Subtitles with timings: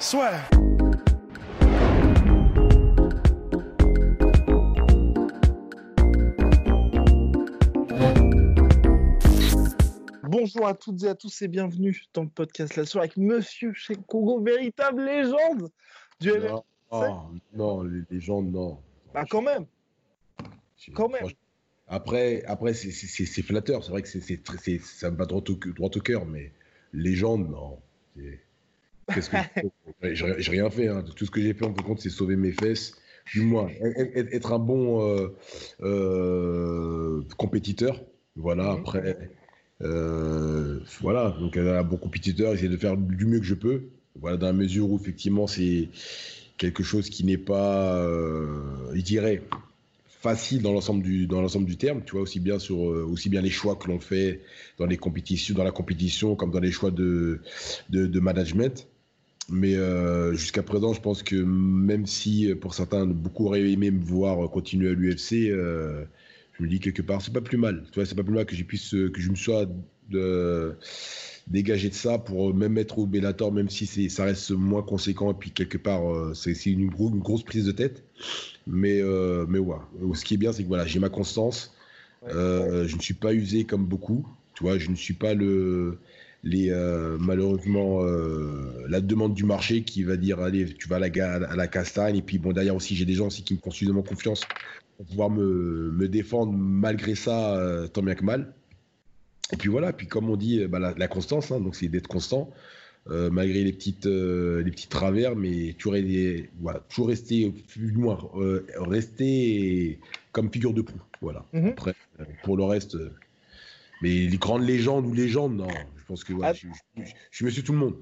[0.00, 0.32] Soit.
[10.24, 13.72] Bonjour à toutes et à tous et bienvenue dans le podcast La Soirée avec Monsieur
[14.08, 15.70] Congo, véritable légende
[16.18, 16.48] du MMA.
[16.48, 17.04] Non, oh,
[17.54, 18.80] non, les légendes, non.
[19.14, 19.64] Bah quand même.
[20.92, 21.28] Quand même.
[21.86, 23.84] Après, après c'est flatteur.
[23.84, 26.50] C'est vrai que c'est ça me va droit au, droit au cœur, mais
[26.92, 27.78] légende, non.
[29.12, 29.36] Qu'est-ce que
[30.40, 30.88] j'ai rien fait.
[30.88, 31.04] Hein.
[31.16, 32.94] Tout ce que j'ai fait, en compte, c'est sauver mes fesses.
[33.32, 33.68] Du moins,
[34.32, 35.28] être un bon euh,
[35.82, 38.02] euh, compétiteur.
[38.36, 39.30] Voilà, après,
[39.82, 43.84] euh, voilà, donc un bon compétiteur, essayer de faire du mieux que je peux.
[44.20, 45.88] Voilà, dans la mesure où effectivement c'est
[46.58, 48.06] quelque chose qui n'est pas,
[48.92, 49.42] je dirais,
[50.06, 52.02] facile dans l'ensemble du dans l'ensemble du terme.
[52.04, 54.42] Tu vois aussi bien sur aussi bien les choix que l'on fait
[54.78, 57.40] dans les compétitions, dans la compétition, comme dans les choix de
[57.88, 58.86] de, management.
[59.48, 59.76] Mais
[60.32, 64.90] jusqu'à présent, je pense que même si pour certains beaucoup auraient aimé me voir continuer
[64.90, 65.52] à l'UFC
[66.56, 67.84] je me dis quelque part, c'est pas plus mal.
[67.90, 69.66] Tu vois, c'est pas plus mal que, puisse, que je me sois
[70.10, 70.76] de,
[71.48, 75.32] dégagé de ça pour même mettre au Bellator, même si ça reste moins conséquent.
[75.32, 78.04] Et puis quelque part, euh, c'est une, une, grosse prise de tête.
[78.66, 79.76] Mais, euh, mais ouais.
[80.14, 81.74] Ce qui est bien, c'est que voilà, j'ai ma constance.
[82.28, 84.26] Euh, je ne suis pas usé comme beaucoup.
[84.54, 85.98] Tu vois, je ne suis pas le,
[86.44, 86.70] les,
[87.18, 88.02] malheureusement
[88.88, 92.16] la demande du marché qui va dire allez, tu vas à la, à la castagne.
[92.16, 94.46] Et puis bon, derrière aussi, j'ai des gens aussi qui me font suffisamment confiance
[94.96, 98.52] pour pouvoir me, me défendre malgré ça, euh, tant bien que mal.
[99.52, 102.50] Et puis voilà, puis comme on dit, bah, la, constance, hein, donc c'est d'être constant,
[103.10, 105.96] euh, malgré les petites, euh, les petits travers, mais toujours,
[106.60, 108.18] voilà, toujours rester, du moins,
[108.76, 109.98] rester
[110.32, 111.02] comme figure de proue.
[111.20, 111.44] Voilà.
[111.52, 111.68] Mhm.
[111.68, 111.94] Après,
[112.42, 112.96] pour le reste,
[114.02, 115.68] mais les grandes légendes ou légendes, non,
[116.04, 117.96] je pense que je, suis monsieur tout le monde.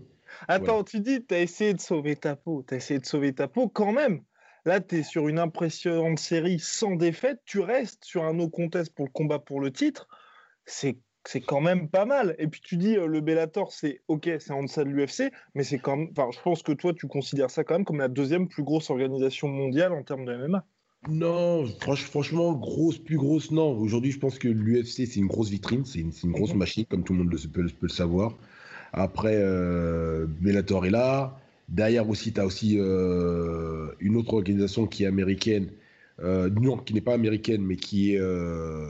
[0.48, 3.32] Attends, tu dis, tu as essayé de sauver ta peau, tu as essayé de sauver
[3.32, 4.24] ta peau quand même.
[4.64, 7.40] Là, tu es sur une impressionnante série sans défaite.
[7.44, 10.08] Tu restes sur un no contest pour le combat pour le titre.
[10.66, 12.34] C'est c'est quand même pas mal.
[12.38, 15.62] Et puis tu dis euh, le Bellator, c'est ok, c'est en deçà de l'UFC, mais
[15.62, 16.08] c'est quand même.
[16.16, 18.90] Enfin, je pense que toi, tu considères ça quand même comme la deuxième plus grosse
[18.90, 20.66] organisation mondiale en termes de MMA.
[21.08, 23.76] Non, franchement, grosse, plus grosse, non.
[23.76, 26.58] Aujourd'hui, je pense que l'UFC, c'est une grosse vitrine, c'est une, grosse mhm.
[26.58, 28.36] machine, comme tout le monde le, peut, le savoir.
[28.92, 31.38] Après, euh, Bellator est là.
[31.68, 35.70] Derrière aussi, tu as aussi euh, une autre organisation qui est américaine,
[36.20, 38.86] euh, non, qui n'est pas américaine, mais qui est euh,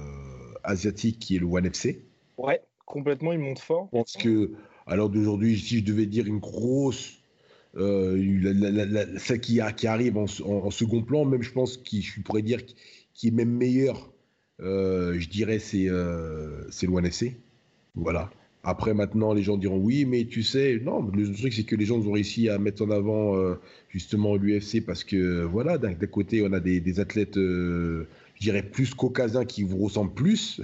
[0.65, 2.03] asiatique, qui est le One FC.
[2.37, 3.89] Ouais, complètement, il monte fort.
[3.93, 4.51] Je pense que,
[4.87, 7.22] à l'heure d'aujourd'hui, si je devais dire une grosse,
[7.75, 10.27] celle qui, qui arrive en,
[10.71, 12.61] second plan, même je pense que je pourrais dire
[13.15, 14.11] qui est même meilleure,
[14.61, 15.89] je dirais, c'est
[16.89, 17.37] One FC.
[17.95, 18.31] Voilà.
[18.65, 21.85] Après, maintenant, les gens diront oui, mais tu sais, non, le truc, c'est que les
[21.85, 23.57] gens ont réussi à mettre en avant euh,
[23.89, 28.07] justement l'UFC parce que, voilà, d'un côté, on a des, athlètes, euh,
[28.37, 30.61] je dirais, plus caucasiens qui vous ressemblent plus.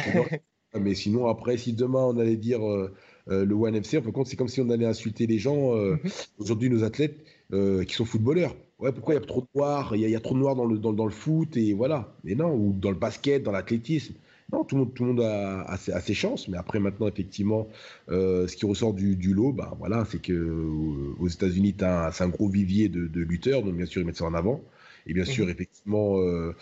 [0.80, 2.94] mais sinon, après, si demain, on allait dire euh,
[3.28, 5.74] le One FC, en fin compte, c'est comme si on allait insulter les gens.
[5.74, 5.98] Mhm.
[6.38, 7.16] Aujourd'hui, nos athlètes
[7.50, 8.54] qui sont footballeurs.
[8.78, 9.96] Ouais, pourquoi il y a trop de noirs?
[9.96, 12.14] Il y, a trop de noirs dans le, dans, dans le foot, et voilà.
[12.24, 14.14] Mais non, ou dans le basket, dans l'athlétisme.
[14.52, 17.68] Non, tout le monde, tout le monde a, ses, chances, mais après maintenant effectivement,
[18.10, 22.28] euh, ce qui ressort du, lot, bah voilà, c'est que euh, aux États-Unis, c'est un
[22.28, 24.62] gros vivier de, lutteurs, donc bien sûr ils mettent ça en avant.
[25.08, 25.52] Et bien sûr, mhm.
[25.52, 26.54] effectivement, euh,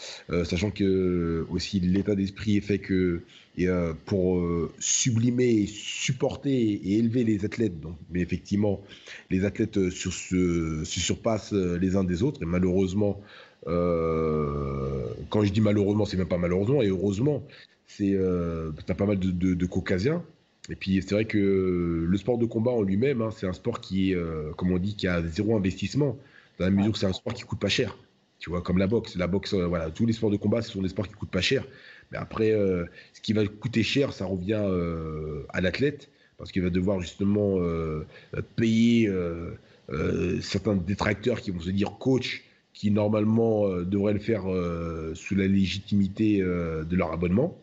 [0.45, 3.23] sachant que aussi l'état d'esprit est fait que
[3.57, 3.69] et,
[4.07, 4.43] pour
[4.79, 8.83] sublimer, supporter et élever les athlètes, donc, mais effectivement,
[9.31, 12.43] les athlètes sur, se, se, surpassent les uns des autres.
[12.43, 13.21] Et malheureusement,
[13.65, 17.45] quand je dis malheureusement, c'est même pas malheureusement, et heureusement,
[17.87, 20.25] c'est euh, as pas mal de, caucasiens.
[20.71, 23.81] Et puis c'est vrai que le sport de combat en lui-même, hein, c'est un sport
[23.81, 26.17] qui est, euh, comme on dit, qui a zéro investissement,
[26.59, 27.97] dans la mesure où c'est un sport qui coûte pas cher.
[28.39, 29.17] Tu vois, comme la boxe.
[29.17, 31.31] La boxe, euh, voilà, tous les sports de combat, ce sont des sports qui coûtent
[31.31, 31.65] pas cher.
[32.14, 34.62] Mais après, euh, ce qui va coûter cher, ça revient
[35.49, 37.58] à l'athlète, parce qu'il va devoir justement
[38.56, 39.11] payer
[40.40, 44.44] certains détracteurs qui vont se dire coach, qui normalement devraient le faire
[45.14, 47.58] sous la légitimité de leur abonnement.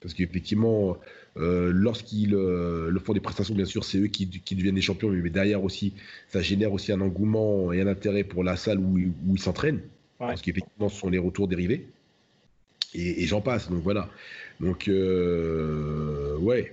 [0.00, 0.98] Parce qu'effectivement,
[1.36, 5.64] lorsqu'ils le font des prestations, bien sûr, c'est eux qui, deviennent des champions, mais derrière
[5.64, 5.94] aussi,
[6.28, 9.80] ça génère aussi un engouement et un intérêt pour la salle où, ils s'entraînent,
[10.18, 11.86] parce qu'effectivement, ce sont les retours dérivés.
[12.96, 14.08] Et, j'en passe, donc voilà.
[14.60, 16.72] Donc, ouais,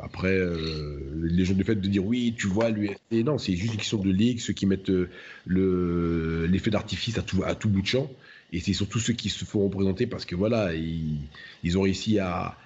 [0.00, 3.72] après, euh, les gens du fait de dire oui, tu vois, l'UFC, non, c'est juste
[3.72, 8.10] une question de ligue, ceux qui mettent euh, l'effet d'artifice à tout, bout de champ.
[8.52, 12.56] Et c'est surtout ceux qui se font représenter parce que voilà, ils, ont réussi à,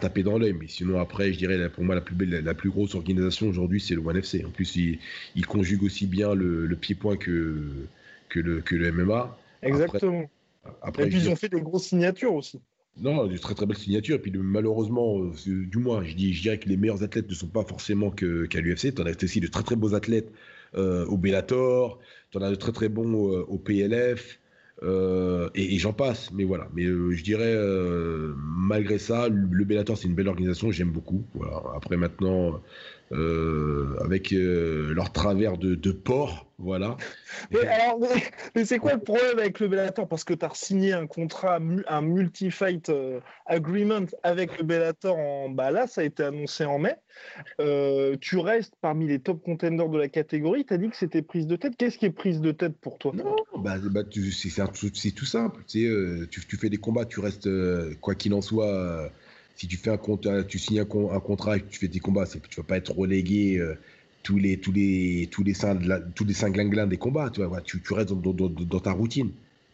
[0.00, 0.52] taper dans l'œil.
[0.52, 4.20] Mais sinon, après, je dirais, pour moi, la plus, grosse organisation aujourd'hui, c'est le ONE.
[4.46, 4.98] En plus, il,
[5.34, 7.64] il conjugue aussi bien le, pied-point que,
[8.34, 9.36] le, le MMA.
[9.62, 10.28] Exactement.
[10.86, 12.60] Et puis, ils ont fait des grosses signatures aussi.
[12.96, 14.16] Non, de très très belles signatures.
[14.16, 17.34] Et puis malheureusement, euh, du moins, je, dis, je dirais que les meilleurs athlètes ne
[17.34, 18.94] sont pas forcément qu'à l'UFC.
[18.94, 20.30] Tu en as aussi de très très beaux athlètes
[20.76, 21.98] euh, au Bellator,
[22.30, 24.38] tu en as de très très bons euh, au PLF,
[25.54, 26.30] et, j'en passe.
[26.32, 26.68] Mais voilà.
[26.74, 27.56] Mais je dirais,
[28.36, 31.24] malgré ça, le Bellator, c'est une belle organisation, j'aime beaucoup.
[31.34, 31.62] Voilà.
[31.74, 32.60] Après maintenant,
[33.12, 36.96] avec euh, leur travers de, de porc, voilà.
[37.50, 40.08] Mais, c'est quoi le problème avec le Bellator?
[40.08, 41.58] Parce que tu as signé un contrat,
[41.88, 46.78] un multi-fight euh, agreement avec le Bellator en bah là, ça a été annoncé en
[46.78, 46.96] mai.
[48.20, 50.64] tu restes parmi les top contenders de la catégorie.
[50.64, 51.74] Tu as dit que c'était prise de tête.
[51.76, 53.12] Qu'est-ce qui est prise de tête pour toi?
[53.14, 55.60] Non, bah, bah c'est tout simple.
[55.66, 57.48] Tu, fais des combats, tu restes,
[58.00, 59.10] quoi qu'il en soit
[59.56, 62.26] si tu fais un contrat, tu signes un, contrat et que tu fais tes combats,
[62.26, 63.74] c'est que tu vas pas être relégué euh,
[64.22, 65.80] tous les tous les tous les cinq
[66.14, 66.56] tous les cinq
[66.88, 67.30] des combats.
[67.30, 69.30] Tu vois, tu, restes dans, ta routine.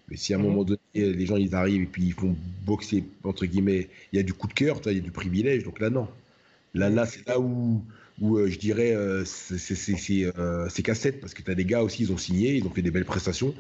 [0.08, 0.46] Mais si à un mhm.
[0.46, 2.36] moment donné les gens ils arrivent et puis ils font
[2.66, 5.64] boxer entre guillemets, il y a du coup de cœur, il y a du privilège.
[5.64, 6.08] Donc là non,
[6.74, 7.82] là là c'est là où
[8.20, 12.12] où euh, je dirais euh, c'est cassette parce que tu as des gars aussi, ils
[12.12, 13.55] ont signé, ils ont fait des belles prestations.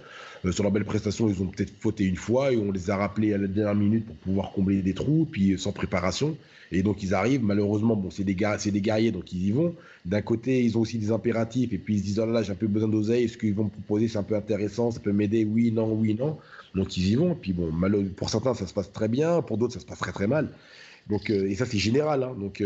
[0.44, 2.96] Euh, sur leurs belles prestations, ils ont peut-être fauté une fois et on les a
[2.96, 6.36] rappelés à la dernière minute pour pouvoir combler des trous, puis sans préparation.
[6.72, 9.74] Et donc ils arrivent, malheureusement, bon, c'est des, des guerriers, donc ils y vont.
[10.04, 12.42] D'un côté, ils ont aussi des impératifs et puis ils se disent, oh là là,
[12.42, 15.00] j'ai un peu besoin d'oseille, ce qu'ils vont me proposer, c'est un peu intéressant, ça
[15.00, 16.38] peut m'aider, oui, non, oui, non.
[16.74, 17.34] Donc ils y vont.
[17.34, 17.70] Puis bon,
[18.14, 20.50] pour certains, ça se passe très bien, pour d'autres, ça se passe très très mal.
[21.08, 22.22] Donc, et ça, c'est général.
[22.22, 22.36] Hein.
[22.38, 22.62] Donc,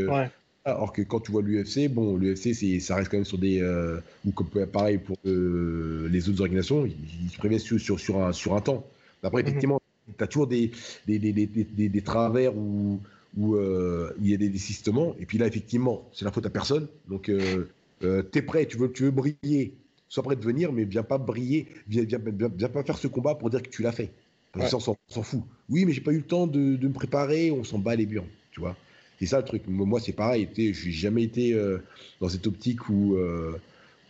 [0.64, 3.60] alors que quand tu vois l'UFC, bon, l'UFC, ça reste quand même sur des.
[3.60, 8.32] Euh, ou comme pareil pour euh, les autres organisations, ils, se préviennent sur, sur, un,
[8.32, 8.86] sur un temps.
[9.22, 9.48] Après, mhm.
[9.48, 9.80] effectivement,
[10.16, 10.70] tu as toujours des,
[11.06, 13.00] des, des, des, des travers où,
[13.36, 15.14] où euh, il y a des désistements.
[15.18, 16.88] Et puis là, effectivement, c'est la faute à personne.
[17.08, 19.74] Donc, tu es prêt, tu veux, tu veux briller,
[20.08, 22.20] sois prêt de venir, mais viens pas briller, viens, viens,
[22.56, 24.12] viens, pas faire ce combat pour dire que tu l'as fait.
[24.52, 25.42] Parce que on s'en fout.
[25.68, 28.06] Oui, mais j'ai pas eu le temps de, de me préparer, on s'en bat les
[28.06, 28.76] burnes, tu vois.
[29.24, 29.62] C'est ça le truc.
[29.66, 30.48] Moi, c'est pareil.
[30.54, 31.78] Je n'ai jamais été euh,
[32.20, 33.58] dans cette optique où, euh,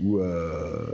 [0.03, 0.87] où euh,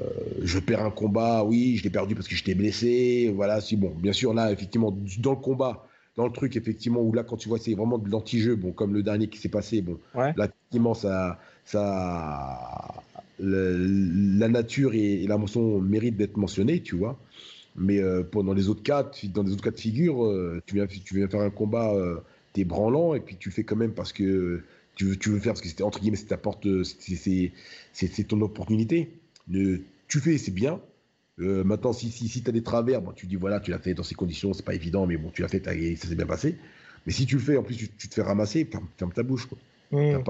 [0.43, 1.43] je perds un combat.
[1.43, 3.33] Oui, je l'ai perdu parce que j'étais blessé.
[3.35, 5.87] Voilà, si bon, bien sûr, là, effectivement, dans le combat,
[6.17, 8.93] dans le truc, effectivement, où là, quand tu vois, c'est vraiment de l'anti-jeu, bon, comme
[8.93, 13.03] le dernier qui s'est passé, bon, là, effectivement, ça, ça,
[13.39, 17.19] la nature et, la mention méritent d'être mentionnées, tu vois.
[17.75, 18.03] Mais
[18.33, 21.41] pendant les autres cas, dans les autres cas de figure, tu viens, tu viens faire
[21.41, 21.95] un combat
[22.52, 24.62] t'es branlant et puis tu fais quand même parce que
[24.97, 27.52] tu veux, tu veux faire parce que c'était entre guillemets c'est
[27.93, 29.11] c'est ton opportunité.
[29.49, 30.81] tu fais, c'est bien.
[31.41, 33.79] Euh, maintenant, si, si, si tu as des travers, bon, tu dis voilà, tu l'as
[33.79, 36.26] fait dans ces conditions, c'est pas évident, mais bon, tu l'as fait, ça s'est bien
[36.26, 36.56] passé.
[37.06, 39.47] Mais si tu le fais, en plus, tu, te fais ramasser, ferme, ta bouche.
[39.47, 39.58] Quoi.
[39.91, 40.23] Mmh.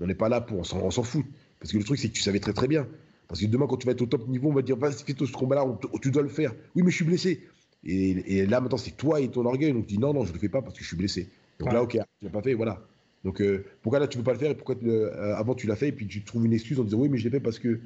[0.00, 1.24] on n'est pas là pour, on s'en fout.
[1.58, 2.86] Parce que le truc, c'est que tu savais très très bien.
[3.28, 5.14] Parce que demain, quand tu vas être au top niveau, on va dire vas-y, fais
[5.18, 5.64] ce combat-là,
[6.02, 6.52] tu dois le faire.
[6.74, 7.48] Oui, mais je suis blessé.
[7.84, 9.72] Et, et là, maintenant, c'est toi et ton orgueil.
[9.72, 11.30] Donc, tu dis non, non, je le fais pas parce que je suis blessé.
[11.62, 12.80] Donc là, ok, tu l'as pas fait, voilà.
[13.24, 15.76] Donc euh, pourquoi là tu veux pas le faire et pourquoi euh, avant tu l'as
[15.76, 17.58] fait et puis tu trouves une excuse en disant oui mais je l'ai fait parce
[17.58, 17.80] que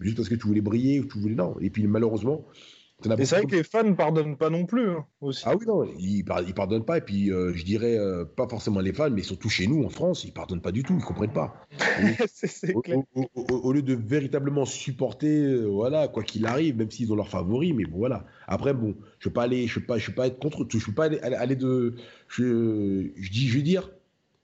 [0.00, 2.44] juste parce que tu voulais briller ou tu voulais non et puis malheureusement
[3.06, 4.90] mais c'est vrai que les fans ne pardonnent pas non plus.
[4.90, 5.42] Hein, aussi.
[5.46, 6.98] Ah oui, non, ils, ne pardonnent pas.
[6.98, 7.98] Et puis, euh, je dirais,
[8.36, 10.94] pas forcément les fans, mais surtout chez nous, en France, ils pardonnent pas du tout.
[10.98, 11.54] Ils comprennent pas.
[13.34, 17.84] au, lieu de véritablement supporter, voilà, quoi qu'il arrive, même s'ils ont leurs favoris, mais
[17.84, 18.24] bon, voilà.
[18.46, 20.84] Après, bon, je ne pas aller, je peux pas, je peux pas être contre, je
[20.84, 21.94] peux pas aller de,
[22.28, 23.90] je, je, dis, je veux dire,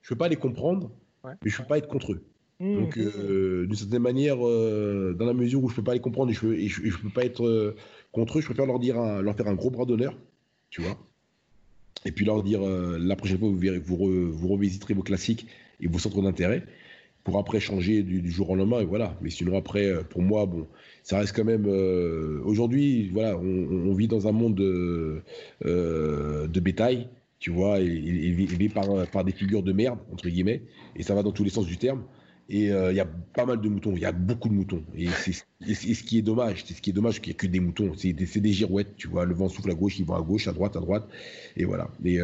[0.03, 0.91] je peux pas les comprendre,
[1.25, 2.23] mais je peux pas être contre eux.
[2.59, 6.01] Mmh, Donc, euh, d'une certaine manière, euh, dans la mesure où je peux pas les
[6.01, 7.77] comprendre et je, et je, peux pas être euh,
[8.17, 10.17] contre eux, je préfère leur dire, leur faire un gros bras d'honneur,
[10.71, 10.99] tu vois.
[12.07, 15.47] Et puis leur dire, la prochaine fois, vous verrez, vous, revisiterez vos classiques
[15.81, 16.65] et vos centres d'intérêt
[17.25, 19.19] pour après changer du, jour au lendemain et voilà.
[19.21, 20.67] Mais sinon après, pour moi, bon,
[21.03, 21.67] ça reste quand même.
[22.45, 25.23] Aujourd'hui, voilà, on, vit dans un monde de,
[26.61, 27.09] bétail
[27.39, 30.63] tu vois, et, par, par, des figures de merde, entre guillemets,
[30.97, 32.03] et ça va dans tous les sens du terme.
[32.49, 34.83] Et il y a pas mal de moutons, il y a beaucoup de moutons.
[34.97, 37.59] Et, ce qui est dommage, c'est ce qui est dommage, qu'il n'y a que des
[37.59, 37.93] moutons.
[37.97, 39.25] C'est des, girouettes, tu vois.
[39.25, 41.09] Le vent souffle à gauche, ils vont à gauche, à droite, à droite.
[41.57, 41.91] Et voilà.
[42.05, 42.21] Et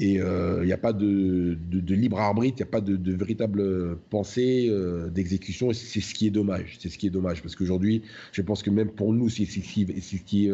[0.00, 0.20] il
[0.64, 4.68] n'y a pas de, de, libre arbitre, il n'y a pas de, véritable pensée
[5.12, 5.72] d'exécution.
[5.72, 6.76] C'est ce qui est dommage.
[6.80, 7.40] C'est ce qui est dommage.
[7.40, 10.50] Parce qu'aujourd'hui, je pense que même pour nous, c'est ce qui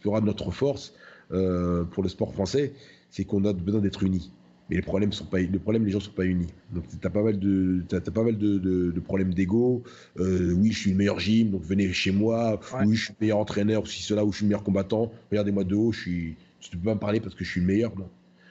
[0.00, 0.94] fera notre force
[1.28, 2.74] pour le sport français,
[3.10, 4.30] c'est qu'on a besoin d'être unis
[4.68, 6.52] mais les problèmes sont pas le problème les gens sont pas unis.
[6.72, 9.82] Donc tu as pas mal de as, pas mal de, de, problèmes d'ego.
[10.18, 12.60] Euh, oui je suis le meilleur gym donc venez chez moi.
[12.84, 15.12] Oui je suis le meilleur entraîneur si cela ou je suis le meilleur combattant.
[15.30, 17.66] Regardez-moi de haut je suis tu peux pas me parler parce que je suis le
[17.66, 18.08] meilleur non.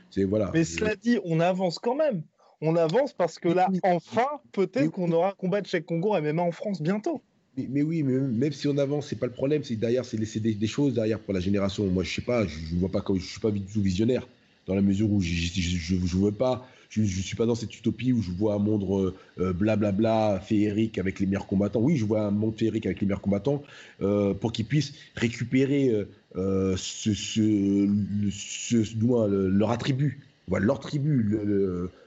[0.10, 0.52] C'est voilà.
[0.54, 2.22] Mais cela dit on avance quand même.
[2.62, 6.22] On avance parce que là enfin peut-être qu'on aura un combat de Cheikh Congo et
[6.22, 7.22] même en France bientôt.
[7.58, 9.64] Mais, oui, mais même si on avance, c'est pas le problème.
[9.64, 11.86] C'est derrière, c'est laisser des, des, choses derrière pour la génération.
[11.86, 14.28] Moi, je sais pas, je, je vois pas comme je suis pas du tout visionnaire
[14.68, 18.14] dans la mesure où je ne veux pas, je ne suis pas dans cette utopie
[18.14, 21.82] où je vois un monde euh, blablabla féerique avec les meilleurs combattants.
[21.82, 23.64] Oui, je vois un monde féerique avec les meilleurs combattants
[24.02, 26.06] euh, pour qu'ils puissent récupérer
[26.36, 27.88] euh, ce,
[29.50, 31.38] leur attribut, leur tribu,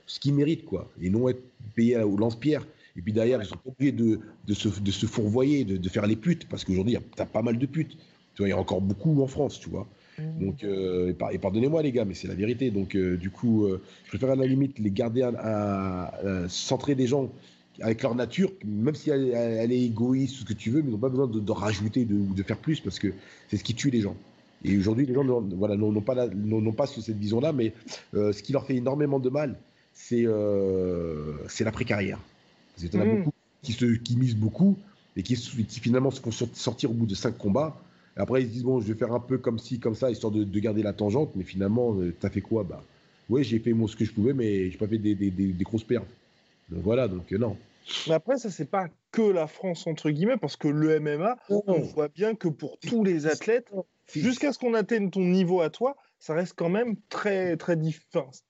[0.06, 1.42] ce qu'ils méritent, quoi, et non être
[1.74, 2.66] payés au lance-pierre.
[2.96, 4.20] Et puis derrière, ils sont obligés de,
[4.54, 7.96] se, fourvoyer, de, faire les putes, parce qu'aujourd'hui, tu as pas mal de putes.
[8.34, 9.86] Tu vois, il y a encore beaucoup en France, tu vois.
[10.18, 10.44] Mmh.
[10.44, 12.70] Donc, euh, et, pardonnez-moi les gars, mais c'est la vérité.
[12.70, 16.12] Donc, euh, du coup, euh, je préfère à la limite les garder à,
[16.48, 17.30] centrer des gens
[17.80, 20.92] avec leur nature, même si elle, est égoïste ou ce que tu veux, mais ils
[20.92, 23.08] n'ont pas besoin de, rajouter ou de, faire plus parce que
[23.48, 24.16] c'est ce qui tue les gens.
[24.64, 26.28] Et aujourd'hui, les gens n'ont voilà, pas,
[26.76, 27.72] pas cette vision-là, mais
[28.12, 29.56] ce qui leur fait énormément de mal,
[29.92, 30.26] c'est
[31.48, 32.18] c'est l'après-carrière.
[32.74, 33.18] Parce qu'il y en a mmh.
[33.18, 33.32] beaucoup
[33.62, 34.76] qui, se, qui misent beaucoup
[35.16, 37.80] et qui, qui finalement se font sortir au bout de cinq combats
[38.18, 40.32] après, ils se disent, bon, je vais faire un peu comme ci, comme ça, histoire
[40.32, 41.30] de, garder la tangente.
[41.36, 42.64] Mais finalement, euh, tu as fait quoi?
[42.64, 42.82] Bah,
[43.28, 46.08] Oui, j'ai fait ce que je pouvais, mais j'ai pas fait des, grosses pertes.
[46.68, 47.56] Donc voilà, donc euh, non.
[48.06, 51.80] Mais après, ça, c'est pas que la France, entre guillemets, parce que le MMA, on
[51.80, 53.72] voit bien que pour tous les athlètes,
[54.12, 57.76] jusqu'à ce qu'on atteigne ton niveau à toi, ça reste quand même très, très,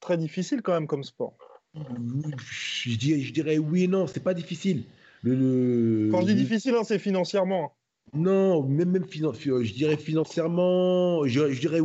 [0.00, 1.36] très difficile quand même comme sport.
[1.74, 4.84] Je dirais, je dirais oui et non, c'est pas difficile.
[5.22, 7.74] Le, Quand je dis difficile, hein, c'est financièrement.
[8.14, 11.80] Non, même, même je dirais financièrement, je, dirais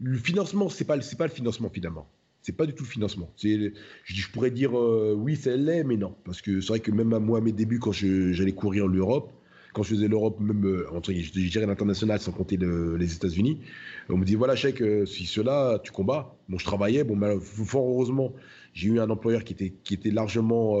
[0.00, 2.08] le financement, c'est pas, pas le financement finalement.
[2.42, 3.30] C'est pas du tout le financement.
[3.36, 3.70] Je,
[4.04, 6.14] je pourrais dire euh, oui, ça l'est, mais non.
[6.24, 9.30] Parce que c'est vrai que même à moi, à mes débuts, quand j'allais courir l'Europe,
[9.74, 13.60] quand je faisais l'Europe, même euh, entre, je, dirais l'international sans compter les États-Unis,
[14.08, 16.34] on me dit voilà, chèque, euh, si cela, tu combats.
[16.48, 17.04] Bon, je travaillais.
[17.04, 18.32] Bon, fort heureusement,
[18.72, 20.78] j'ai eu un employeur qui était, qui était largement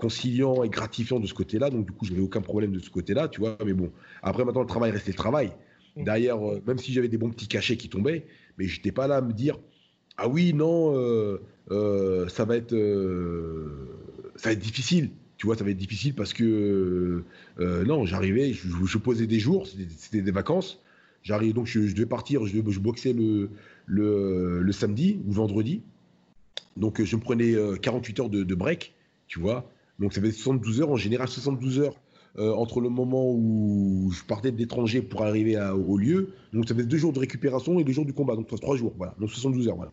[0.00, 1.70] conciliant et gratifiant de ce côté-là.
[1.70, 3.56] Donc, du coup, je n'avais aucun problème de ce côté-là, tu vois.
[3.64, 3.92] Mais bon,
[4.22, 5.52] après, maintenant, le travail restait le travail.
[5.96, 6.04] Mm.
[6.04, 8.26] Derrière, euh, même si j'avais des bons petits cachets qui tombaient,
[8.58, 9.58] mais je n'étais pas là à me dire
[10.16, 11.40] Ah oui, non, euh,
[11.70, 12.74] euh, ça, va être,
[14.36, 15.10] ça va être difficile.
[15.36, 17.22] Tu vois, ça va être difficile parce que
[17.58, 20.82] non, j'arrivais, je, posais des jours, c'était des vacances.
[21.22, 23.50] J'arrivais donc, je, devais partir, je, je boxais le,
[23.86, 25.82] le, le, samedi ou vendredi.
[26.76, 28.94] Donc, je me prenais 48 heures de, de break,
[29.28, 29.70] tu vois.
[30.00, 31.94] Donc ça fait 72 heures, en général 72 heures
[32.38, 36.30] euh, entre le moment où je partais d'étranger pour arriver au lieu.
[36.52, 38.94] Donc ça fait deux jours de récupération et deux jours du combat, donc trois jours,
[38.96, 39.14] voilà.
[39.18, 39.92] Donc 72 heures, voilà.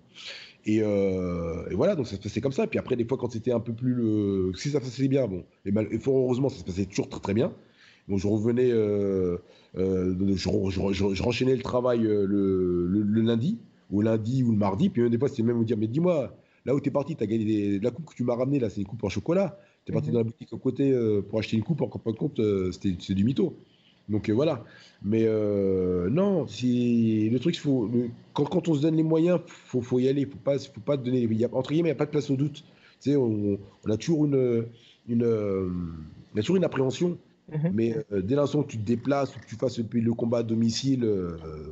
[0.68, 2.68] Euh, et, voilà, donc ça se passait comme ça.
[2.68, 4.52] Puis après, des fois, quand c'était un peu plus le.
[4.56, 5.88] Si ça se passait bien, bon, et, mal...
[6.00, 7.54] fort heureusement, ça se passait toujours très très bien.
[8.08, 9.38] Donc je revenais, euh,
[9.76, 12.86] je, je, renchaînais le travail le,
[13.22, 13.60] lundi,
[13.90, 14.90] ou lundi ou le mardi.
[14.90, 16.34] Puis des fois, c'était même vous dire, mais dis-moi,
[16.66, 18.70] là où tu es parti, tu as gagné la coupe que tu m'as ramenée, là,
[18.70, 19.58] c'est une coupe en chocolat.
[19.88, 20.13] T'es parti mhm.
[20.15, 22.72] dans la boutique à côté euh, pour acheter une coupe, en fin de compte, euh,
[22.74, 23.56] c'est du mytho.
[24.10, 24.65] Donc euh, voilà.
[25.01, 25.25] Mais
[26.10, 27.89] non, si le truc, faut,
[28.34, 30.25] quand, quand, on se donne les moyens, faut, faut y aller.
[30.25, 31.22] Faut pas, faut pas donner.
[31.22, 32.65] Y a, entre guillemets, il n'y a pas de place au doute.
[33.00, 33.58] Tu sais, on,
[33.89, 34.65] a toujours une,
[35.08, 37.17] une, a toujours une appréhension.
[37.50, 37.72] Mhm.
[37.74, 41.10] Mais dès l'instant que tu te déplaces ou que tu fasses le, combat à domicile,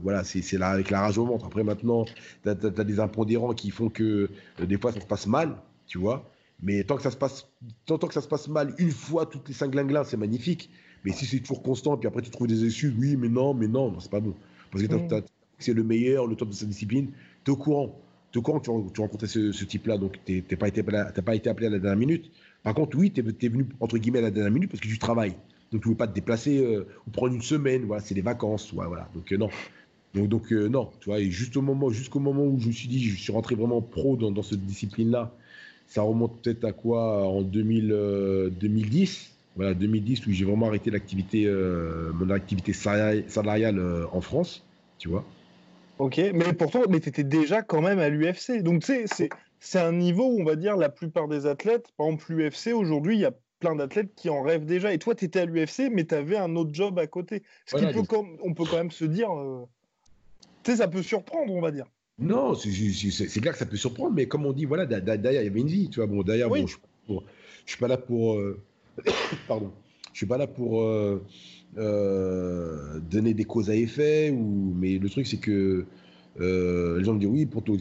[0.02, 1.46] voilà, c'est là avec la rage au ventre.
[1.46, 4.30] Après, maintenant, tu as, as, des impondérants qui font que
[4.62, 6.30] des fois ça se passe mal, tu vois.
[6.66, 7.48] Mais tant que ça se passe,
[7.86, 10.72] tant, que ça se passe mal une fois toutes les cinq là c'est magnifique.
[11.06, 13.68] Mais si c'est toujours constant, puis après tu trouves des excuses, oui, mais non, mais
[13.68, 14.34] non, c'est pas bon.
[14.72, 15.24] Parce que
[15.60, 17.12] c'est le meilleur, le top de sa discipline,
[17.44, 18.02] tu es au courant.
[18.32, 21.36] Tu es au courant que tu, rencontrais ce, type-là, donc tu n'as pas, été, pas
[21.36, 22.32] été appelé à la dernière minute.
[22.64, 24.98] Par contre, oui, tu es, venu, entre guillemets, à la dernière minute parce que tu
[24.98, 25.36] travailles.
[25.72, 28.22] Donc tu ne veux pas te déplacer euh, ou prendre une semaine, voilà, c'est les
[28.22, 29.08] vacances, voilà.
[29.14, 29.50] Donc euh, non.
[30.16, 32.72] Donc, donc euh, non, tu vois, et juste au moment, jusqu'au moment où je me
[32.72, 35.36] suis dit, je suis rentré vraiment pro dans, dans cette discipline-là,
[35.88, 39.30] ça remonte peut-être à quoi En 2000, 2010.
[39.30, 44.66] Euh, voilà, 2010 où j'ai vraiment arrêté l'activité, euh, mon activité salariale euh, en France,
[44.98, 45.24] tu vois.
[45.98, 48.62] Ok, mais pourtant, mais tu étais déjà quand même à l'UFC.
[48.62, 49.30] Donc, tu sais,
[49.62, 53.16] c'est un niveau où on va dire la plupart des athlètes, par exemple l'UFC aujourd'hui,
[53.16, 54.94] il y a plein d'athlètes qui en rêvent déjà.
[54.94, 57.44] Et toi, tu étais à l'UFC, mais tu avais un autre job à côté.
[57.66, 58.04] Ce qui peut
[58.44, 59.66] on peut quand même se dire, euh,
[60.64, 61.86] tu sais, ça peut surprendre, on va dire.
[62.18, 65.48] Non, c'est clair que ça peut surprendre, mais comme on dit, voilà, derrière, il y
[65.48, 66.08] avait une vie, tu vois.
[66.08, 66.78] Bon, derrière, bon, je,
[67.10, 67.20] ne
[67.66, 68.36] suis pas là pour.
[68.36, 68.62] Euh,
[69.48, 69.72] pardon.
[70.14, 70.82] Je suis pas là pour
[71.78, 75.86] euh, donner des causes à effet, ou, mais le truc, c'est que
[76.40, 77.76] euh, les gens me disent oui, pour toi,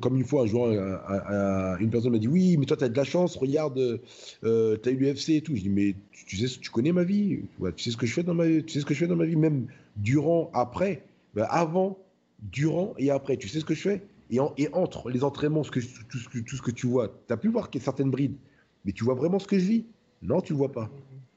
[0.00, 2.96] comme une fois un jour, une personne m'a dit oui, mais toi tu as de
[2.96, 4.00] la chance, regarde,
[4.44, 5.56] euh, tu as eu l'UFC et tout.
[5.56, 5.94] Je dis mais
[6.26, 7.40] tu, sais, tu connais ma vie,
[7.76, 9.06] tu sais ce que je fais dans ma vie, tu sais ce que je fais
[9.06, 11.02] dans ma vie, même durant, après,
[11.34, 11.98] ben, avant,
[12.42, 14.02] durant et après, tu sais ce que je fais?
[14.30, 17.08] Et, et entre les entraînements, ce que, tout, ce que, tout ce que tu vois,
[17.26, 18.36] tu as pu voir qu'il y a certaines brides,
[18.84, 19.84] mais tu vois vraiment ce que je vis?
[20.22, 20.90] Non, tu le vois pas.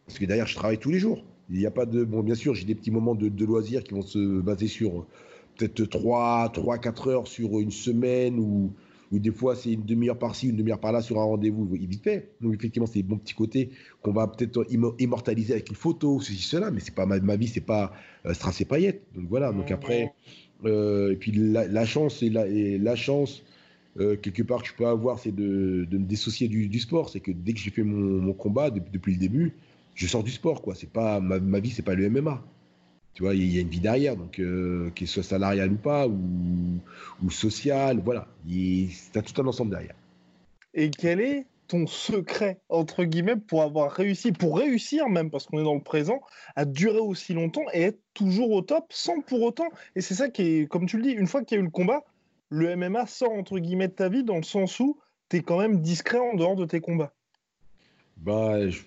[0.05, 1.24] Parce que derrière, je travaille tous les jours.
[1.50, 2.03] Il n'y a pas de.
[2.03, 5.05] Bon, bien sûr, j'ai des petits moments de, de loisirs qui vont se baser sur
[5.57, 8.74] peut-être 3, 3, 4 heures sur une semaine ou,
[9.12, 12.31] ou des fois c'est une demi-heure par-ci, une demi-heure par-là sur un rendez-vous vite fait.
[12.41, 13.69] Donc effectivement, c'est des bons petits côtés
[14.01, 14.65] qu'on va peut-être
[15.00, 17.93] immortaliser avec une photo, ceci, cela, mais c'est pas ma, ma vie, c'est pas
[18.25, 19.03] euh, strass et paillettes.
[19.15, 20.07] Donc voilà, donc après, euh,
[20.65, 23.43] et puis la, chance, et la, chance,
[24.00, 27.10] euh, quelque part que je peux avoir, c'est de, de, me dissocier du, du sport.
[27.10, 29.53] C'est que dès que j'ai fait mon, combat, depuis le début,
[29.96, 30.62] je sors du sport.
[30.62, 30.75] quoi.
[30.75, 32.43] C'est pas ma, ma vie, c'est pas le MMA.
[33.13, 36.08] Tu vois, il y a une vie derrière, donc euh, qu'elle soit salariale ou pas,
[36.08, 36.79] ou,
[37.24, 38.27] ou sociale, voilà.
[39.15, 39.96] As tout un ensemble derrière.
[40.74, 45.60] Et quel est ton secret, entre guillemets, pour avoir réussi, pour réussir même, parce qu'on
[45.60, 46.22] est dans le présent,
[46.55, 49.70] à durer aussi longtemps et être toujours au top sans pour autant.
[49.96, 51.65] Et c'est ça qui est, comme tu le dis, une fois qu'il y a eu
[51.65, 52.03] le combat,
[52.50, 55.60] le MMA sort entre guillemets de ta vie dans le sens où tu es quand
[55.60, 57.13] même discret en dehors de tes combats.
[58.17, 58.82] Bah, je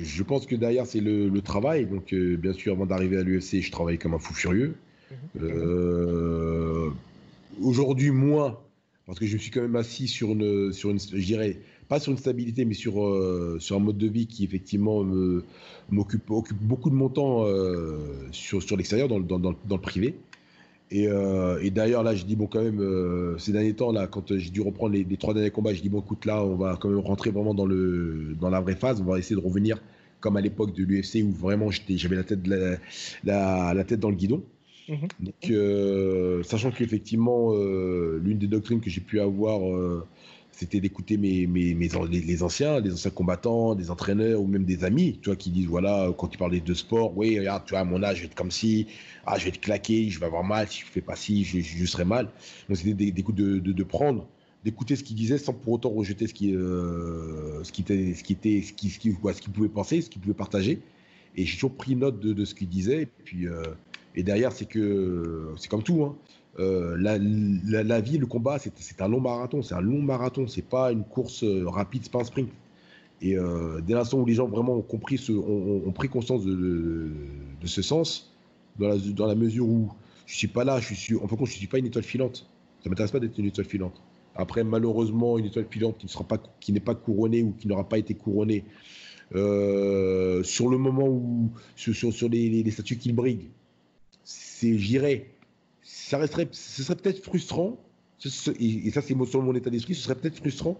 [0.00, 1.86] je pense que derrière, c'est le, travail.
[1.86, 4.74] Donc, euh, bien sûr, avant d'arriver à l'UFC, je travaillais comme un fou furieux.
[5.10, 5.16] Mhm.
[5.42, 6.90] Euh,
[7.60, 8.58] aujourd'hui, moins,
[9.06, 11.58] parce que je me suis quand même assis sur une, sur une je dirais,
[11.92, 15.04] pas sur une stabilité, mais sur, euh, sur un mode de vie qui, effectivement,
[15.90, 17.44] m'occupe occupe beaucoup de mon temps
[18.30, 20.14] sur, sur l'extérieur, dans, dans, dans, le privé.
[20.94, 24.36] Euh, et, d'ailleurs, là, je dis, bon, quand même, euh, ces derniers temps, là, quand
[24.38, 26.88] j'ai dû reprendre les, trois derniers combats, je dis, bon, écoute, là, on va quand
[26.88, 29.02] même rentrer vraiment dans, le, dans la vraie phase.
[29.02, 29.82] On va essayer de revenir
[30.20, 34.14] comme à l'époque de l'UFC où vraiment j'avais la, tête la, la, tête dans le
[34.16, 34.42] guidon.
[34.88, 35.08] Mhm.
[35.20, 39.60] Donc, euh, sachant qu'effectivement, l'une des doctrines que j'ai pu avoir
[40.52, 45.18] c'était d'écouter mes, mes, les, anciens, les anciens combattants, des entraîneurs ou même des amis,
[45.20, 47.84] tu vois, qui disent voilà, quand tu parles de sport, oui, regarde, tu vois, à
[47.84, 48.86] mon âge, je vais être comme si,
[49.26, 51.60] ah, je vais te claquer, je vais avoir mal, si je fais pas ci, je,
[51.60, 52.26] je, serai mal.
[52.68, 54.28] Donc c'était des, de, de, prendre,
[54.64, 58.22] d'écouter ce qu'ils disaient sans pour autant rejeter ce qui, euh, ce qui était, ce
[58.22, 60.80] qui était, ce qui, ce qui, ce qu'ils pouvaient penser, ce qu'ils pouvaient partager.
[61.34, 63.02] Et j'ai toujours pris note de, de ce qu'ils disaient.
[63.02, 63.62] Et puis, euh,
[64.14, 66.16] et derrière, c'est que, c'est comme tout, hein.
[66.58, 67.18] Euh, la,
[67.82, 69.62] la, vie, le combat, c'est un long marathon.
[69.62, 70.46] C'est un long marathon.
[70.46, 72.50] C'est pas une course euh, rapide, c'est pas un sprint.
[73.20, 77.10] Et euh, dès l'instant où les gens vraiment ont compris, ont, pris conscience de,
[77.64, 78.34] ce sens,
[78.78, 78.96] dans la,
[79.28, 79.92] la, mesure où
[80.26, 82.50] je suis pas là, je suis, en fin je suis pas une étoile filante.
[82.82, 84.02] Ça m'intéresse pas d'être une étoile filante.
[84.34, 87.98] Après, malheureusement, une étoile filante qui ne pas, n'est pas couronnée ou qui n'aura pas
[87.98, 88.64] été couronnée
[89.30, 93.50] sur le moment où sur, sur, les, les, statuts qui briguent,
[94.24, 95.32] c'est, j'irai
[95.82, 97.78] ça resterait, ce serait peut-être frustrant,
[98.58, 100.78] et, ça c'est sur mon état d'esprit, ce serait peut-être frustrant,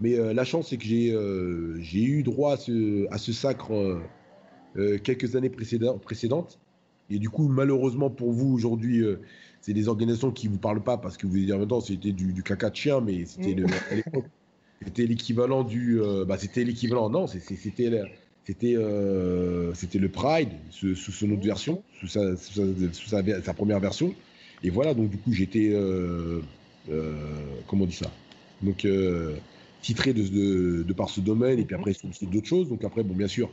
[0.00, 2.56] mais euh, la chance c'est que j'ai euh, eu droit à
[3.18, 4.00] ce, sacre
[4.76, 6.58] euh, quelques années précédentes,
[7.10, 9.04] et du coup malheureusement pour vous aujourd'hui,
[9.60, 12.70] c'est des organisations qui vous parlent pas parce que vous dire maintenant c'était du, caca
[12.70, 17.56] de chien, mais c'était l'équivalent du, bah, c'était l'équivalent, non, c'était
[18.44, 18.68] c'était
[19.98, 24.14] le Pride sous, son autre version, sous sous sa première version.
[24.62, 25.70] Et voilà, donc du coup, j'étais.
[25.72, 26.40] Euh,
[26.90, 27.14] euh,
[27.66, 28.10] comment on dit ça?
[28.62, 29.36] Donc, euh,
[29.82, 32.68] titré de, de, par ce domaine, et puis après, c'est d'autres choses.
[32.68, 33.50] Donc, après, bon, bien sûr,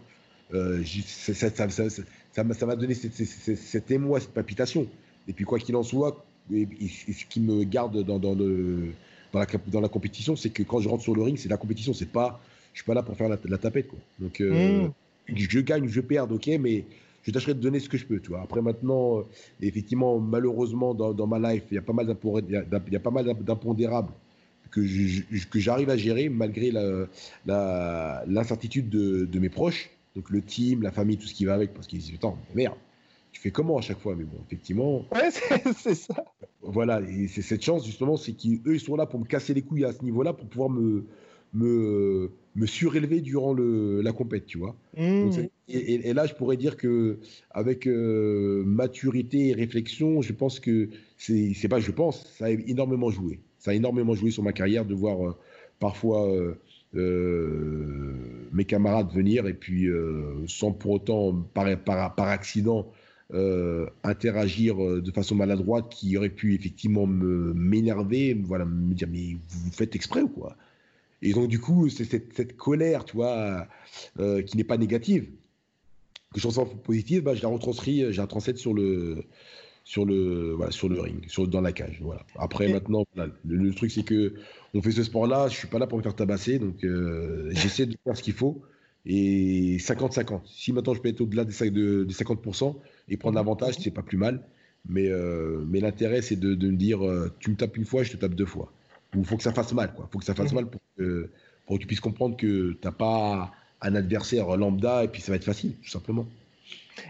[0.51, 4.87] ça, ça, ça, ça m'a donné cet émoi, cette palpitation.
[5.27, 8.91] Et puis, quoi qu'il en soit, et, ce qui me garde dans, dans, le,
[9.31, 11.57] dans, la, dans la compétition, c'est que quand je rentre sur le ring, c'est la
[11.57, 11.93] compétition.
[11.93, 12.41] C'est pas,
[12.73, 13.87] je suis pas là pour faire la, tapette.
[13.87, 13.99] Quoi.
[14.19, 14.89] Donc, mmh.
[15.33, 16.83] je gagne, je perds, ok, mais
[17.27, 18.19] je tâcherai de donner ce que je peux.
[18.19, 18.41] Tu vois.
[18.41, 19.23] Après, maintenant, euh,
[19.61, 22.07] effectivement, malheureusement, dans, ma life, il y a pas mal
[23.41, 24.13] d'impondérables
[24.71, 26.71] que j'arrive à gérer malgré
[27.45, 31.73] l'incertitude la, de, mes proches, donc le team, la famille, tout ce qui va avec,
[31.73, 32.75] parce qu'ils disent Attends, merde,
[33.31, 34.15] tu fais comment à chaque fois?
[34.15, 35.05] Mais bon, effectivement.
[35.13, 35.29] Ouais,
[35.77, 36.25] c'est ça.
[36.61, 39.61] Voilà, et c'est cette chance, justement, c'est qu'eux, ils sont là pour me casser les
[39.61, 41.05] couilles à ce niveau-là, pour pouvoir me,
[41.53, 44.75] me, me surélever durant le, la compète, tu vois.
[44.97, 45.29] Mmh.
[45.69, 47.19] et, là, je pourrais dire que
[47.51, 53.11] avec euh, maturité et réflexion, je pense que c'est pas, je pense, ça a énormément
[53.11, 53.39] joué.
[53.59, 55.35] Ça a énormément joué sur ma carrière de voir euh,
[55.79, 56.27] parfois
[56.93, 59.87] mes camarades venir et puis
[60.47, 62.91] sans pour autant, par, par, par accident,
[64.03, 69.95] interagir de façon maladroite qui aurait pu effectivement m'énerver, voilà, me dire mais vous faites
[69.95, 70.57] exprès ou quoi?
[71.21, 73.67] Et donc du coup, c'est cette, cette, colère, tu vois,
[74.17, 75.29] qui n'est pas négative,
[76.33, 79.25] que je sens positive, bah, je la retranscris, je la transcède sur le,
[79.87, 81.99] sur le, voilà, sur le ring, sur, dans la cage.
[82.01, 82.25] Voilà.
[82.37, 83.05] Après, maintenant,
[83.45, 84.33] le, truc, c'est que
[84.73, 87.85] on fait ce sport-là, je suis pas là pour me faire tabasser, donc euh, j'essaie
[87.85, 88.61] de faire ce qu'il faut.
[89.05, 90.41] Et 50-50.
[90.45, 92.75] Si maintenant je peux être au-delà des, 50%
[93.07, 94.43] et prendre l'avantage, c'est pas plus mal.
[94.89, 98.03] Mais, euh, mais l'intérêt, c'est de, de, me dire euh, tu me tapes une fois,
[98.03, 98.73] je te tape deux fois.
[99.17, 99.93] Ou il faut que ça fasse mal.
[99.97, 100.55] Il faut que ça fasse mmh.
[100.55, 101.31] mal pour que,
[101.65, 103.51] pour que tu puisses comprendre que tu n'as pas
[103.81, 106.25] un adversaire lambda et puis ça va être facile, tout simplement.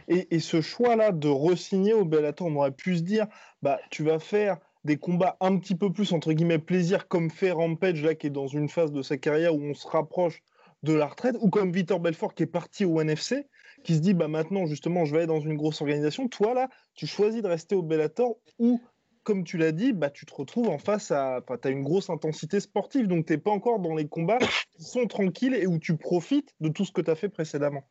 [0.07, 3.27] Et, ce choix-là de re-signer au Bellator, on aurait pu se dire,
[3.61, 7.51] bah, tu vas faire des combats un petit peu plus, entre guillemets, plaisir, comme fait
[7.51, 10.41] Rampage, là, qui est dans une phase de sa carrière où on se rapproche
[10.83, 13.47] de la retraite, ou comme Victor Belfort, qui est parti au NFC,
[13.83, 16.27] qui se dit, bah, maintenant, justement, je vais aller dans une grosse organisation.
[16.27, 18.81] Toi, là, tu choisis de rester au Bellator, où,
[19.27, 21.43] comme tu l'as dit, bah, tu te retrouves en face à.
[21.45, 24.39] tu as une grosse intensité sportive, donc tu n'es pas encore dans les combats
[24.77, 27.83] qui sont tranquilles et où tu profites de tout ce que tu as fait précédemment.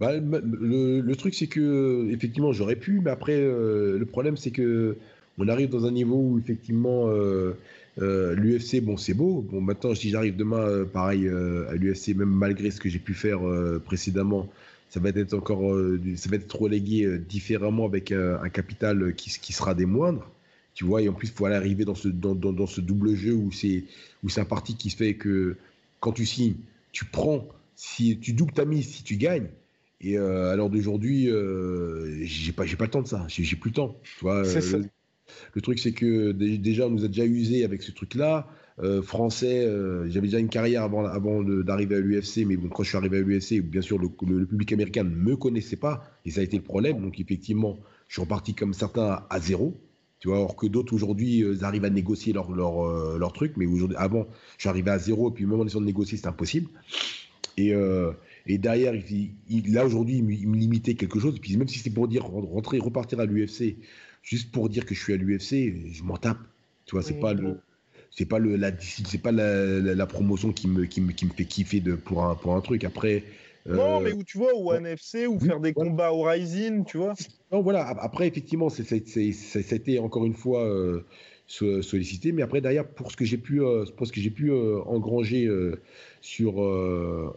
[0.00, 4.96] Bah, le, truc, c'est que effectivement, j'aurais pu, mais après, euh, le problème, c'est que
[5.36, 7.52] on arrive dans un niveau où effectivement, euh,
[8.00, 9.42] euh, l'UFC, bon, c'est beau.
[9.42, 13.40] Bon, maintenant, si j'arrive demain, pareil, à l'UFC, même malgré ce que j'ai pu faire
[13.84, 14.48] précédemment,
[14.88, 15.76] ça va être encore,
[16.16, 20.31] ça va être relégué différemment avec un capital qui, sera des moindres.
[20.74, 22.80] Tu vois, et en plus, il faut aller arriver dans ce, dans, dans, dans ce
[22.80, 23.84] double jeu où c'est,
[24.36, 25.56] un parti qui se fait que
[26.00, 26.56] quand tu signes,
[26.92, 29.48] tu prends si tu doubles ta mise, si tu gagnes,
[30.02, 33.24] et euh, à l'heure d'aujourd'hui, euh, j'ai pas, pas le temps de ça.
[33.28, 33.96] J'ai, plus le temps.
[34.02, 34.82] Tu vois, euh,
[35.54, 38.48] le, truc, c'est que déjà, on nous a déjà usé avec ce truc-là.
[39.02, 39.64] français,
[40.08, 43.18] j'avais déjà une carrière avant, avant d'arriver à l'UFC, mais bon, quand je suis arrivé
[43.18, 46.56] à l'UFC, bien sûr, le, public américain ne me connaissait pas, et ça a été
[46.56, 47.00] le problème.
[47.00, 49.80] Donc, effectivement, je suis reparti comme certains à zéro.
[50.22, 53.96] Tu vois, alors que d'autres aujourd'hui arrivent à négocier leur, leur, leur truc, mais aujourd'hui,
[53.98, 54.28] avant,
[54.64, 56.68] arrivé à zéro, et puis même en essayant de négocier, c'est impossible.
[57.56, 58.12] Et, euh,
[58.46, 61.36] et derrière, il, là aujourd'hui, il, me limitait quelque chose.
[61.36, 63.76] Et puis même si c'est pour dire rentrer, repartir à l'UFC,
[64.22, 66.38] juste pour dire que je suis à l'UFC, je m'en tape.
[66.86, 67.58] Tu vois, c'est pas le,
[68.10, 71.30] c'est pas le, la, c'est pas la, la, promotion qui me, qui me, qui me
[71.30, 72.84] fait kiffer de, pour un, pour un truc.
[72.84, 73.24] Après.
[73.68, 76.98] Euh, non, mais où tu vois, ou NFC, ou faire des combats au Rising, tu
[76.98, 77.14] vois.
[77.52, 77.86] Non, voilà.
[77.86, 80.64] Après, effectivement, c'était encore une fois.
[80.64, 81.04] Euh,
[81.82, 82.32] sollicité.
[82.32, 84.80] Mais après, derrière, pour ce que j'ai pu, euh, pour ce que j'ai pu euh,
[84.86, 85.80] engranger euh,
[86.20, 86.54] sur,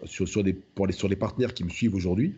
[0.06, 2.36] sur, sur, des, pour les, sur les partenaires qui me suivent aujourd'hui,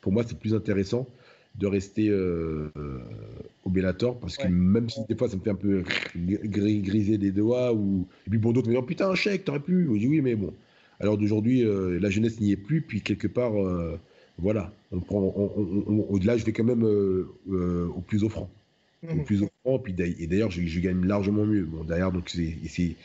[0.00, 1.08] pour moi, c'est plus intéressant
[1.56, 5.84] de rester au Bellator parce que même si des fois ça me fait un peu
[6.16, 9.60] griser des doigts ou et puis bon d'autres me disent oh, putain un chèque t'aurais
[9.60, 10.52] pu je dis oui mais bon
[11.00, 13.52] alors d'aujourd'hui la jeunesse n'y est plus puis quelque part
[14.38, 18.50] voilà on prend au-delà je vais quand même au plus offrant
[19.08, 19.24] le mhm.
[19.24, 19.78] plus offrant.
[19.78, 21.64] Puis et d'ailleurs, je, gagne largement mieux.
[21.64, 22.96] Bon, derrière, donc c'est et c'est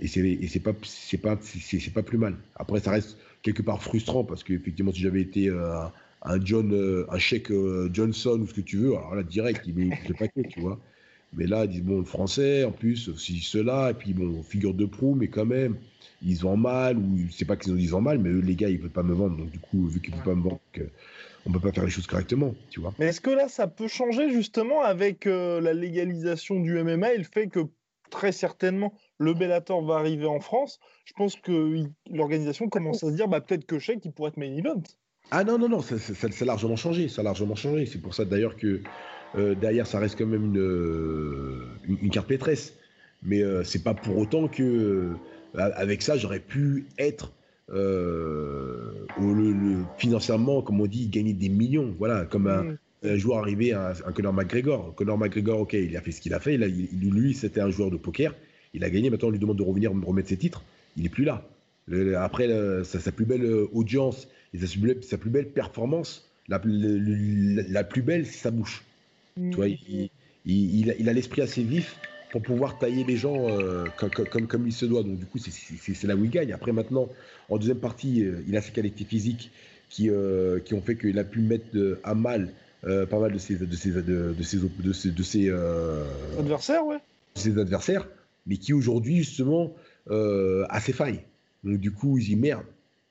[0.00, 2.36] et c'est pas c'est pas c'est pas plus mal.
[2.56, 5.84] Après, ça reste quelque part frustrant parce que effectivement, si j'avais été euh,
[6.22, 9.62] un John, euh, un chèque euh, Johnson ou ce que tu veux, alors là direct,
[9.66, 10.78] il met le paquet, tu vois.
[11.36, 14.74] Mais là, ils disent bon, le français, en plus, si cela, et puis bon, figure
[14.74, 15.76] de proue, mais quand même,
[16.22, 18.90] ils ont mal, ou c'est pas qu'ils ont mal, mais eux, les gars, ils veulent
[18.90, 20.60] pas me vendre, donc du coup, vu qu'ils ne peuvent pas me vendre,
[21.46, 22.94] on peut pas faire les choses correctement, tu vois.
[22.98, 27.18] Mais est-ce que là, ça peut changer justement avec euh, la légalisation du MMA et
[27.18, 27.60] le fait que
[28.10, 30.80] très certainement le Bellator va arriver en France?
[31.04, 34.38] Je pense que l'organisation commence à se dire, bah, peut-être que Sheik, il pourrait être
[34.38, 34.82] main event.
[35.30, 37.86] Ah non, non, non, ça, a largement changé, ça a largement changé.
[37.86, 38.80] C'est pour ça d'ailleurs que
[39.36, 42.74] derrière, ça reste quand même une, euh, une, carte maîtresse.
[43.22, 45.10] Mais c'est pas pour autant que,
[45.54, 47.32] avec ça, j'aurais pu être
[47.72, 51.94] euh, le, financièrement, comme on dit, gagner des millions.
[51.98, 53.16] Voilà, comme un, mm.
[53.16, 54.94] joueur arrivé, un, un Conor McGregor.
[54.94, 56.56] Conor McGregor, ok, il a fait ce qu'il a fait.
[56.56, 58.34] lui, c'était un joueur de poker.
[58.74, 59.10] Il a gagné.
[59.10, 60.62] Maintenant, on lui demande de revenir remettre ses titres.
[60.96, 61.48] Il n'est plus là.
[62.18, 62.48] après,
[62.84, 64.66] sa, plus belle euh, audience et sa,
[65.02, 68.84] sa plus belle performance, la, la, plus belle, c'est sa bouche.
[69.36, 70.08] Tu vois, mm.
[70.46, 71.98] il, il a l'esprit assez vif
[72.30, 75.02] pour pouvoir tailler les gens euh, comme, comme, il se doit.
[75.02, 76.52] Donc du coup, c'est là où il gagne.
[76.52, 77.08] Après maintenant,
[77.48, 79.50] en deuxième partie, euh, il a ses qualités physiques
[79.88, 81.66] qui, euh, qui ont fait qu'il a pu mettre
[82.04, 82.52] à mal
[83.10, 85.50] pas mal de ses, de ses, de, ses, de ses,
[86.38, 86.98] adversaires, ouais.
[87.34, 88.06] ses adversaires,
[88.46, 89.74] mais qui aujourd'hui justement
[90.08, 91.22] a ses failles.
[91.64, 92.64] Donc du coup, il dit merde.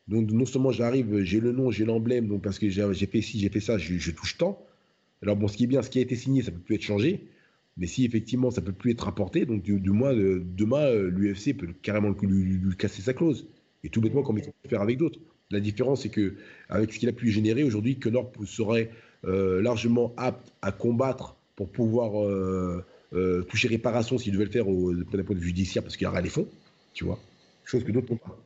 [0.07, 3.37] Donc non seulement j'arrive, j'ai le nom, j'ai l'emblème, donc parce que j'ai fait ci,
[3.39, 4.64] j'ai fait ça, je, je touche tant.
[5.25, 6.83] Alors bon, ce qui est bien, ce qui a été signé, ça peut plus être
[6.83, 7.27] changé.
[7.77, 12.15] Mais si effectivement ça peut plus être rapporté, donc du, moins demain l'UFC peut carrément
[12.21, 13.47] lui, casser sa clause.
[13.83, 15.19] Et tout bêtement comme il peut faire avec d'autres.
[15.51, 16.35] La différence c'est que
[16.69, 18.91] avec ce qu'il a pu générer aujourd'hui, Connor serait
[19.23, 22.13] largement apte à combattre pour pouvoir
[23.49, 26.29] toucher réparation s'il devait le faire au, point de vue judiciaire parce qu'il aura les
[26.29, 26.47] fonds,
[26.93, 27.19] tu vois.
[27.65, 28.37] Chose que d'autres n'ont pas.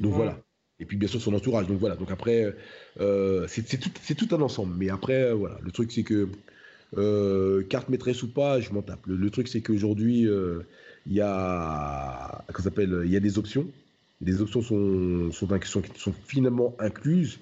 [0.00, 0.40] Donc voilà.
[0.80, 1.66] Et puis bien sûr son entourage.
[1.66, 1.96] Donc voilà.
[1.96, 2.54] Donc après,
[3.00, 4.74] euh, c'est tout, un ensemble.
[4.76, 5.58] Mais après, euh, voilà.
[5.62, 6.28] Le truc c'est que
[6.96, 9.06] euh, carte maîtresse ou pas, je m'en tape.
[9.06, 10.28] Le, truc c'est qu'aujourd'hui,
[11.06, 13.66] il y a, y a des options.
[14.20, 17.38] Les options sont, sont, finalement incluses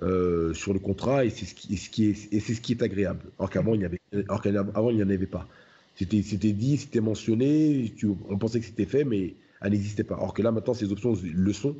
[0.00, 3.20] sur le contrat et c'est ce qui, est, ce qui est agréable.
[3.38, 5.48] Alors qu'avant il n'y avait, alors il n'y en avait pas.
[5.96, 7.92] C'était, c'était dit, c'était mentionné.
[8.28, 10.18] on pensait que c'était fait, mais elle n'existait pas.
[10.20, 11.74] Or que là, maintenant, ces options le sont.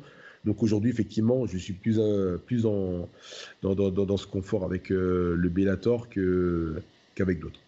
[0.47, 3.09] Donc aujourd'hui, effectivement, je suis plus, euh, plus en,
[3.61, 7.59] dans, dans, dans, ce confort avec euh, le Bellator qu'avec d'autres.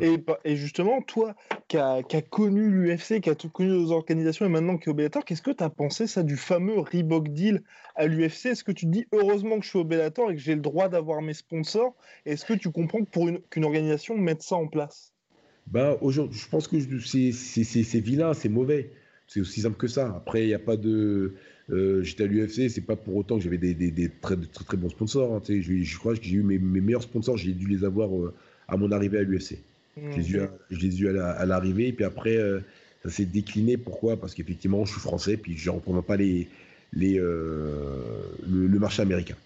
[0.00, 1.36] Et, et, justement, toi
[1.68, 4.94] qui as, connu l'UFC, qui as tout connu nos organisations et maintenant qui est au
[4.94, 7.62] Bellator, qu'est-ce que tu as pensé ça du fameux Reebok deal
[7.94, 10.40] à l'UFC Est-ce que tu te dis heureusement que je suis au Bellator et que
[10.40, 11.94] j'ai le droit d'avoir mes sponsors
[12.26, 15.12] Est-ce que tu comprends qu'une organisation mette ça en place?
[15.68, 18.90] Ben, aujourd'hui, je pense que c'est vilain, c'est mauvais.
[19.26, 20.14] C'est aussi simple que ça.
[20.16, 21.34] Après, il n'y a pas de.
[21.70, 24.76] Euh, j'étais à l'UFC, c'est pas pour autant que j'avais des, des, très, très, très,
[24.76, 25.34] bons sponsors.
[25.34, 28.14] Hein, je, je, crois que j'ai eu mes, mes, meilleurs sponsors, j'ai dû les avoir
[28.14, 28.34] euh,
[28.68, 29.58] à mon arrivée à l'UFC.
[29.96, 30.16] Je
[30.70, 32.60] les ai eu à, l'arrivée, et puis après, euh,
[33.02, 33.76] ça s'est décliné.
[33.76, 34.18] Pourquoi?
[34.18, 36.48] Parce qu'effectivement, je suis français, puis je ne reprends pas les,
[36.92, 39.36] les, le, marché américain.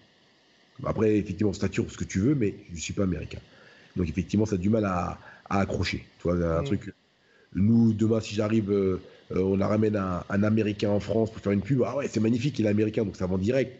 [0.83, 3.39] Après, effectivement, stature, ce que tu veux, mais je ne suis pas américain.
[3.95, 6.05] Donc, effectivement, ça a du mal à, à accrocher.
[6.19, 6.93] Tu vois, un truc.
[7.53, 8.99] Nous, demain, si j'arrive
[9.31, 11.83] euh, on la ramène un, Américain en France pour faire une pub.
[11.85, 13.73] Ah ouais, c'est magnifique, il est américain, donc ça vend direct.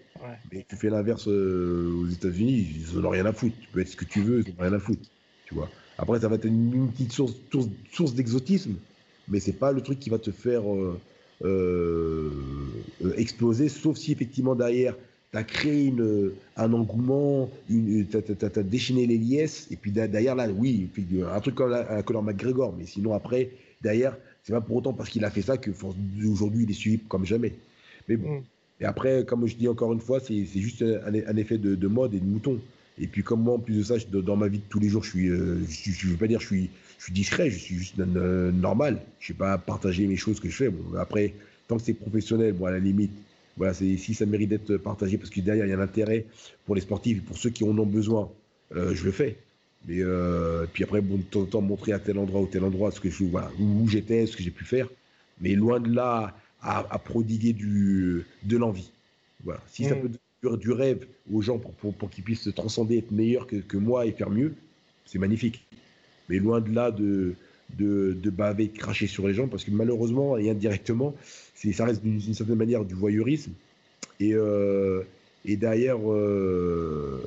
[0.51, 3.55] Mais tu fais l'inverse euh, aux États-Unis, ils n'ont rien à foutre.
[3.59, 5.09] Tu peux être ce que tu veux, ils n'ont rien à foutre.
[5.45, 5.69] Tu vois.
[5.97, 7.33] Après, ça va être une, petite source,
[7.91, 8.75] source, d'exotisme,
[9.27, 10.63] mais c'est pas le truc qui va te faire
[11.43, 12.31] euh,
[13.17, 14.95] exploser, sauf si effectivement derrière,
[15.31, 15.93] tu as créé
[16.57, 20.89] un engouement, tu as, déchaîné les liesses, et puis derrière, là, oui,
[21.31, 24.17] un truc comme la, Conor McGregor, mais sinon après, derrière,
[24.49, 25.69] c'est pas pour autant parce qu'il a fait ça que
[26.27, 27.53] aujourd'hui il est suivi comme jamais.
[28.07, 28.39] Mais bon.
[28.39, 28.43] Mm.
[28.81, 32.19] Et après, comme je dis encore une fois, c'est juste un, effet de, mode et
[32.19, 32.59] de mouton.
[32.97, 35.03] Et puis comme moi, en plus de ça, dans ma vie de tous les jours,
[35.03, 37.97] je suis, euh, je, veux pas dire, je suis, je suis discret, je suis juste
[37.97, 39.01] normal.
[39.19, 40.69] Je ne vais pas partager mes choses que je fais.
[40.69, 41.33] Bon, après,
[41.67, 43.11] tant que c'est professionnel, bon, à la limite,
[43.57, 46.25] voilà, si ça mérite d'être partagé, parce que derrière, il y a un intérêt
[46.65, 48.31] pour les sportifs et pour ceux qui en ont besoin,
[48.75, 49.37] euh, je le fais.
[49.87, 52.63] Mais euh, puis après, bon, de temps en temps, montrer à tel endroit ou tel
[52.63, 54.87] endroit ce que je, voilà, où j'étais, ce que j'ai pu faire.
[55.41, 58.91] Mais loin de là à, prodiguer du, de l'envie.
[59.43, 59.61] Voilà.
[59.71, 60.01] Si ça mm.
[60.01, 60.09] peut
[60.43, 63.77] donner du rêve aux gens pour, pour, qu'ils puissent se transcender, être meilleurs que, que
[63.77, 64.53] moi et faire mieux,
[65.05, 65.65] c'est magnifique.
[66.27, 67.35] Mais loin de là de,
[67.77, 71.15] de, de baver, de cracher sur les gens, parce que malheureusement et indirectement,
[71.55, 73.53] ça reste d'une certaine manière du voyeurisme.
[74.19, 75.03] Et, euh,
[75.45, 77.21] et derrière, euh,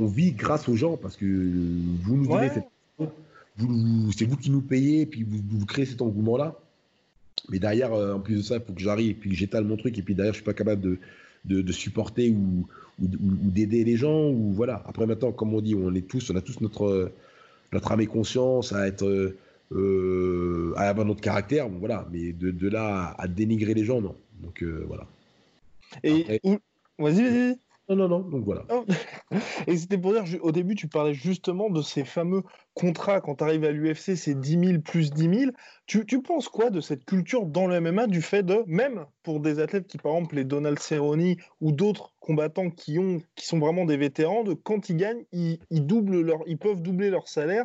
[0.00, 2.68] on, vit grâce aux gens parce que vous nous donnez cette.
[4.16, 6.58] c'est vous qui nous payez, et puis vous, créez cet engouement-là.
[7.48, 9.64] Mais derrière, euh, en plus de ça, il faut que j'arrive, et puis que j'étale
[9.64, 10.98] mon truc, et puis derrière, je suis pas capable de,
[11.44, 12.66] de, supporter ou,
[13.00, 14.28] ou, d'aider les gens.
[14.28, 14.82] Ou voilà.
[14.86, 17.12] Après, maintenant, comme on dit, on est tous, on a tous notre,
[17.72, 19.34] notre âme et conscience à être.
[19.72, 22.06] Euh, à avoir notre caractère, voilà.
[22.12, 24.16] Mais de, de, là à, dénigrer les gens, non.
[24.42, 25.06] Donc voilà.
[26.02, 26.40] Et
[27.00, 27.69] Vas-y, vas-y.
[27.90, 28.64] Non, non, non, donc voilà.
[28.70, 28.84] Oh.
[29.66, 33.44] Et c'était pour dire, au début, tu parlais justement de ces fameux contrats quand tu
[33.44, 35.50] arrives à l'UFC, c'est 10 000 plus 10 000.
[35.86, 39.40] Tu, tu, penses quoi de cette culture dans le MMA, du fait de, même pour
[39.40, 43.58] des athlètes qui, par exemple, les Donald Cerrone ou d'autres combattants qui, ont, qui sont
[43.58, 47.64] vraiment des vétérans, de quand ils gagnent, ils, doublent leur, ils peuvent doubler leur salaire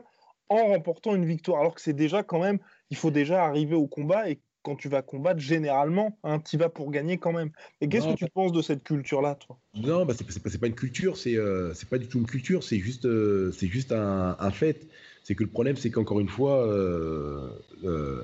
[0.49, 2.57] en remportant une victoire, alors que c'est déjà quand même,
[2.89, 6.69] il faut déjà arriver au combat et quand tu vas combattre, généralement, hein, tu vas
[6.69, 7.51] pour gagner quand même.
[7.81, 9.59] Et qu'est-ce que tu penses de cette culture-là, toi?
[9.75, 13.05] Non, bah c'est pas, une culture, c'est euh, pas du tout une culture, c'est juste,
[13.05, 14.87] euh, c'est juste un, fait.
[15.23, 17.47] C'est que le problème, c'est qu'encore une fois, euh,
[17.83, 18.23] euh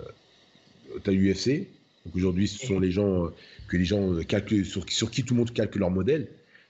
[1.04, 1.68] tu as l'UFC.
[2.06, 3.30] Donc aujourd'hui, ce sont les gens
[3.68, 6.28] que les gens calculent, sur, sur, qui tout le monde calque leur modèle.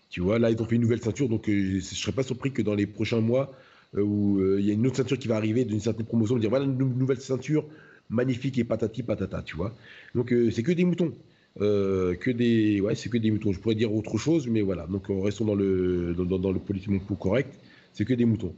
[0.10, 2.52] Tu vois, là, ils ont fait une nouvelle ceinture, donc je ne serais pas surpris
[2.52, 3.54] que dans les prochains mois,
[3.98, 6.66] où il y a une autre ceinture qui va arriver d'une certaine promotion, dire voilà
[6.66, 7.66] une nouvelle ceinture
[8.12, 9.74] magnifique et patati patata, tu vois.
[10.14, 11.14] Donc euh, c'est que des moutons.
[11.60, 14.88] Euh, que des ouais c'est que des moutons je pourrais dire autre chose mais voilà
[14.88, 17.60] donc restons dans le dans, le politiquement correct
[17.92, 18.56] c'est que des moutons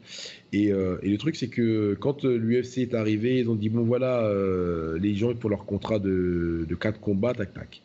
[0.52, 3.82] et, euh, et le truc c'est que quand l'UFC est arrivé ils ont dit bon
[3.82, 4.32] voilà
[5.00, 7.82] les gens pour leur contrat de, de 4 combats tac tac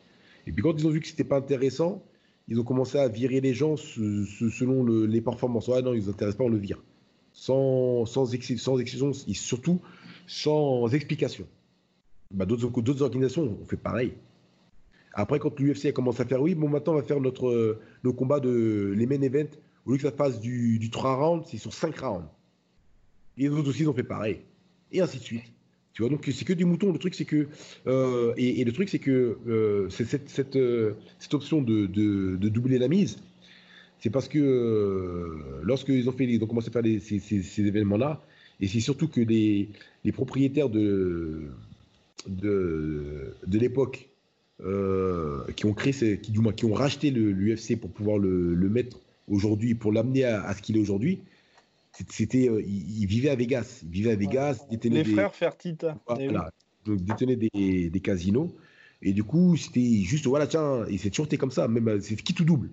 [0.46, 2.02] et puis quand ils ont vu que c'était pas intéressant
[2.46, 6.10] ils ont commencé à virer les gens selon le, les performances ah non ils nous
[6.10, 6.82] intéressent pas on le vire
[7.32, 9.80] sans, sans, sans exception surtout
[10.28, 11.46] sans explication.
[12.30, 14.12] Bah, d'autres organisations ont fait pareil.
[15.14, 18.12] Après, quand l'UFC a commencé à faire, oui, bon, maintenant, on va faire notre, nos
[18.12, 19.56] combats de les main events.
[19.86, 22.28] Au lieu que ça fasse du, du 3 rounds, c'est sur 5 rounds.
[23.38, 24.40] Et les autres aussi, ils ont fait pareil.
[24.92, 25.44] Et ainsi de suite.
[25.94, 26.92] Tu vois, donc c'est que des moutons.
[26.92, 27.48] Le truc, c'est que.
[27.86, 32.78] Euh, et, le truc, c'est que euh, cette, cette, euh, cette, option de, de, doubler
[32.78, 33.18] la mise,
[33.98, 37.62] c'est parce que euh, lorsqu'ils ont, fait, ils ont commencé à faire ces, ces, ces
[37.66, 38.22] événements-là,
[38.60, 39.70] et c'est surtout que les,
[40.04, 41.48] les propriétaires de,
[42.26, 44.08] de, de l'époque
[44.60, 48.54] euh, qui ont créé, ces, qui, du moins, qui ont racheté l'UFC pour pouvoir le,
[48.54, 51.20] le mettre aujourd'hui, pour l'amener à, à, ce qu'il est aujourd'hui,
[52.08, 53.80] c'était, euh, il, vivait à Vegas.
[53.82, 54.58] Il vivait à Vegas.
[54.70, 54.78] Ouais.
[54.82, 55.98] Les des, frères Fertitta.
[56.06, 56.50] Voilà.
[56.86, 56.92] Oui.
[56.92, 58.54] Donc, détenait des, des, casinos.
[59.02, 61.68] Et du coup, c'était juste, voilà, tiens, et c'est toujours été comme ça.
[61.68, 62.70] Même, c'est qui tout double?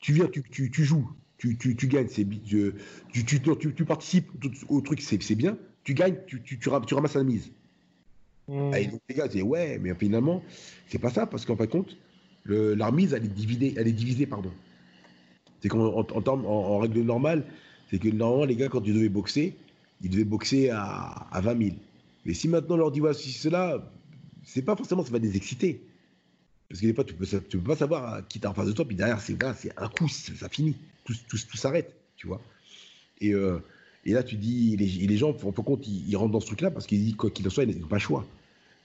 [0.00, 4.28] Tu viens, tu, tu, tu joues, tu, tu, tu gagnes, c'est, tu, tu, participes
[4.68, 5.56] au truc, c'est, c'est bien.
[5.82, 7.50] Tu gagnes, tu, tu, tu, ramasses la mise.
[8.48, 8.74] Mmh.
[8.74, 10.42] Et donc, les gars disaient, ouais, mais finalement,
[10.88, 11.96] c'est pas ça, parce qu'en fin de compte,
[12.44, 14.52] le, la remise, elle est divisée, elle est divisée pardon.
[15.60, 17.44] C'est qu'en en, en, en, en règle normale,
[17.90, 19.54] c'est que normalement, les gars, quand ils devaient boxer,
[20.02, 21.76] ils devaient boxer à, à 20 000.
[22.26, 23.90] Mais si maintenant on leur dit voici cela,
[24.42, 25.80] c'est pas forcément ça va les exciter.
[26.68, 28.72] Parce que des fois, tu peux, tu peux pas savoir qui t'as en face de
[28.72, 32.40] toi, puis derrière, c'est c'est un coup, ça finit, tout, tout, tout s'arrête, tu vois.
[33.20, 33.58] Et, euh,
[34.04, 36.70] et, là, tu dis, les, les gens, en compte, ils, ils, rentrent dans ce truc-là
[36.70, 38.26] parce qu'ils disent, quoi qu'il en soit, ils n'ont pas le choix.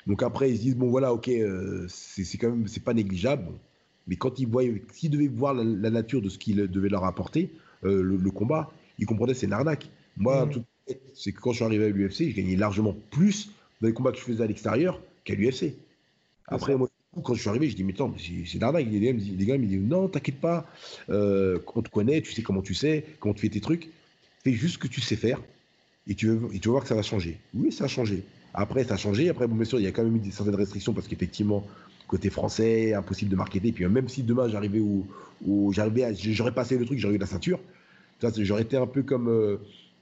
[0.07, 3.45] Donc après, ils se disent, bon, voilà, ok, euh, c'est quand même, c'est pas négligeable.
[3.45, 3.55] Bon.
[4.07, 7.05] Mais quand ils voient, s'ils devaient voir la, la, nature de ce qu'il devait leur
[7.05, 7.51] apporter,
[7.83, 9.89] euh, le, le, combat, ils comprenaient c'est une arnaque.
[10.17, 10.95] Moi, mmh.
[11.13, 13.51] c'est que quand je suis arrivé à l'UFC, je gagnais largement plus
[13.81, 15.75] dans les combats que je faisais à l'extérieur qu'à l'UFC.
[16.47, 16.89] Après, moi,
[17.23, 18.87] quand je suis arrivé, je dis mais attends, c'est une arnaque.
[18.89, 20.65] Les gars, gars me disent non, t'inquiète pas,
[21.09, 23.89] euh, on te connaît, tu sais comment tu sais, comment tu fais tes trucs.
[24.43, 25.41] Fais juste ce que tu sais faire
[26.07, 27.37] et tu, veux, et tu vas voir que ça va changer.
[27.53, 28.23] Oui, ça a changé.
[28.53, 29.29] Après, ça a changé.
[29.29, 31.65] Après, bon, bien sûr, il y a quand même eu certaines restrictions parce qu'effectivement,
[32.07, 33.71] côté français, impossible de marketer.
[33.71, 35.05] Puis même si demain j'arrivais où,
[35.45, 37.59] où j'arrivais, j'aurais passé le truc, j'aurais eu la ceinture.
[38.37, 39.57] J'aurais été un peu comme euh,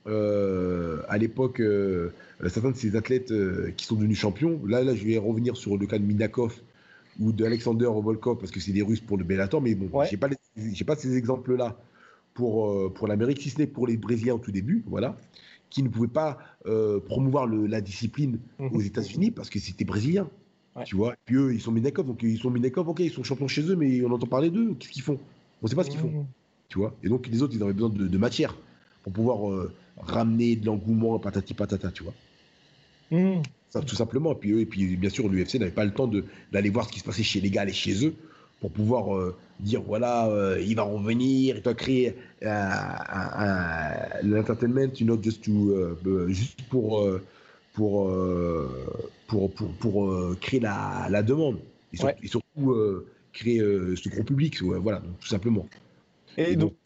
[0.07, 2.09] euh, à l'époque euh,
[2.47, 3.33] certains de ces athlètes
[3.75, 4.59] qui sont devenus champions.
[4.65, 6.55] Là, là, je vais revenir sur le cas de Minakov
[7.19, 10.07] ou d'Alexander Volkov parce que c'est des Russes pour le Bellator, mais bon, ouais.
[10.09, 11.77] j'ai pas, j'ai pas ces exemples-là
[12.37, 15.17] pour euh, pour l'Amérique, si ce n'est pour les Brésiliens au tout début, voilà,
[15.71, 18.67] qui ne pouvaient pas euh, promouvoir le, la discipline mmh.
[18.73, 20.29] aux États-Unis parce que c'était brésilien.
[20.75, 20.83] Ouais.
[20.83, 23.23] Tu vois, et puis eux, ils sont Minakov, donc ils sont Minakov, ok, ils sont
[23.23, 25.17] champions chez eux, mais on entend parler d'eux, qu'est-ce qu'ils font?
[25.63, 26.11] On ne sait pas ce qu'ils font.
[26.11, 26.25] Mmh.
[26.69, 28.55] Tu vois Et donc les autres, ils avaient besoin de, de matière
[29.01, 32.13] pour pouvoir euh, ramener de l'engouement, patati patata, tu vois.
[33.09, 33.41] Mmh.
[33.69, 34.33] Ça, tout simplement.
[34.33, 36.09] Et puis, eux, et puis bien sûr, l'UFC n'avait pas le temps
[36.51, 38.13] d'aller voir ce qui se passait chez les gars et chez eux
[38.59, 42.15] pour pouvoir euh, dire voilà, euh, il va revenir, il va créer
[44.23, 47.07] l'entertainment, you know, just to, euh, juste pour,
[47.73, 48.11] pour,
[49.27, 51.59] pour, pour, pour, créer la, la demande.
[51.93, 52.15] Et, sur, ouais.
[52.21, 55.67] et surtout créer ce gros public, voilà, donc, tout simplement.
[56.37, 56.77] Et, et donc, donc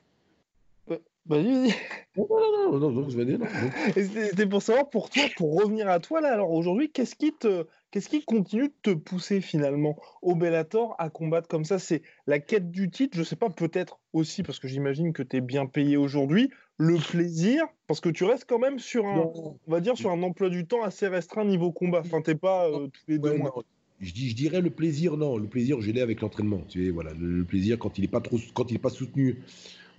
[1.25, 1.73] Vas-y, vas-y.
[2.17, 3.47] Non, non, non, non, non, non.
[3.93, 7.67] C'était pour savoir, pour toi, pour revenir à toi, là, alors aujourd'hui, qu'est-ce qui te,
[7.91, 11.77] qu'est-ce qui continue de te pousser finalement au Bellator à combattre comme ça?
[11.77, 15.37] C'est la quête du titre, je sais pas, peut-être aussi, parce que j'imagine que tu
[15.37, 19.59] es bien payé aujourd'hui, le plaisir, parce que tu restes quand même sur un, non.
[19.67, 22.01] on va dire, sur un emploi du temps assez restreint niveau combat.
[22.03, 23.63] Enfin, t'es pas euh, tous les deux ouais, mois.
[23.99, 25.37] Je, dis, je dirais le plaisir, non.
[25.37, 26.61] Le plaisir, je l'ai avec l'entraînement.
[26.67, 28.89] Tu sais, voilà, le, le, plaisir quand il est pas trop, quand il est pas
[28.89, 29.37] soutenu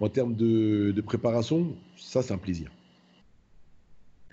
[0.00, 2.70] en termes de, de, préparation, ça, c'est un plaisir.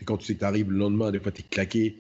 [0.02, 1.98] Et quand tu sais que tu arrives le lendemain, des fois, tu es claqué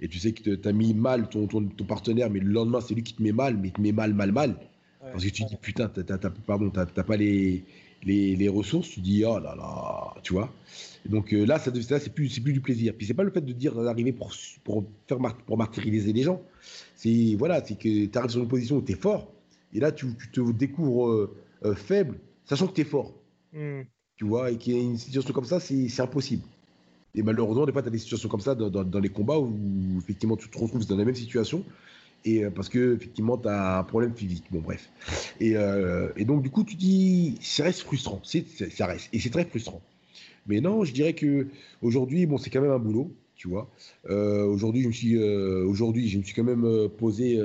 [0.00, 2.80] et tu sais que tu as mis mal ton, ton, ton, partenaire, mais le lendemain,
[2.80, 4.50] c'est lui qui te met mal, mais il te met mal, mal, mal.
[4.50, 5.48] Ouais, parce que tu ouais.
[5.48, 7.64] dis, putain, tu n'as pas les,
[8.02, 10.52] les, les, ressources, tu dis, oh là là, tu vois.
[11.06, 12.92] Et donc euh, là, ça, c'est plus, plus du plaisir.
[12.96, 16.42] Puis c'est pas le fait de dire d'arriver pour, pour, faire, pour martyriser les gens.
[16.94, 19.32] C'est voilà, c'est que tu arrives sur une position où tu es fort,
[19.72, 23.12] et là, tu, tu te découvres euh, euh, faible sachant que tu es fort.
[23.52, 23.82] Mm.
[24.16, 26.42] Tu vois, et qu'il y a une situation comme ça, c'est impossible.
[27.14, 29.38] Et malheureusement, des fois, tu as des situations comme ça dans, dans, dans, les combats
[29.38, 29.50] où,
[29.98, 31.64] effectivement, tu te retrouves dans la même situation.
[32.24, 34.44] Et euh, parce que, effectivement, tu as un problème physique.
[34.50, 34.90] Bon, bref.
[35.40, 38.20] Et, euh, et, donc, du coup, tu dis, ça reste frustrant.
[38.22, 39.08] C est, c est, ça reste.
[39.12, 39.80] Et c'est très frustrant.
[40.46, 41.46] Mais non, je dirais que
[41.82, 43.70] aujourd'hui, bon, c'est quand même un boulot, tu vois.
[44.10, 47.40] Euh, aujourd'hui, je me suis, euh, aujourd'hui, je me suis quand même posé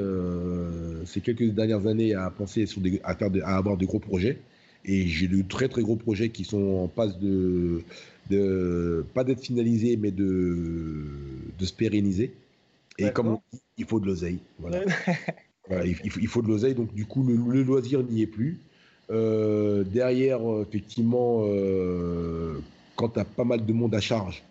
[1.05, 3.99] ces quelques dernières années à penser sur des, à, faire de, à avoir de gros
[3.99, 4.39] projets.
[4.85, 7.83] Et j'ai de très très gros projets qui sont en passe de,
[8.29, 11.05] de pas d'être finalisés, mais de,
[11.57, 12.33] de se pérenniser.
[12.97, 14.39] Et comme on dit, il faut de l'oseille.
[14.59, 14.81] Voilà.
[15.67, 18.59] voilà il, il, faut de l'oseille, donc du coup, le, le loisir n'y est plus.
[19.11, 22.59] Euh, derrière, effectivement, euh,
[22.95, 24.43] quand tu as pas mal de monde à charge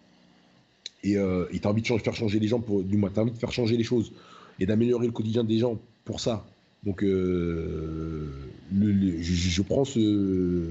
[1.02, 3.22] et euh, tu as envie de faire changer les gens, pour, du moins, tu as
[3.22, 4.12] envie de faire changer les choses
[4.58, 6.46] et d'améliorer le quotidien des gens pour ça.
[6.84, 8.28] Donc, euh,
[8.72, 10.66] je, prends ce,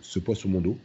[0.00, 0.76] ce poids sur mon dos.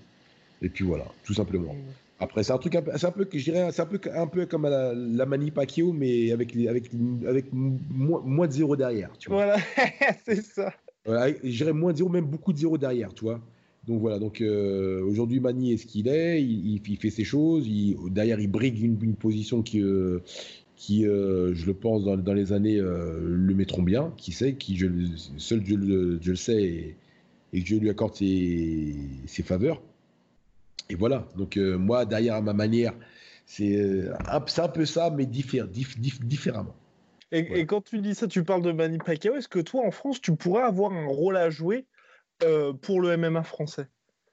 [0.62, 1.76] Et puis voilà, tout simplement.
[2.20, 4.64] Après, c'est un truc, c'est un peu, je dirais, c'est un peu, un peu comme
[4.64, 6.92] la, la Mani Pacquiao, mais avec, avec,
[7.26, 9.10] avec moins, de zéro derrière.
[9.18, 9.46] Tu vois.
[9.46, 9.58] Voilà,
[10.26, 10.74] c'est ça.
[11.06, 13.40] je dirais moins de zéro, même beaucoup de zéro derrière, tu vois.
[13.88, 17.66] Donc voilà, donc euh, aujourd'hui Mani est ce qu'il est, il, il, fait ses choses,
[17.66, 20.20] il, derrière il brigue une, une position qui, euh,
[20.80, 24.78] qui euh, je le pense, dans, dans les années le mettront bien, qui sait, qui
[24.78, 24.88] je,
[25.38, 26.96] seul je, je le sais et,
[27.54, 28.96] et, que je lui accorde ses,
[29.28, 29.82] ses faveurs.
[30.90, 32.94] Et voilà, donc moi derrière à ma manière,
[33.46, 36.76] c'est un, un, peu ça, mais diffé diff, diff, différemment.
[37.32, 39.92] Et, et, quand tu dis ça, tu parles de Manny Pacquiao, est-ce que toi en
[39.92, 41.86] France, tu pourrais avoir un rôle à jouer
[42.44, 43.88] euh, pour le MMA français?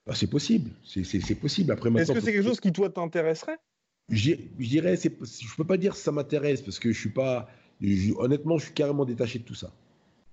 [0.06, 1.72] Bah, C'est possible, c'est possible.
[1.72, 3.58] Après, Est-ce que c'est quelque chose qui toi t'intéresserait?
[4.08, 7.48] Je dirais, je peux pas dire que ça m'intéresse parce que je suis pas,
[8.18, 9.72] honnêtement, je suis carrément détaché de tout ça.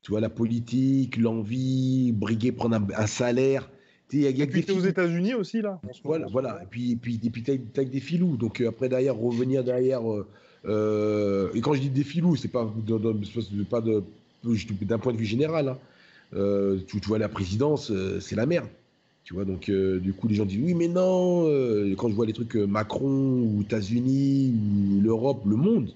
[0.02, 3.70] Tu vois, la politique, l'envie, briguer, prendre un, salaire.
[4.12, 5.82] Y a, y a et aux États-Unis aussi, là.
[6.04, 6.62] Voilà, voilà.
[6.62, 8.38] Et puis, et puis, et puis tu as, des filous.
[8.38, 10.02] Donc, euh, après, derrière, revenir derrière.
[10.66, 12.72] Euh, et quand je dis des filous, c'est pas,
[13.70, 15.70] pas d'un point de vue général.
[15.70, 15.78] Hein.
[16.36, 18.68] Euh, tu, vois, la présidence, euh, c'est la merde.
[19.24, 21.44] Tu vois, donc euh, du coup, les gens disent oui, mais non.
[21.98, 25.94] quand je vois les trucs Macron ou États-Unis ou l'Europe, le monde,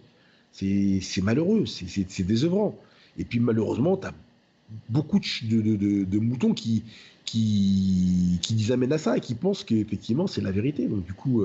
[0.52, 2.78] c'est malheureux, c'est désœuvrant.
[3.18, 4.14] Et puis malheureusement, tu as
[4.90, 5.76] beaucoup de,
[6.06, 6.84] de, moutons qui,
[7.26, 10.88] qui, disent amène à ça et qui pensent qu'effectivement, c'est la vérité.
[10.88, 11.44] Donc du coup,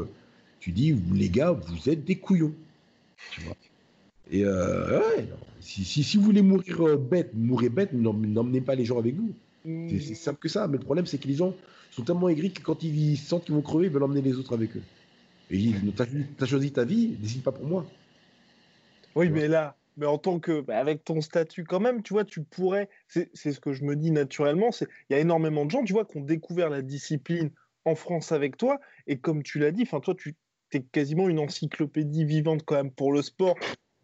[0.60, 2.54] tu dis, les gars, vous êtes des couillons.
[4.30, 5.00] Et euh,
[5.60, 9.32] si, si, vous voulez mourir euh, bête, mourrez bête, n'emmenez pas les gens avec vous.
[9.64, 10.14] C'est mmh.
[10.14, 10.66] simple que ça.
[10.66, 11.54] Mais le problème, c'est que les gens
[11.90, 14.54] sont tellement aigris que quand ils sentent qu'ils vont crever, ils veulent emmener les autres
[14.54, 14.82] avec eux.
[15.50, 15.92] Et ils disent
[16.38, 17.86] T'as choisi ta vie, décide pas pour moi.
[19.14, 20.60] Oui, mais là, mais en tant que.
[20.60, 22.88] Bah, avec ton statut, quand même, tu vois, tu pourrais.
[23.08, 24.70] C'est ce que je me dis naturellement.
[24.80, 27.50] Il y a énormément de gens, tu vois, qui ont découvert la discipline
[27.84, 28.80] en France avec toi.
[29.06, 30.34] Et comme tu l'as dit, toi, tu
[30.72, 33.56] es quasiment une encyclopédie vivante quand même pour le sport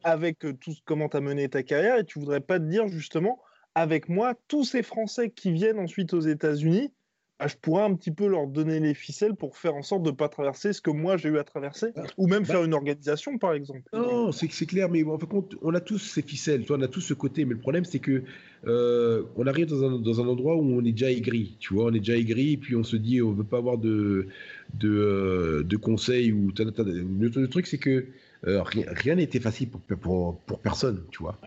[0.04, 2.88] avec euh, tout comment tu as mené ta carrière et tu voudrais pas te dire
[2.88, 3.40] justement
[3.78, 6.92] avec moi tous ces Français qui viennent ensuite aux États-Unis
[7.38, 10.10] bah, je pourrais un petit peu leur donner les ficelles pour faire en sorte de
[10.10, 12.54] ne pas traverser ce que moi j'ai eu à traverser, bah, ou même bah.
[12.54, 13.82] faire une organisation par exemple.
[13.92, 15.28] Non, c'est clair, mais en fait,
[15.62, 18.24] on a tous ces ficelles, on a tous ce côté, mais le problème c'est que
[18.66, 21.84] euh, on arrive dans un, dans un, endroit où on est déjà aigri, tu vois,
[21.84, 24.26] on est déjà aigri, et puis on se dit on veut pas avoir de,
[24.74, 28.06] de, euh, de conseils, ou le, truc c'est que
[28.48, 31.38] euh, rien n'était facile pour, pour, pour, personne, tu vois.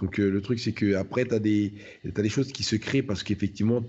[0.00, 1.72] Donc euh, le truc c'est que après tu as des
[2.04, 3.82] as des choses qui se créent parce qu'effectivement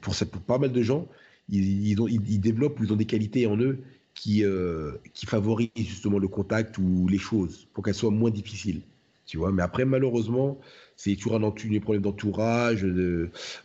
[0.00, 1.08] pour, pour pas mal de gens
[1.48, 3.78] ils, ils, développent ils ont des qualités en eux
[4.14, 8.82] qui euh, qui favorisent justement le contact ou les choses pour qu'elles soient moins difficiles
[9.26, 10.58] tu vois mais après malheureusement
[10.96, 12.86] c'est toujours un des problèmes d'entourage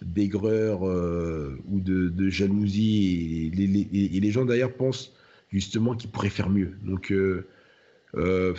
[0.02, 5.14] d'aigreur ou de, de, jalousie et les, et les gens d'ailleurs pensent
[5.52, 6.78] justement qui pourrait faire mieux.
[6.84, 7.48] Donc, euh,
[8.16, 8.54] euh,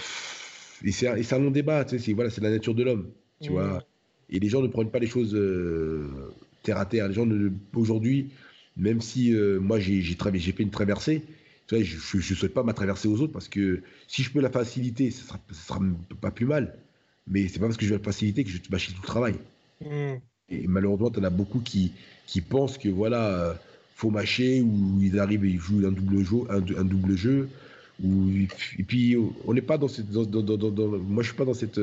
[0.91, 3.11] c'est un long débat, tu sais, c'est voilà, la nature de l'homme,
[3.41, 3.85] tu vois.
[4.31, 6.09] Et les gens ne prennent pas les choses euh,
[6.63, 7.09] terre à terre.
[7.09, 7.29] Les gens,
[7.75, 8.31] aujourd'hui,
[8.77, 11.23] même si moi j'ai fait une traversée,
[11.67, 14.41] tu vois, je ne souhaite pas ma traversée aux autres parce que si je peux
[14.41, 15.81] la faciliter, ce sera, sera
[16.21, 16.75] pas plus mal.
[17.27, 19.07] Mais c'est pas parce que je vais la faciliter que je vais mâcher tout le
[19.07, 19.35] travail.
[19.81, 20.17] Mm.
[20.51, 21.93] Et malheureusement, tu en as beaucoup qui,
[22.27, 23.57] qui pensent que voilà,
[23.95, 27.49] faut mâcher, ou ils arrivent et ils jouent un double jeu, un, double jeu.
[28.03, 31.81] Et puis on n'est pas dans cette, moi je suis pas dans cette,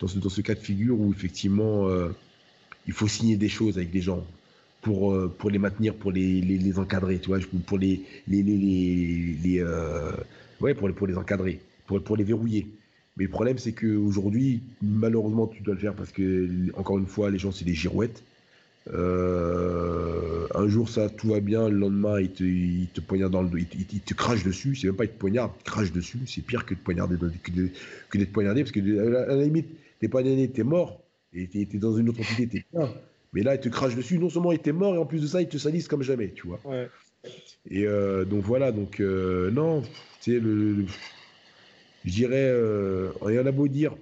[0.00, 2.08] dans ce, cas de figure où effectivement euh,
[2.86, 4.24] il faut signer des choses avec des gens
[4.84, 9.58] pour, euh, pour les maintenir, pour les, les, encadrer, tu vois, pour les, les, les,
[9.60, 10.12] euh,
[10.60, 12.68] ouais, pour les, pour les encadrer, pour, pour les verrouiller.
[13.16, 17.30] Mais le problème, c'est qu'aujourd'hui, malheureusement, tu dois le faire parce que, encore une fois,
[17.30, 18.22] les gens, c'est des girouettes.
[18.92, 21.68] Euh, un jour, ça, tout va bien.
[21.68, 23.56] Le lendemain, il te, il te poignarde dans le dos.
[23.58, 23.66] Il,
[24.00, 24.74] te crache dessus.
[24.74, 26.18] C'est même pas il te poignarde, il te crache dessus.
[26.26, 28.62] C'est pire que de poignarder, que d'être poignardé.
[28.62, 29.68] Parce que, à la, limite,
[30.00, 31.00] t'es poignardé, t'es mort.
[31.32, 32.92] Et t'es es dans une autre entité, t'es bien.
[33.32, 34.18] Mais là, il te crache dessus.
[34.18, 36.30] Non seulement il était mort, et en plus de ça, il te salisse comme jamais,
[36.30, 36.60] tu vois.
[37.70, 39.80] Et euh, donc voilà, donc euh, non,
[40.20, 40.84] tu sais, le,
[42.04, 42.52] je dirais,
[43.26, 43.96] il y en a beau dire,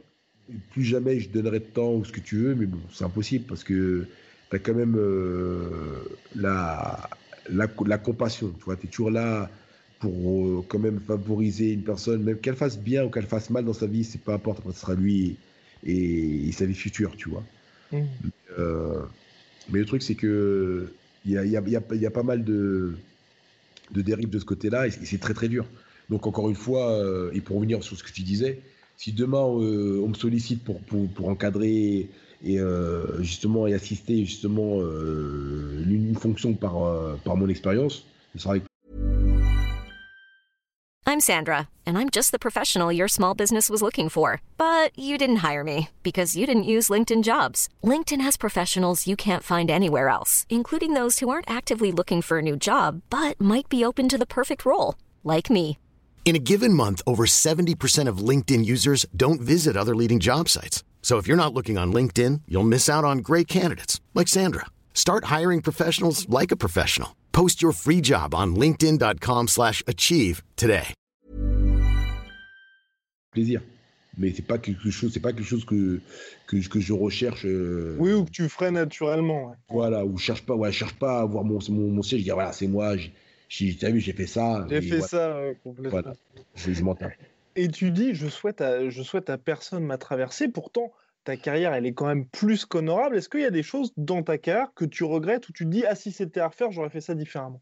[0.72, 3.44] plus jamais je donnerai de temps ou ce que tu veux, mais bon, c'est impossible
[3.46, 4.06] parce que
[4.52, 6.04] tu as quand même euh,
[6.36, 7.08] la,
[7.48, 8.52] la, compassion.
[8.58, 9.50] Tu vois, es toujours là
[9.98, 13.64] pour euh, quand même favoriser une personne, même qu'elle fasse bien ou qu'elle fasse mal
[13.64, 15.36] dans sa vie, c'est pas importe, ce sera lui
[15.86, 17.44] et, sa vie future, tu vois.
[17.92, 18.02] Mmh.
[18.58, 19.02] Euh,
[19.70, 20.92] mais le truc, c'est que
[21.24, 22.94] il y a, y, a, y a, pas mal de,
[23.92, 25.66] de dérive de ce côté-là, et c'est très très dur.
[26.10, 27.00] Donc encore une fois,
[27.32, 28.60] et pour revenir sur ce que tu disais,
[28.96, 32.10] si demain on me sollicite pour, pour, pour encadrer
[32.44, 38.38] et euh, justement et assister justement euh, une fonction par, euh, par mon expérience, ce
[38.38, 38.64] sera avec
[41.04, 44.40] I'm Sandra, and I'm just the professional your small business was looking for.
[44.56, 47.68] But you didn't hire me because you didn't use LinkedIn jobs.
[47.84, 52.38] LinkedIn has professionals you can't find anywhere else, including those who aren't actively looking for
[52.38, 55.76] a new job but might be open to the perfect role, like me.
[56.24, 60.84] In a given month, over 70% of LinkedIn users don't visit other leading job sites.
[61.02, 64.66] So if you're not looking on LinkedIn, you'll miss out on great candidates like Sandra.
[64.94, 67.16] Start hiring professionals like a professional.
[67.32, 70.94] Post your free job on linkedin.com/achieve today.
[73.32, 73.62] Plaisir.
[74.18, 76.00] Mais c'est pas quelque chose, c'est pas quelque chose que,
[76.46, 77.46] que, que je recherche.
[77.46, 77.96] Euh...
[77.98, 79.48] Oui, ou que tu ferais naturellement.
[79.48, 79.54] Ouais.
[79.70, 82.52] Voilà, ou cherche pas, ouais, cherche pas à voir mon, mon, mon siège, dire voilà,
[82.52, 82.94] c'est moi,
[83.48, 84.66] j'ai vu, j'ai fait ça.
[84.68, 85.06] J'ai fait voilà.
[85.06, 85.90] ça ouais, complètement.
[85.90, 86.12] Voilà,
[86.54, 87.12] je, je m'en tape.
[87.56, 90.48] Et tu dis, je souhaite à, souhaite à personne m'a traversé.
[90.48, 90.92] Pourtant,
[91.24, 93.16] ta carrière, elle est quand même plus qu'honorable.
[93.16, 95.84] Est-ce qu'il y a des choses dans ta carrière que tu regrettes ou tu dis,
[95.86, 97.60] ah, si c'était à refaire, j'aurais fait ça différemment?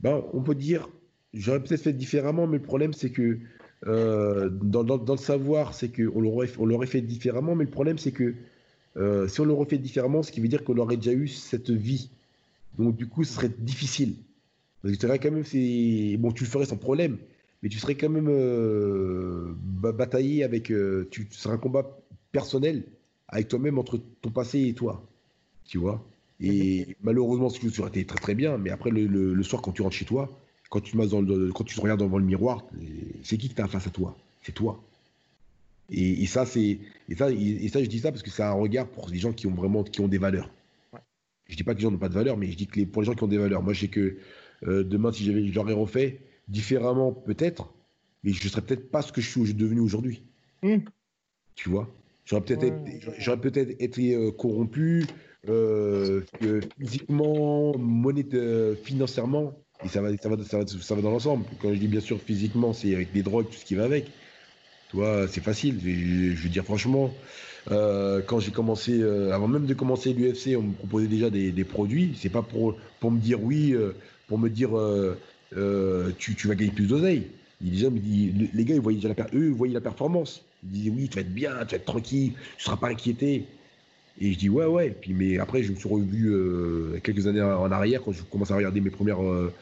[0.00, 0.88] Ben, On peut dire,
[1.32, 3.38] j'aurais peut-être fait différemment, mais le problème, c'est que
[3.86, 8.12] euh, dans, le savoir, c'est qu'on l'aurait, on l'aurait fait différemment, mais le problème, c'est
[8.12, 8.34] que
[8.96, 11.70] euh, si on l'aurait fait différemment, ce qui veut dire qu'on aurait déjà eu cette
[11.70, 12.10] vie.
[12.78, 14.14] Donc, du coup, ce serait difficile.
[14.82, 16.16] Parce que quand même, c'est...
[16.18, 17.18] Bon, tu le ferais sans problème
[17.64, 20.70] mais tu serais quand même euh, bataillé avec.
[20.70, 21.98] Euh, tu, tu serais un combat
[22.30, 22.84] personnel
[23.26, 25.02] avec toi-même entre ton passé et toi.
[25.64, 26.06] Tu vois
[26.40, 26.94] Et mmh.
[27.02, 29.80] malheureusement, ce aurait été très très bien, mais après, le, le, le, soir, quand tu
[29.80, 30.30] rentres chez toi,
[30.68, 32.66] quand tu, dans le, quand tu te regardes devant le miroir,
[33.22, 34.14] c'est qui que tu as face à toi?
[34.42, 34.84] C'est toi.
[35.88, 38.52] Et, et ça, c'est et ça, et, ça, je dis ça parce que c'est un
[38.52, 40.50] regard pour les gens qui ont vraiment qui ont des valeurs.
[40.92, 41.00] Ouais.
[41.48, 42.84] Je dis pas que les gens n'ont pas de valeurs, mais je dis que les,
[42.84, 43.62] pour les gens qui ont des valeurs.
[43.62, 44.18] Moi, je sais que
[44.66, 47.72] euh, demain, si j'avais, je l'aurais refait, différemment peut-être,
[48.22, 50.22] mais je ne serais peut-être pas ce que je suis devenu aujourd'hui.
[50.62, 50.78] Mmh.
[51.54, 51.88] Tu vois?
[52.24, 53.00] J'aurais peut-être ouais.
[53.18, 55.04] j'aurais peut-être été euh, corrompu
[55.48, 56.22] euh,
[56.78, 59.52] physiquement, monnaie, euh, financièrement,
[59.84, 61.44] et ça va, ça va, ça va, ça va dans l'ensemble.
[61.60, 64.06] Quand je dis bien sûr physiquement, c'est avec des drogues, tout ce qui va avec.
[64.90, 65.78] Tu vois, c'est facile.
[65.84, 67.12] Je, je, veux dire franchement,
[67.70, 71.64] euh, quand j'ai commencé, avant même de commencer l'UFC, on me proposait déjà des, des
[71.64, 72.16] produits.
[72.18, 73.74] C'est pas pour, pour me dire oui,
[74.28, 74.70] pour me dire
[75.56, 77.26] euh, tu, tu, vas gagner plus d'oseille.
[77.60, 80.44] Les gars, ils voyaient, la, eux, ils voyaient la performance.
[80.64, 82.88] Ils disaient oui, tu vas être bien, tu vas être tranquille, tu ne seras pas
[82.88, 83.44] inquiété.
[84.20, 84.94] Et je dis ouais, ouais.
[85.00, 88.52] Puis, mais après, je me suis revu euh, quelques années en arrière quand je commençais
[88.52, 89.22] à regarder mes premières.
[89.22, 89.52] Euh,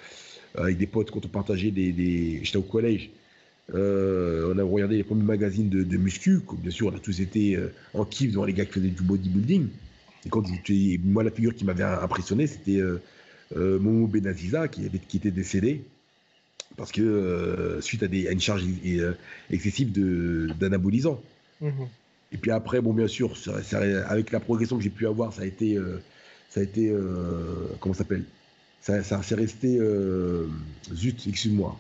[0.55, 2.41] avec des potes, quand on partageait des.
[2.43, 3.11] J'étais au collège.
[3.73, 6.41] On a regardé les premiers magazines de, de muscu.
[6.59, 7.59] Bien sûr, on a tous été
[7.95, 9.69] en kiff devant les gars qui faisaient du bodybuilding.
[10.27, 10.45] Et quand
[11.05, 12.83] moi, la figure qui m'avait impressionné, c'était
[13.57, 15.85] euh, Momo Benaziza qui, avait, qui était décédé
[16.77, 19.13] parce que euh, suite à, des, à, une charge euh,
[19.51, 19.93] excessive
[20.59, 21.21] d'anabolisants.
[21.61, 21.71] Mmh.
[22.33, 25.33] Et puis après, bon, bien sûr, ça, ça, avec la progression que j'ai pu avoir,
[25.33, 26.03] ça a été, euh,
[26.49, 28.25] ça a été, euh, comment s'appelle?
[28.81, 30.47] Ça, ça s'est resté, euh,
[30.93, 31.79] zut, excuse-moi.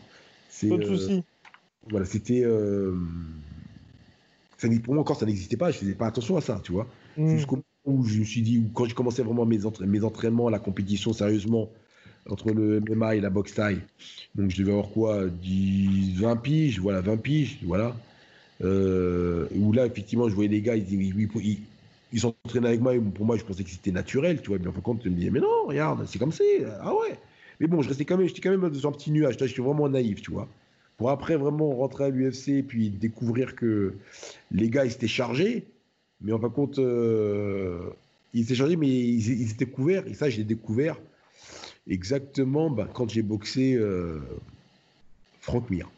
[0.69, 1.25] Pas de souci.
[1.91, 2.45] Voilà, c'était,
[4.85, 5.71] pour moi encore, ça n'existait pas.
[5.73, 6.87] Je faisais pas attention à ça, tu vois.
[7.17, 7.37] Mmh.
[7.37, 10.59] Jusqu'au où je me suis dit, quand j'ai commencé vraiment mes, entra mes entraînements, la
[10.59, 11.69] compétition sérieusement,
[12.29, 13.81] entre le MMA et la boxe taille,
[14.35, 17.97] donc je devais avoir quoi 10, 20 piges, voilà, 20 piges, voilà.
[18.63, 21.59] Euh, où là, effectivement, je voyais les gars, ils, ils, ils,
[22.13, 24.59] ils s'entraînaient avec moi, et pour moi, je pensais que c'était naturel, tu vois.
[24.59, 26.45] Mais en fin de compte, je me disais, mais non, regarde, c'est comme ça,
[26.81, 27.19] ah ouais.
[27.61, 29.63] Mais bon, je restais quand même, j'étais quand même dans un petit nuage, je suis
[29.63, 30.49] vraiment naïf, tu vois.
[30.97, 33.95] Pour après vraiment rentrer à l'UFC, puis découvrir que
[34.53, 35.67] les gars, ils étaient chargés,
[36.23, 37.91] mais en fin de compte, euh,
[38.35, 40.07] ils étaient changés, mais ils, ils, étaient couverts.
[40.07, 40.97] Et ça, je l'ai découvert
[41.89, 44.21] exactement bah, quand j'ai boxé euh,
[45.41, 45.91] Franck Mir.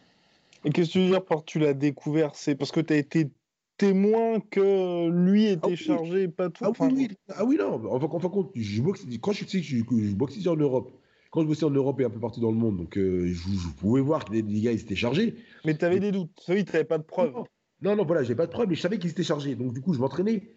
[0.64, 2.34] Et qu'est-ce que tu veux dire par tu l'as découvert?
[2.34, 3.28] C'est parce que tu as été
[3.76, 5.76] témoin que lui était ah oui.
[5.76, 6.64] chargé, pas tout.
[6.64, 7.74] Ah oui, oui, ah oui, non.
[7.74, 10.56] En fin, en fin de compte, je boxe, quand je, je, je, je boxais en
[10.56, 10.90] Europe,
[11.30, 13.32] quand je bossais en Europe et un peu partout dans le monde, donc euh, je,
[13.32, 15.34] je, pouvais voir que les, les gars ils étaient chargés.
[15.64, 16.30] Mais tu avais des doutes.
[16.48, 17.34] Oui, tu n'avais pas de preuves.
[17.84, 19.54] Non, non, voilà, j'ai pas de preuve, mais je savais qu'ils étaient chargés.
[19.54, 20.48] Donc, du coup, je m'entraînais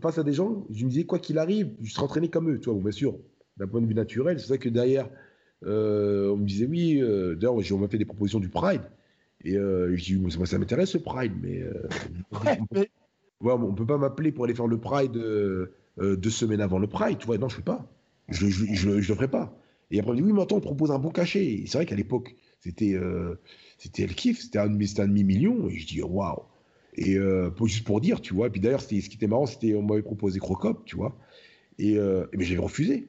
[0.00, 0.66] face à des gens.
[0.70, 2.90] Je me disais, quoi qu'il arrive, je serais entraîné comme eux, tu vois, bon, bien
[2.90, 3.18] sûr,
[3.58, 4.40] d'un point de vue naturel.
[4.40, 5.10] C'est vrai que derrière,
[5.66, 8.80] euh, on me disait, oui, euh, d'ailleurs, on m'a fait des propositions du Pride.
[9.44, 11.62] Et euh, je dis, moi, ça m'intéresse le Pride, mais.
[12.32, 12.90] ouais, on, mais...
[13.40, 17.18] Ouais, on peut pas m'appeler pour aller faire le Pride deux semaines avant le Pride,
[17.18, 17.36] tu vois.
[17.36, 17.86] Non, je ne fais pas.
[18.30, 19.54] Je ne je, je, je, le ferai pas.
[19.90, 21.64] Et après, on me dit, oui, mais attends, on propose un bon cachet.
[21.66, 22.98] C'est vrai qu'à l'époque, c'était
[23.78, 25.68] c'était le kiff, c'était un, un demi-million.
[25.68, 26.42] Et je dis, waouh.
[26.96, 28.48] Et euh, juste pour dire, tu vois.
[28.48, 31.16] Et puis d'ailleurs, ce qui était marrant, c'était on m'avait proposé Crocop, tu vois.
[31.78, 33.06] Et, euh, et j'avais refusé.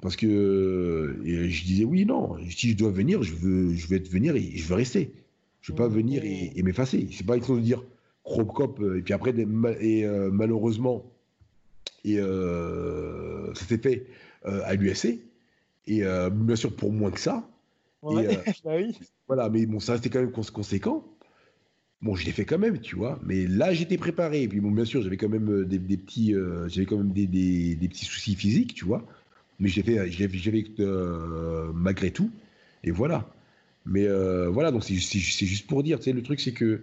[0.00, 2.36] Parce que je disais oui, non.
[2.50, 5.12] Si je dois venir, je veux, je vais venir et je veux rester.
[5.60, 7.08] Je ne veux pas venir et, et m'effacer.
[7.12, 7.84] C'est pas une chose de dire
[8.24, 9.34] Robocop, et puis après,
[9.80, 11.04] et malheureusement,
[12.04, 14.06] et ça s'est fait
[14.44, 15.18] à l'USC.
[15.86, 17.48] Et bien sûr, pour moins que ça.
[18.02, 18.96] Ouais, bah oui.
[19.26, 21.04] Voilà, mais bon, ça restait quand même conséquent.
[22.02, 23.18] Bon, je l'ai fait quand même, tu vois.
[23.24, 24.42] Mais là, j'étais préparé.
[24.42, 26.34] Et puis, bon, bien sûr, j'avais quand même des, petits,
[26.68, 29.04] j'avais quand même des, des, petits soucis physiques, tu vois.
[29.58, 30.64] Mais je l'ai fait, j'avais
[31.74, 32.30] malgré tout.
[32.84, 33.28] Et voilà.
[33.86, 34.06] Mais
[34.48, 36.82] voilà, donc c'est juste pour dire, tu sais, le truc, c'est que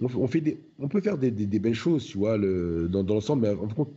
[0.00, 3.50] on, fait des, on peut faire des, belles choses, tu vois, le, dans, l'ensemble, mais
[3.50, 3.88] en tout,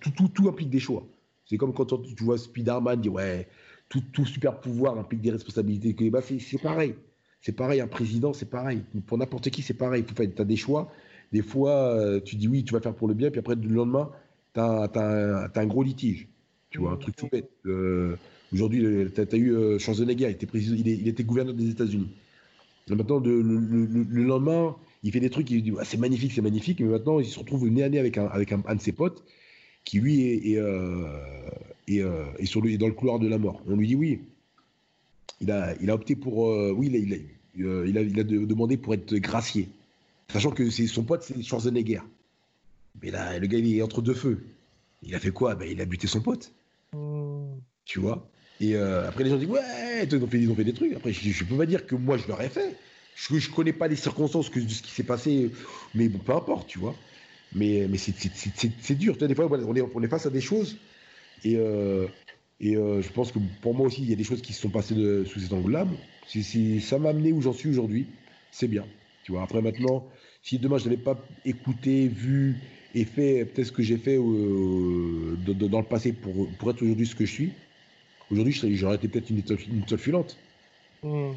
[0.00, 1.04] tout, tout, implique des choix.
[1.46, 3.46] C'est comme quand tu vois Spider-Man dire, ouais,
[4.00, 6.10] tout, super pouvoir implique des responsabilités.
[6.10, 6.94] Bah, c'est pareil.
[7.40, 8.82] C'est pareil, un président, c'est pareil.
[9.06, 10.04] Pour n'importe qui, c'est pareil.
[10.04, 10.90] Tu as des choix.
[11.32, 13.68] Des fois, euh, tu dis oui, tu vas faire pour le bien, puis après, le
[13.68, 14.10] lendemain,
[14.54, 16.28] tu as, un gros litige.
[16.70, 17.50] Tu vois, un truc tout bête.
[17.66, 18.16] Euh,
[18.52, 22.08] aujourd'hui, tu as, eu euh, Schwarzenegger, il était, président, il, était gouverneur des États-Unis.
[22.88, 23.42] Maintenant, le,
[24.22, 27.38] lendemain, il fait des trucs, il dit c'est magnifique, c'est magnifique, mais maintenant il se
[27.38, 29.24] retrouve nez à nez avec un, avec un, de ses potes
[29.84, 31.06] qui lui est, est, euh,
[31.90, 33.60] euh, sur le, dans le couloir de la mort.
[33.68, 34.20] On lui dit oui.
[35.40, 36.50] Il a, il a opté pour.
[36.50, 37.16] Euh, oui, il a,
[37.56, 39.68] il, a, il a, demandé pour être gracié.
[40.32, 42.00] Sachant que c'est son pote, c'est Schwarzenegger.
[43.02, 44.44] Mais là, le gars, il est entre deux feux.
[45.02, 45.54] Il a fait quoi?
[45.54, 46.52] Ben, Il a buté son pote.
[46.92, 47.56] Hmm.
[47.84, 48.26] Tu vois?
[48.60, 50.94] Et après, les gens disent Ouais, ils ont, fait, ils ont fait des trucs.
[50.94, 52.76] Après, je ne peux pas dire que moi, je l'aurais fait.
[53.16, 55.50] Je, je connais pas les circonstances de ce qui s'est passé,
[55.94, 56.94] mais bon, peu importe, tu vois.
[57.54, 59.16] Mais, mais c'est dur.
[59.16, 60.76] Des fois, on est, on est, face à des choses.
[61.44, 62.06] Et, euh,
[62.60, 64.60] et euh, je pense que pour moi aussi, il y a des choses qui se
[64.60, 65.86] sont passées de, sous cet angle-là.
[66.26, 68.06] Si, ça m'a amené où j'en suis aujourd'hui,
[68.50, 68.84] c'est bien.
[69.24, 69.42] Tu vois.
[69.42, 70.06] Après, maintenant,
[70.42, 72.56] si demain je n'avais pas écouté, vu
[72.94, 77.06] et fait peut-être ce que j'ai fait euh, dans, le passé pour, pour être aujourd'hui
[77.06, 77.52] ce que je suis,
[78.30, 80.36] aujourd'hui, j'aurais été peut-être une étoile, une filante.
[81.02, 81.34] Mmh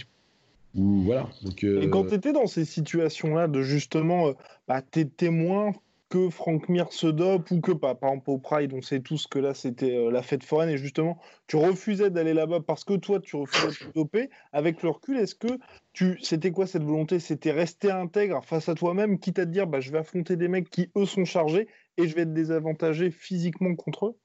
[0.76, 1.28] voilà.
[1.42, 4.34] Donc, Et quand tu étais dans ces situations-là de justement,
[4.68, 5.72] bah, t'es témoin
[6.10, 7.96] que Frank Mir se dope ou que pas.
[7.96, 10.78] Par exemple, au Pride, on sait tous que là, c'était euh, la fête foraine et
[10.78, 14.30] justement, tu refusais d'aller là-bas parce que toi, tu refusais de te doper.
[14.54, 15.60] Avec le recul, est-ce que
[15.94, 17.20] tu, c'était quoi cette volonté?
[17.20, 20.48] C'était rester intègre face à toi-même, quitte à te dire, bah, je vais affronter des
[20.48, 24.16] mecs qui, eux, sont chargés et je vais être désavantagé physiquement contre eux?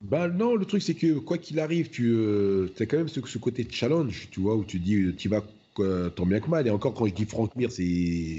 [0.00, 2.16] Bah non, le truc c'est que quoi qu'il arrive, tu
[2.78, 5.42] as quand même ce, ce, côté challenge, tu vois, où tu dis tu vas
[6.14, 6.66] tant bien que mal.
[6.66, 8.38] Et encore, quand je dis Franck Mir, c'est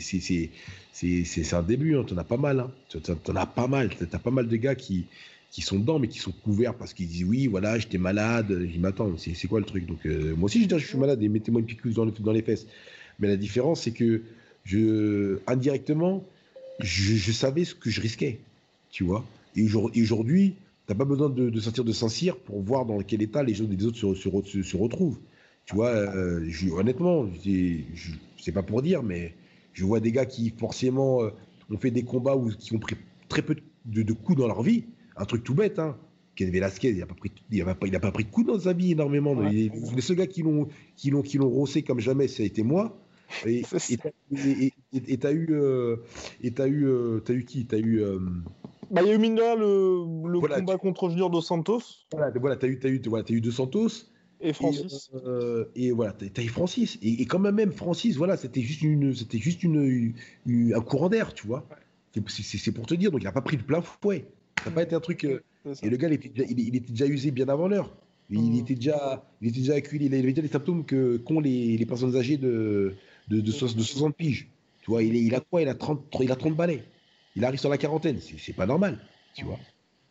[1.53, 1.97] un début.
[1.97, 2.03] Hein.
[2.07, 2.59] Tu en as pas mal.
[2.59, 2.71] Hein.
[2.89, 3.89] Tu en as pas mal.
[3.95, 5.05] Tu as pas mal de gars qui,
[5.51, 8.67] qui sont dedans, mais qui sont couverts parce qu'ils disent oui, voilà, j'étais malade.
[8.73, 9.85] Je m'attends, c'est quoi le truc?
[9.85, 12.31] Donc, euh, moi aussi, je dis je suis malade et mettez-moi une piqûre dans, dans
[12.31, 12.67] les fesses.
[13.19, 14.21] Mais la différence, c'est que
[15.47, 16.23] indirectement,
[16.79, 18.39] je, savais ce que je risquais.
[18.91, 19.25] Tu vois
[19.55, 19.63] Et
[20.01, 20.55] aujourd'hui,
[20.87, 23.97] tu n'as pas besoin de, sortir de Saint-Cyr pour voir dans quel état les, autres
[23.97, 25.17] se, se retrouvent.
[25.69, 27.27] Tu vois, euh, je, honnêtement,
[28.39, 29.35] c'est pas pour dire, mais
[29.73, 31.29] je vois des gars qui forcément euh,
[31.69, 32.95] ont fait des combats où, qui ont pris
[33.27, 33.55] très peu
[33.85, 34.85] de, coups dans leur vie.
[35.15, 35.95] Un truc tout bête, hein.
[36.35, 38.47] Ken Velasquez, il n'a pas, pris, il a pas, il a pas pris de coups
[38.47, 39.39] dans sa vie énormément.
[39.41, 42.63] les, seuls gars qui l'ont qui l'ont qui l'ont rossé comme jamais, ça a été
[42.63, 42.99] moi.
[43.45, 43.61] Et
[45.19, 45.97] t'as eu euh,
[46.41, 46.87] et t'as eu
[47.23, 47.67] t'as eu qui?
[47.67, 48.01] T'as eu
[48.89, 51.81] bah, il y a eu Minda le, le combat contre Junior dos Santos.
[52.11, 54.09] Voilà, voilà t'as eu, as eu, voilà, as eu Dos Santos.
[54.41, 55.11] Et Francis.
[55.25, 56.97] Euh, et, voilà, t'as eu Francis.
[57.01, 60.13] Et, quand même, même Francis, voilà, c'était juste, une, c'était juste une,
[60.47, 61.67] un courant d'air, tu vois.
[62.27, 64.25] C'est pour te dire, donc il n'a pas pris le plein fouet.
[64.63, 65.25] Ça n'a pas été un truc.
[65.25, 65.41] Euh,
[65.83, 67.95] et le gars, il était, déjà, il, était déjà usé bien avant l'heure.
[68.29, 68.55] Il, mmh.
[68.55, 70.05] était déjà, il était déjà acculé.
[70.05, 72.95] Il avait déjà les symptômes que qu'ont les, les, personnes âgées de,
[73.27, 74.47] de, de, 60 piges.
[74.81, 75.61] Tu vois, il, est, il a quoi?
[75.61, 76.83] Il a, 30, il a 30 balais.
[77.35, 78.19] Il arrive sur la quarantaine.
[78.19, 78.99] C'est pas normal,
[79.35, 79.59] tu vois.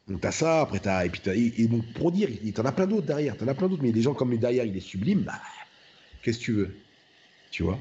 [0.08, 1.04] Donc t'as ça, après t'as.
[1.04, 3.68] Et puis t'as, et, bon, pour dire, t'en as plein d'autres derrière, t'en as plein
[3.68, 5.40] d'autres, mais des gens comme lui derrière, il est sublime, bah,
[6.22, 6.70] qu'est-ce que tu veux
[7.50, 7.78] Tu vois?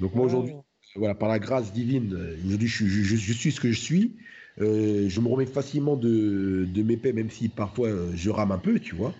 [0.00, 0.54] Donc moi aujourd'hui,
[0.96, 2.16] voilà, par la grâce divine,
[2.46, 4.16] aujourd'hui je, je, je, suis ce que je suis.
[4.60, 8.50] Euh, je me remets facilement de, de mes paix, même si parfois euh, je rame
[8.50, 9.14] un peu, tu vois.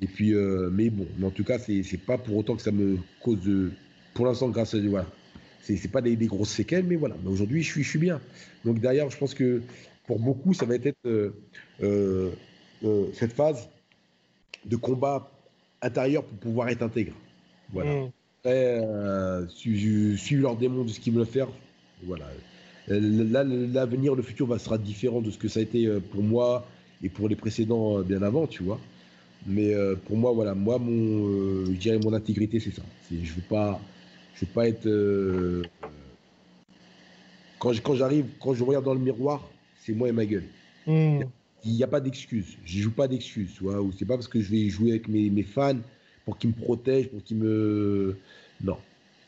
[0.00, 2.62] Et puis, euh, mais bon, mais en tout cas, c'est, c'est pas pour autant que
[2.62, 3.70] ça me cause de.
[4.14, 5.06] Pour l'instant, grâce à voilà.
[5.62, 7.16] C'est, c'est pas des, des, grosses séquelles, mais voilà.
[7.22, 8.20] Mais aujourd'hui, je suis, je suis bien.
[8.64, 9.62] Donc derrière, je pense que
[10.06, 11.30] pour beaucoup, ça va être euh,
[11.82, 12.30] euh,
[12.84, 13.68] euh, cette phase
[14.64, 15.30] de combat
[15.80, 17.14] intérieur pour pouvoir être intègre.
[17.72, 17.92] Voilà.
[17.92, 18.10] Mm.
[18.44, 21.46] Après, suivre leur démon de ce qu'ils veulent faire,
[22.04, 22.26] voilà.
[22.88, 26.66] L'avenir, le futur va sera différent de ce que ça a été pour moi
[27.04, 28.80] et pour les précédents bien avant, tu vois.
[29.46, 29.72] Mais
[30.06, 32.82] pour moi, voilà, moi, mon, je dirais mon intégrité, c'est ça.
[33.12, 33.80] Je veux pas,
[34.34, 34.88] je veux pas être.
[37.60, 39.51] quand j'arrive, quand je regarde dans le miroir,
[39.84, 40.44] c'est moi et ma gueule.
[40.86, 41.20] Hmm.
[41.64, 42.56] il n'y a pas d'excuse.
[42.64, 43.60] Je joue pas d'excuse.
[43.60, 45.78] Ou c'est pas parce que je vais jouer avec mes, mes fans
[46.24, 48.16] pour qu'ils me protègent, pour qu'ils me.
[48.62, 48.76] Non,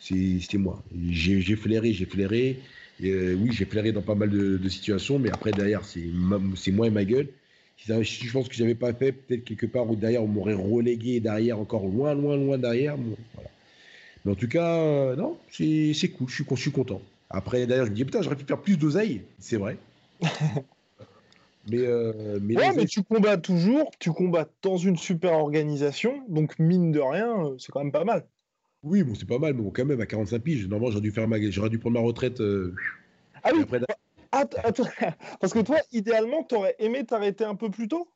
[0.01, 0.83] c'est moi.
[1.11, 2.61] J'ai flairé, j'ai flairé.
[3.03, 6.91] Euh, oui, j'ai flairé dans pas mal de, situations, mais après, derrière, c'est moi et
[6.91, 7.29] ma gueule.
[7.77, 11.59] Je pense que j'avais pas fait, peut-être quelque part où derrière, on m'aurait relégué derrière,
[11.59, 12.97] encore loin, loin, loin derrière.
[12.97, 13.51] voilà.
[14.25, 17.03] Mais en tout cas, euh, non, c'est cool, je suis, je suis content.
[17.29, 19.77] Après, d'ailleurs, je me dis, putain, j'aurais pu faire plus d'oseille, c'est vrai.
[21.69, 26.59] mais, euh, mais, ouais, mais tu combats toujours, tu combats dans une super organisation, donc
[26.59, 28.27] mine de rien, euh, c'est quand même pas mal.
[28.83, 31.11] Oui, bon, c'est pas mal, mais bon, quand même, à 45 piges, normalement, j'aurais dû,
[31.11, 31.41] faire ma...
[31.51, 32.41] j'aurais dû prendre ma retraite.
[32.41, 32.75] Euh,
[33.43, 33.65] ah oui,
[34.31, 35.17] après...
[35.41, 38.09] parce que toi, idéalement, t'aurais aimé t'arrêter un peu plus tôt?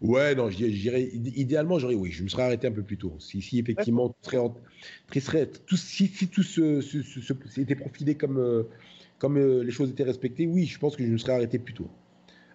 [0.00, 1.10] Ouais, non, j'irais.
[1.12, 3.16] Idéalement, j'aurais, oui, je me serais arrêté un peu plus tôt.
[3.18, 4.38] Si, si effectivement, très,
[5.20, 8.62] très, tout, si, si tout ce, ce, était profilé comme, euh,
[9.20, 11.74] comme euh, les choses étaient respectées, oui, je pense que je me serais arrêté plus
[11.74, 11.88] tôt.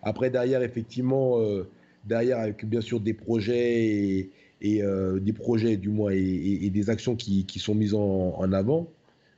[0.01, 1.69] Après, derrière, effectivement, euh,
[2.03, 4.29] derrière, avec bien sûr des projets
[4.61, 4.81] et,
[5.21, 8.89] des projets, du moins, et, des actions qui, qui, sont mises en, en avant.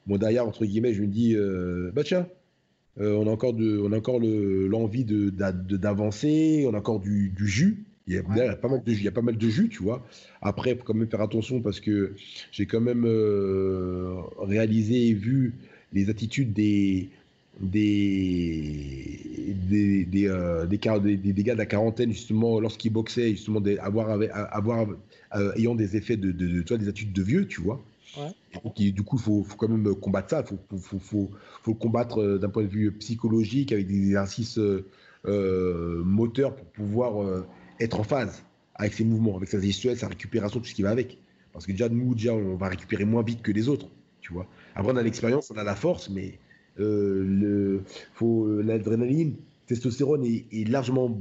[0.07, 1.35] Bon, derrière, entre guillemets, je me dis,
[1.93, 2.27] bah tiens,
[2.97, 7.47] on a encore, de, on a encore l'envie de, d'avancer, on a encore du, du
[7.47, 7.85] jus.
[8.07, 10.05] Il y, a, pas mal de, il y a pas mal de jus, tu vois.
[10.41, 12.13] Après, il faut quand même faire attention parce que
[12.53, 15.55] j'ai quand même euh, réalisé et vu
[15.93, 17.09] les attitudes des,
[17.59, 19.19] des,
[19.69, 24.19] des, des, euh, des, des, gars de la quarantaine, justement, lorsqu'ils boxaient, justement, avoir,
[24.51, 24.87] avoir,
[25.35, 27.81] euh, ayant des effets de, de, de, des attitudes de vieux, tu vois.
[28.17, 28.91] Ouais.
[28.91, 30.41] du coup, il faut, faut, quand même combattre ça.
[30.41, 31.31] Il faut, faut, faut,
[31.61, 34.59] faut, le combattre d'un point de vue psychologique, avec des exercices
[35.25, 37.43] moteurs pour pouvoir
[37.79, 38.43] être en phase
[38.77, 41.17] avec ses mouvements, avec sa gestuelle, sa récupération, tout ce qui va avec.
[41.51, 43.87] Parce que déjà, nous, déjà, on va récupérer moins vite que les autres,
[44.27, 44.45] tu vois.
[44.75, 46.37] Après, on a l'expérience, on a la force, mais
[46.79, 49.35] euh, le, faut, l'adrénaline,
[49.67, 51.17] testostérone est, largement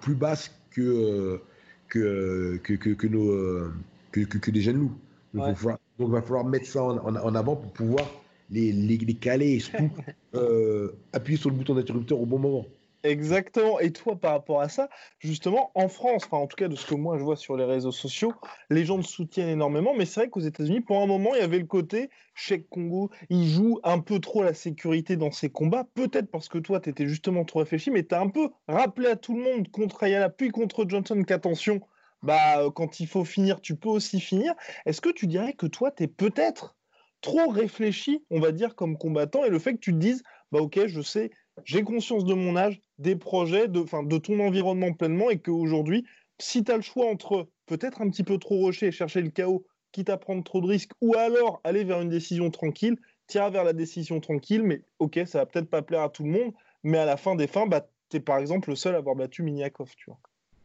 [0.00, 1.40] plus basse que,
[1.88, 3.70] que, que, que, nos,
[4.12, 4.96] que, que, les jeunes loups.
[5.34, 5.56] Donc,
[5.98, 8.06] il va falloir mettre ça en, en, avant pour pouvoir
[8.50, 9.90] les, les, les caler et surtout
[10.34, 12.66] euh, appuyer sur le bouton d'interrupteur au bon moment.
[13.04, 13.78] Exactement.
[13.78, 14.88] Et toi, par rapport à ça,
[15.20, 17.64] justement, en France, enfin, en tout cas de ce que moi je vois sur les
[17.64, 18.32] réseaux sociaux,
[18.70, 19.94] les gens te soutiennent énormément.
[19.94, 23.10] Mais c'est vrai qu'aux États-Unis, pour un moment, il y avait le côté Cheikh Congo,
[23.30, 25.84] il joue un peu trop la sécurité dans ses combats.
[25.94, 29.08] Peut-être parce que toi, tu étais justement trop réfléchi, mais tu as un peu rappelé
[29.08, 31.80] à tout le monde contre Ayala, puis contre Johnson, qu'attention,
[32.22, 34.54] bah, quand il faut finir, tu peux aussi finir.
[34.86, 36.76] Est-ce que tu dirais que toi, tu es peut-être
[37.20, 40.22] trop réfléchi, on va dire, comme combattant, et le fait que tu te dises,
[40.52, 41.30] bah ok, je sais,
[41.64, 46.04] j'ai conscience de mon âge, des projets, de, de ton environnement pleinement, et qu'aujourd'hui,
[46.38, 49.30] si tu as le choix entre peut-être un petit peu trop rocher et chercher le
[49.30, 52.96] chaos, quitte à prendre trop de risques, ou alors aller vers une décision tranquille,
[53.26, 56.30] tire vers la décision tranquille, mais ok, ça va peut-être pas plaire à tout le
[56.30, 56.52] monde,
[56.82, 59.16] mais à la fin des fins, bah, tu es par exemple le seul à avoir
[59.16, 60.18] battu Miniakov, tu vois.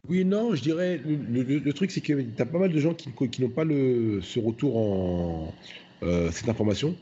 [0.09, 3.09] Oui, non, je dirais, le, truc, c'est que tu as pas mal de gens qui,
[3.29, 5.53] qui n'ont pas le, ce retour en
[6.03, 6.95] euh, cette information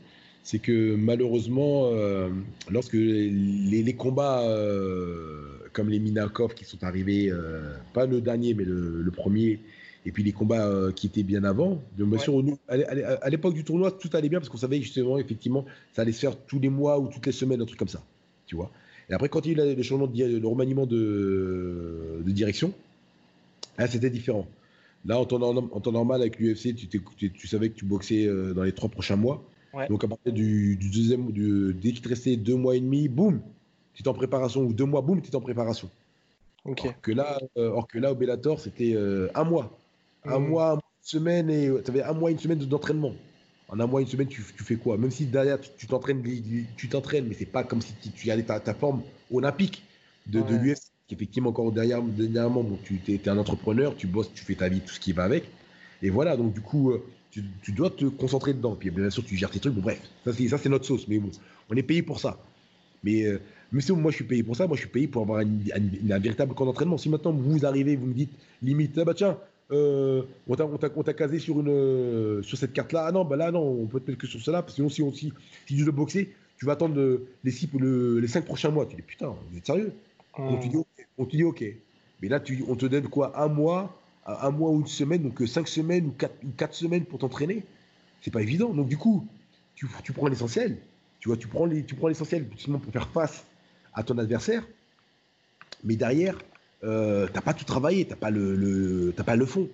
[0.44, 2.28] c'est que malheureusement, euh,
[2.70, 8.64] lorsque les, combats euh, comme les Minakov qui sont arrivés, euh, pas le dernier, mais
[8.64, 9.60] le, premier,
[10.04, 14.10] et puis les combats qui étaient bien avant, bien sûr, à l'époque du tournoi, tout
[14.14, 17.08] allait bien parce qu'on savait justement, effectivement, ça allait se faire tous les mois ou
[17.08, 18.02] toutes les semaines, un truc comme ça,
[18.46, 18.70] tu vois.
[19.10, 22.72] Et après, quand il y a eu le changement, de, le remaniement de, direction,
[23.78, 24.48] là, c'était différent.
[25.04, 28.88] Là, en temps, normal, avec l'UFC, tu, tu, savais que tu boxais dans les trois
[28.88, 29.44] prochains mois.
[29.88, 33.40] Donc à partir du, deuxième, du, dès qu'il te restait deux mois et demi, boum,
[33.94, 35.88] tu es en préparation, ou deux mois, boum, tu es en préparation.
[36.64, 39.76] Or que là, euh, or que là au Bellator, c'était euh, un mois.
[40.24, 40.48] Un mmh.
[40.48, 43.14] mois, une semaine, et tu avais un mois, une semaine d'entraînement.
[43.68, 44.98] En un mois, une semaine, tu, tu fais quoi?
[44.98, 46.22] Même si derrière, tu t'entraînes,
[46.76, 49.02] tu t'entraînes, mais c'est pas comme si tu, tu gardais ta, ta, forme
[49.32, 49.82] olympique
[50.26, 50.50] de, ouais.
[50.50, 50.78] de l'US.
[51.10, 54.80] Effectivement, encore derrière, dernièrement, bon, tu es, un entrepreneur, tu bosses, tu fais ta vie,
[54.80, 55.44] tout ce qui va avec.
[56.02, 58.76] Et voilà, donc du coup, euh, tu, dois te concentrer dedans.
[58.76, 59.74] Puis bien sûr, tu gères tes trucs.
[59.74, 61.08] bref, ça c'est notre sauce.
[61.08, 61.30] Mais bon,
[61.70, 62.38] on est payé pour ça.
[63.02, 63.40] Mais, euh,
[63.72, 66.18] mais si moi je suis payé pour ça, moi je suis payé pour avoir un
[66.18, 66.98] véritable camp d'entraînement.
[66.98, 69.38] Si maintenant vous arrivez, vous me dites limite, ah bah tiens,
[69.70, 73.06] euh, on t'a casé sur, une, euh, sur cette carte-là.
[73.06, 74.62] Ah non, bah là non, on peut te mettre que sur cela.
[74.62, 75.32] Parce que sinon, si, on, si,
[75.66, 78.86] si tu veux boxer, tu vas attendre les, six, le, les cinq prochains mois.
[78.86, 79.92] Tu dis putain, vous êtes sérieux?
[80.38, 80.76] On, te dit,
[81.18, 81.64] on te dit ok.
[82.20, 83.32] Mais là, tu, on te donne quoi?
[83.42, 87.04] Un mois un mois ou une semaine, donc euh, cinq semaines ou quatre, quatre semaines
[87.04, 87.64] pour t'entraîner,
[88.20, 88.72] c'est pas évident.
[88.72, 89.26] Donc du coup,
[89.74, 90.78] tu, tu prends l'essentiel.
[91.20, 93.44] Tu vois, tu prends les, tu prends l'essentiel justement pour faire face
[93.94, 94.64] à ton adversaire.
[95.84, 96.38] Mais derrière,
[96.84, 99.68] euh, t'as pas tout travaillé, t'as pas le, le pas le fond.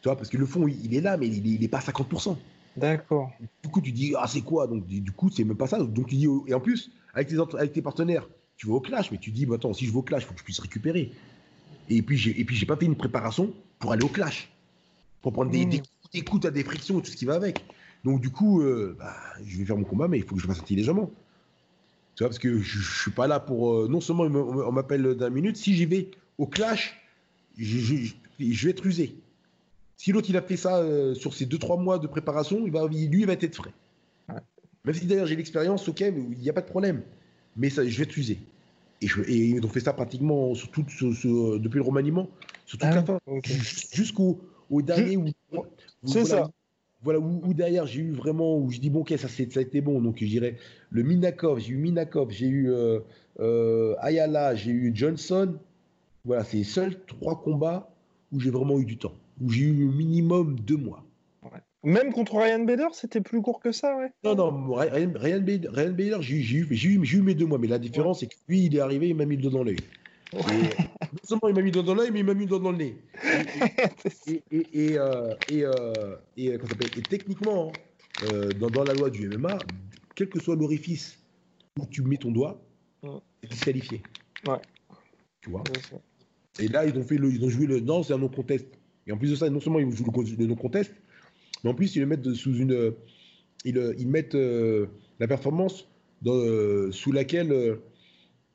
[0.00, 1.82] Tu vois, parce que le fond, il, est là, mais il, il est pas à
[1.82, 2.36] 50%.
[2.76, 3.30] D'accord.
[3.62, 4.66] Du coup, tu dis, ah, c'est quoi?
[4.66, 5.78] Donc, du coup, c'est même pas ça.
[5.78, 8.26] Donc, tu dis, et en plus, avec tes, avec tes partenaires,
[8.56, 10.26] tu vas au clash, mais tu dis, bah, attends, si je vais au clash, il
[10.26, 11.12] faut que je puisse récupérer.
[11.90, 14.48] Et puis, j'ai, et puis, j'ai pas fait une préparation pour aller au clash.
[15.22, 15.70] Pour prendre des, Mmh.
[15.70, 17.64] des, coups, des coups, t'as des frictions, tout ce qui va avec.
[18.04, 19.14] Donc, du coup, euh, bah,
[19.44, 21.10] je vais faire mon combat, mais il faut que je le fasse intelligemment.
[22.16, 23.74] Tu vois, parce que je, je suis pas là pour.
[23.74, 26.96] euh, non seulement on m'appelle d'un minute, si j'y vais au clash,
[27.58, 29.16] je, je- je vais être usé.
[29.96, 32.86] Si l'autre il a fait ça euh, sur ces 2-3 mois de préparation, il va,
[32.90, 33.72] il- lui il va être frais.
[34.28, 34.40] Ouais.
[34.84, 37.02] Même si d'ailleurs j'ai l'expérience, ok, il n'y a pas de problème.
[37.56, 38.38] Mais ça, je vais être usé.
[39.02, 42.28] Et, je, et ils ont fait ça pratiquement sur tout, sur- sur- depuis le remaniement,
[42.66, 43.46] sur toute Ah la ouais, fin, ok.
[43.46, 45.64] Jus- jusqu'au au dernier où, où-
[46.04, 46.50] C'est voilà, ça.
[47.02, 49.60] Voilà, où, où derrière j'ai eu vraiment, où je dis bon, ok, ça, c'est- ça
[49.60, 50.00] a été bon.
[50.02, 50.56] Donc je dirais
[50.90, 53.00] le Minakov, j'ai eu Minakov, j'ai eu euh,
[53.40, 55.56] euh, Ayala, j'ai eu Johnson.
[56.24, 57.94] Voilà, c'est les seuls trois combats
[58.32, 61.04] où j'ai vraiment eu du temps, où j'ai eu au minimum deux mois.
[61.82, 64.12] Même contre Ryan Bader, c'était plus court que ça, ouais.
[64.22, 68.20] Non, non, Ryan, Ryan Bader, Ryan Bader, j'ai eu, mes deux mois, mais la différence,
[68.20, 69.78] c'est que lui, il est arrivé, il m'a mis le doigt dans l'œil.
[70.32, 72.50] Et, non seulement il m'a mis le doigt dans l'œil, mais il m'a mis le
[72.50, 72.96] doigt dans le nez.
[74.52, 76.58] Et, euh, euh, euh,
[77.08, 77.72] techniquement,
[78.30, 79.58] euh, dans, dans la loi du MMA,
[80.14, 81.18] quel que soit l'orifice
[81.78, 82.60] où tu mets ton doigt,
[83.02, 83.18] Ouais.
[83.42, 84.02] c'est disqualifié.
[84.46, 84.58] Ouais.
[85.40, 85.64] Tu vois?
[86.58, 87.80] Et là, ils ont, fait le, ils ont joué le.
[87.80, 88.66] Non, c'est un non-contest.
[89.06, 90.92] Et en plus de ça, non seulement ils jouent le, le non-contest,
[91.64, 92.72] mais en plus, ils le mettent sous une.
[92.72, 92.90] euh,
[93.64, 94.86] Ils, ils mettent euh,
[95.18, 95.86] la performance
[96.22, 97.78] dans, euh, sous laquelle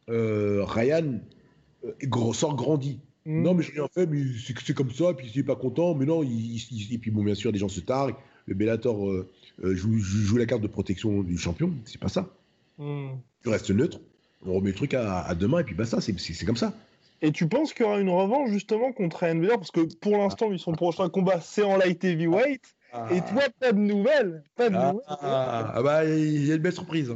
[0.07, 1.19] Ryan
[2.33, 2.99] sort grandi.
[3.25, 3.41] Mm.
[3.41, 4.21] Non, mais je n'ai rien fait, mais
[4.63, 7.11] c'est comme ça, puis il n'est pas content, mais non, il, il- il- et puis
[7.11, 9.27] bon, bien sûr, les gens se targuent, le Bellator euh,
[9.63, 12.29] joue, la carte de protection du champion, c'est pas ça.
[12.77, 13.09] Mm.
[13.43, 13.99] Tu restes neutre,
[14.45, 16.73] on remet le truc à, à demain, et puis bah ça, c'est- comme ça.
[17.21, 20.17] Et tu penses qu'il y aura une revanche justement contre Ryan Bader Parce que pour
[20.17, 22.74] l'instant, lui, son prochain combat, c'est en light heavyweight.
[23.11, 26.55] Et toi, pas de nouvelles Pas de Ah, nouvelles ah, ah bah, il y a
[26.55, 27.13] une belle surprise.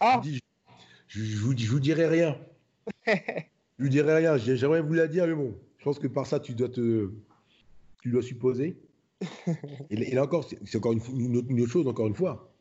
[0.00, 0.38] Ah, Je,
[1.08, 2.36] je, je vous je vous dirai rien.
[3.06, 3.12] je
[3.78, 4.36] vous dirai rien.
[4.36, 7.10] J'ai- J'aimerais vous la dire, mais bon, je pense que par ça, tu dois te,
[8.02, 8.76] tu dois supposer.
[9.90, 12.52] Et, là- et là encore, c'est encore une, autre, une autre chose, encore une fois.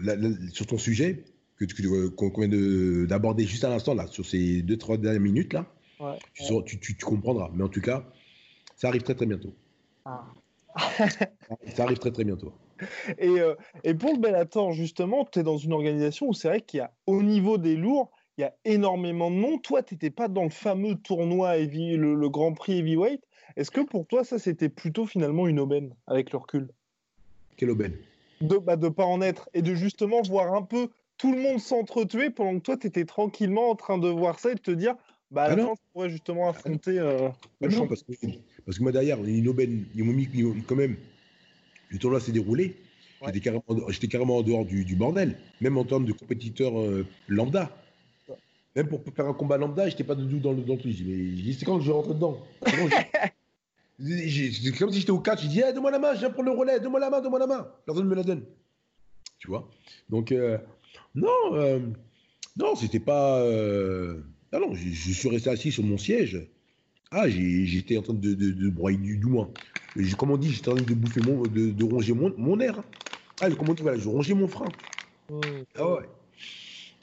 [0.00, 1.24] Là- là, sur ton sujet
[1.56, 1.64] que
[2.10, 5.52] qu'on qu'on vient de- d'aborder juste à l'instant là, sur ces deux trois dernières minutes
[5.52, 5.66] là,
[6.00, 6.18] Ouais.
[6.34, 7.50] tu, sauras- tu, tu- tu comprendras.
[7.54, 8.04] Mais en tout cas,
[8.74, 9.54] ça arrive très très bientôt.
[10.04, 10.26] Ah.
[11.74, 12.52] Ça arrive très très bientôt.
[13.18, 13.54] Et, euh,
[13.84, 16.80] et pour le Bellator, justement, tu es dans une organisation où c'est vrai qu'il y
[16.80, 19.58] a, au niveau des lourds, il y a énormément de noms.
[19.58, 23.22] Toi, tu n'étais pas dans le fameux tournoi, heavy- le, le Grand Prix Heavyweight.
[23.56, 26.70] Est-ce que pour toi, ça, c'était plutôt finalement une aubaine avec le recul?
[27.56, 27.96] Quelle aubaine?
[28.40, 31.60] de bah, de pas en être et de justement voir un peu tout le monde
[31.60, 34.70] s'entretuer pendant que toi, tu étais tranquillement en train de voir ça et de te
[34.72, 34.96] dire,
[35.32, 35.66] bah, la Ah non.
[35.68, 38.12] fin, tu pourrais justement affronter euh, Ah le non, parce que,
[38.64, 40.96] parce que moi derrière, une aubaine, ils m'ont mis ils m'ont- quand même.
[41.88, 42.76] Le tournoi s'est déroulé.
[43.20, 43.28] Ouais.
[43.32, 47.06] J'étais carrément, j'étais carrément en dehors du, du bordel, même en termes de compétiteur euh,
[47.28, 47.70] lambda.
[48.28, 48.34] Ouais.
[48.76, 50.94] Même pour faire un combat lambda, j'étais pas du tout dans le, dans le truc.
[51.04, 52.38] Mais c'est quand que je vais rentrer dedans?
[53.98, 56.30] C'est je- comme si j'étais au catch, j'ai dit, Eh, donne-moi la main, je viens
[56.30, 57.68] prendre le relais, donne-moi la main, donne-moi la main.
[57.86, 58.44] Personne ne me la donne.
[59.38, 59.68] Tu vois?
[60.08, 60.58] Donc, euh,
[61.14, 61.28] non,
[62.56, 63.40] non, c'était pas.
[64.52, 66.46] Ah non, je, je suis resté assis sur mon siège.
[67.10, 69.50] Ah, j'étais en train de, de, de broyer du, du moins.
[69.96, 72.58] Je- Comme on dit, j'étais en train de bouffer mon, de, de ronger mon, mon
[72.60, 72.82] air.
[73.40, 74.74] Ah, comme on dit, voilà, je rongeais mon frein.
[75.76, 76.06] Ah ouais.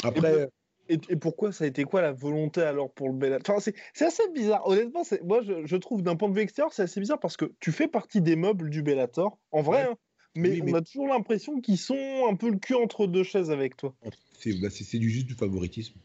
[0.03, 0.47] Après,
[0.87, 3.75] Et, et pourquoi ça a été quoi la volonté alors pour le Bellator enfin, c'est,
[3.93, 4.65] c'est assez bizarre.
[4.67, 7.37] Honnêtement, c'est, moi je, je trouve d'un point de vue extérieur, c'est assez bizarre parce
[7.37, 9.89] que tu fais partie des meubles du Bellator, en vrai, Ouais.
[9.91, 9.95] hein,
[10.35, 13.23] mais, Oui, on mais- a toujours l'impression qu'ils sont un peu le cul entre deux
[13.23, 13.95] chaises avec toi.
[14.39, 15.99] c'est bah, c'est- c'est du juste du favoritisme.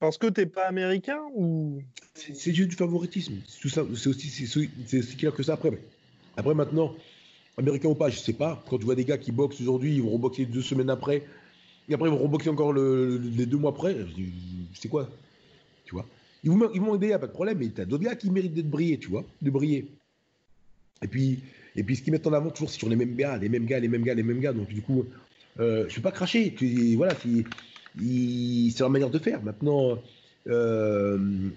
[0.00, 1.80] Parce que t'es pas américain ou?
[2.14, 3.34] C'est juste du favoritisme.
[3.46, 5.78] C'est aussi, clair que ça après.
[6.36, 6.94] Après, maintenant,
[7.56, 8.62] américain ou pas, je sais pas.
[8.68, 11.24] Quand tu vois des gars qui boxent aujourd'hui, ils vont reboxer deux semaines après.
[11.88, 13.96] Et après, ils vont reboxer encore le- les deux mois après.
[14.74, 15.08] C'est quoi?
[15.84, 16.06] Tu vois?
[16.44, 17.58] Ils vont, ils vont aider, a pas de problème.
[17.58, 19.24] Mais t'as d'autres gars qui méritent d'être brillés, tu vois?
[19.42, 19.86] De briller.
[21.02, 21.40] Et puis,
[21.76, 23.66] et puis, ce qu'ils mettent en avant toujours, c'est sur les mêmes gars, les mêmes
[23.66, 24.52] gars, les mêmes gars, les mêmes gars.
[24.52, 25.04] Donc, du coup,
[25.60, 26.54] euh, je vais pas cracher.
[26.54, 27.44] Tu- voilà, ils-
[27.96, 29.42] c'est leur manière de faire.
[29.42, 29.98] Maintenant,
[30.48, 31.50] euh,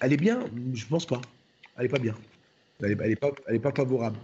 [0.00, 0.44] elle est bien
[0.74, 1.22] Je pense pas.
[1.76, 2.14] Elle est pas bien.
[2.82, 4.18] Elle est, pas, favorable.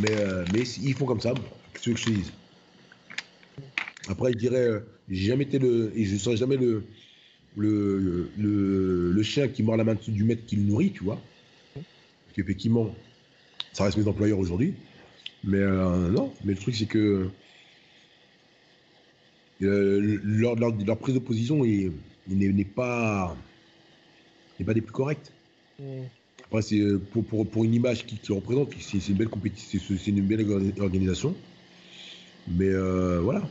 [0.00, 1.32] Mais, euh, mais ils font comme ça.
[1.72, 6.84] Qu'est-ce que je te Après, je dirais, euh, j'ai jamais le, je serai jamais le,
[7.56, 11.18] le, chien qui mord la main du maître qui le nourrit, tu vois.
[11.74, 11.86] Parce
[12.34, 12.94] qu'effectivement,
[13.72, 14.74] ça reste mes employeurs aujourd'hui.
[15.44, 17.28] Mais non, mais le truc, c'est que
[19.60, 21.90] leur, leur, leur prise de position est-
[22.28, 23.36] n'est pas,
[24.64, 25.32] pas des plus correctes.
[26.44, 29.78] Après, c'est euh, pour, pour, pour une image qui, qui représente, c'est une belle compétition,
[29.98, 31.34] c'est une belle orga- organisation.
[32.48, 33.42] Mais euh, voilà.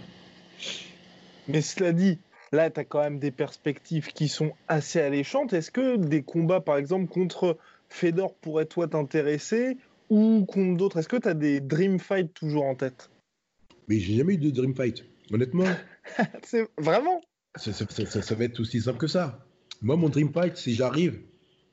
[1.48, 2.20] Mais cela dit,
[2.52, 5.54] là, tu as quand même des perspectives qui sont assez alléchantes.
[5.54, 7.58] Est-ce que des combats, par exemple, contre
[7.88, 9.78] Fedor pourraient, toi, t'intéresser
[10.10, 10.98] ou contre d'autres?
[10.98, 13.10] Est-ce que tu as des Dream Fight toujours en tête?
[13.88, 15.04] Mais j'ai jamais eu de Dream Fight.
[15.32, 15.64] Honnêtement.
[16.44, 17.22] c'est vraiment
[17.56, 19.46] ça, ça, va être aussi simple que ça.
[19.82, 21.22] Moi, mon Dream Fight, c'est j'arrive,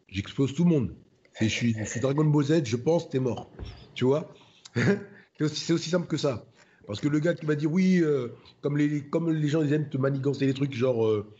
[0.08, 0.96] j'explose tout le monde.
[1.40, 3.50] Je suis, Dragon Ball Z, je pense, t'es mort.
[3.94, 4.32] Tu vois?
[5.38, 6.46] C'est aussi, simple que ça.
[6.86, 8.28] Parce que le gars qui va dire oui, euh,
[8.62, 11.30] comme, les, comme les gens ils aiment te manigancer les trucs, genre euh,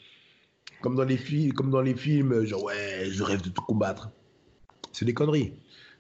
[0.83, 4.11] comme, dans les films, comme dans les films, genre ouais, je rêve de te combattre.
[4.93, 5.55] C'est des conneries.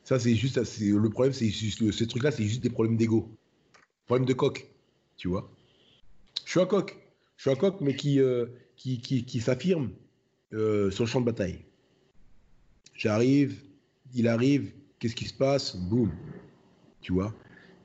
[0.04, 3.34] Ça, c'est juste, le problème, c'est ces trucs-là, c'est juste des problèmes d'ego.
[4.04, 4.68] Problème de coq,
[5.16, 5.50] tu vois?
[6.44, 6.96] Je suis un coq.
[7.36, 9.90] Je suis un mais qui, euh, qui, qui, qui s'affirme
[10.52, 11.64] sur le champ de bataille.
[12.94, 13.60] J'arrive,
[14.14, 15.76] il arrive, qu'est-ce qui se passe?
[15.76, 16.10] Boum.
[17.00, 17.34] Tu vois?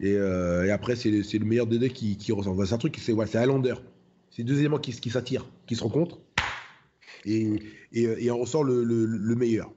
[0.04, 2.32] Euh, et, après, c'est le meilleur des deux qui, qui.
[2.32, 3.28] C'est un truc, c'est ouais.
[3.28, 6.20] C'est deux éléments qui, qui s'attirent, qui se rencontrent.
[7.26, 7.60] Et,
[7.94, 9.72] et, on ressort le, le, meilleur.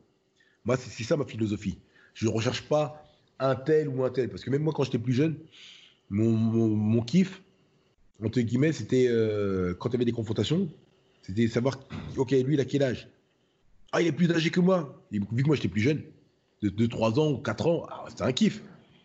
[0.65, 1.79] Moi, c'est ça ma philosophie.
[2.15, 3.05] Je ne recherche pas
[3.39, 4.31] un tel ou un tel.
[4.31, 5.37] Parce que même moi, quand j'étais plus jeune,
[6.09, 7.43] mon, mon, kiff,
[8.23, 10.69] entre guillemets, c'était euh, quand il y avait des confrontations,
[11.23, 11.81] c'était savoir,
[12.17, 13.09] ok, lui, il a quel âge?
[13.93, 15.03] Ah, il est plus âgé que moi.
[15.11, 16.03] vu que moi, j'étais plus jeune,
[16.63, 18.63] de 2, 3 ans ou 4 ans, ah, c'était un kiff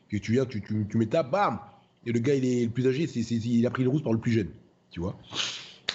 [0.09, 1.59] que tu viens, tu, tu, tu mets ta, bam
[2.05, 4.13] Et le gars, il est le plus âgé, c'est, il a pris le rouge par
[4.13, 4.49] le plus jeune,
[4.91, 5.17] tu vois.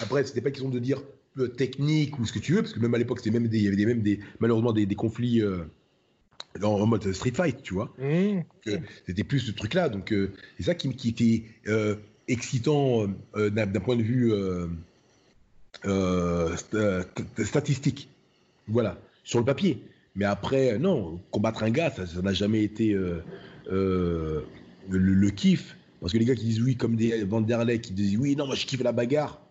[0.01, 1.01] Après, c'était pas question de dire
[1.37, 3.61] euh, technique ou ce que tu veux, parce que même à l'époque, c'était même il
[3.61, 5.65] y avait des, même des, malheureusement des, des conflits euh,
[6.61, 7.93] en, mode street fight, tu vois.
[7.99, 8.41] Mmh.
[9.05, 9.89] c'était plus ce truc-là.
[9.89, 11.43] Donc, euh, c'est ça qui, qui était
[12.27, 14.31] excitant d'un, point de vue
[17.43, 18.09] statistique.
[18.67, 19.81] Voilà, sur le papier.
[20.15, 24.41] Mais après, non, combattre un gars, ça n'a jamais été euh,
[24.89, 25.75] le, kiff.
[25.99, 28.55] Parce que les gars qui disent oui, comme des Vanderlei qui disent oui, non, moi
[28.55, 29.41] je kiffe la bagarre.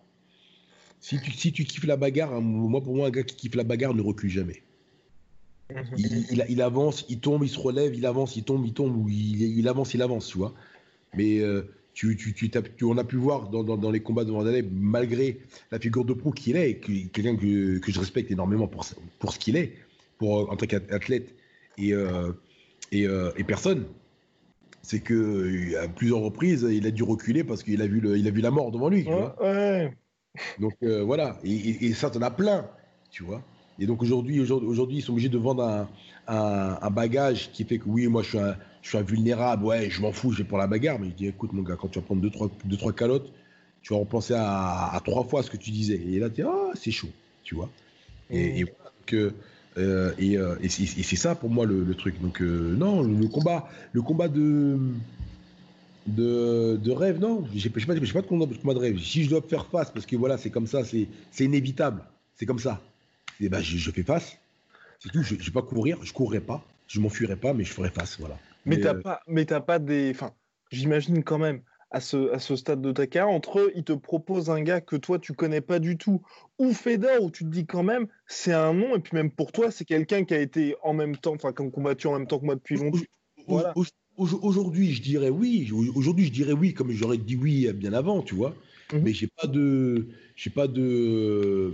[1.01, 3.63] Si tu, si tu kiffes la bagarre, moi pour moi, un gars qui kiffe la
[3.63, 4.63] bagarre ne recule jamais.
[5.97, 9.09] Il, il, avance, il tombe, il se relève, il avance, il tombe, il tombe, ou
[9.09, 10.53] il, avance, il avance, tu vois.
[11.15, 11.63] Mais euh,
[11.95, 15.39] tu, tu, tu, on a pu voir dans, dans, les combats de Vanderlei, malgré
[15.71, 18.85] la figure de proue qu'il est, quelqu'un que, que, je respecte énormément pour,
[19.17, 19.73] pour ce qu'il est,
[20.19, 21.33] pour, en tant qu'athlète
[21.79, 22.31] et, euh,
[22.91, 23.85] et, et personne,
[24.85, 28.27] c'est que à plusieurs reprises, il a dû reculer parce qu'il a vu le, il
[28.27, 29.07] a vu la mort devant lui.
[30.59, 32.67] Donc euh, voilà, et, ça, t'en as plein,
[33.09, 33.41] tu vois.
[33.79, 35.87] Et donc aujourd'hui, aujourd'hui, ils sont obligés de vendre
[36.27, 38.55] un, bagage qui fait que oui, moi je suis, un,
[38.85, 40.99] je suis invulnérable, ouais, je m'en fous, j'ai pour la bagarre.
[40.99, 43.31] Mais je dis, écoute mon gars, quand tu vas prendre deux trois, deux, trois calottes,
[43.81, 45.95] tu vas repenser à, trois fois ce que tu disais.
[45.95, 47.09] Et là, tu dis, ah, c'est chaud,
[47.43, 47.67] tu vois.
[48.29, 48.65] Et, et
[49.07, 49.33] que
[49.79, 52.21] euh, euh, et, c'est ça pour moi le, truc.
[52.21, 54.77] Donc euh, non, le combat, le combat de
[56.05, 57.43] de, de rêve, non.
[57.55, 58.99] J'ai pas, pas, pas de combat de rêve.
[58.99, 61.07] Si je dois faire face, parce que voilà, c'est comme ça, c'est
[61.43, 62.03] inévitable,
[62.35, 62.83] c'est comme ça.
[63.41, 64.37] Et ben je, fais face.
[64.99, 65.23] C'est tout.
[65.23, 68.19] Je, je vais pas courir, je courrai pas, je m'enfuirai pas, mais je ferai face,
[68.19, 68.37] voilà.
[68.65, 70.33] Mais, t'as pas, mais t'as pas des, enfin,
[70.71, 71.61] j'imagine quand même
[71.91, 74.81] à ce, à ce stade de ta carrière, entre eux, ils te proposent un gars
[74.81, 76.21] que toi, tu connais pas du tout,
[76.59, 79.51] ou Fedor, où tu te dis quand même, c'est un nom, et puis même pour
[79.51, 82.27] toi, c'est quelqu'un qui a été en même temps, enfin, qui a combattu en même
[82.27, 82.99] temps que moi depuis longtemps.
[83.47, 83.73] Voilà.
[84.17, 85.69] Aujourd'hui, je dirais oui.
[85.95, 88.55] Aujourd'hui, je dirais oui, comme j'aurais dit oui bien avant, tu vois.
[88.93, 89.01] Mhm.
[89.01, 91.73] Mais j'ai pas de, j'ai pas de.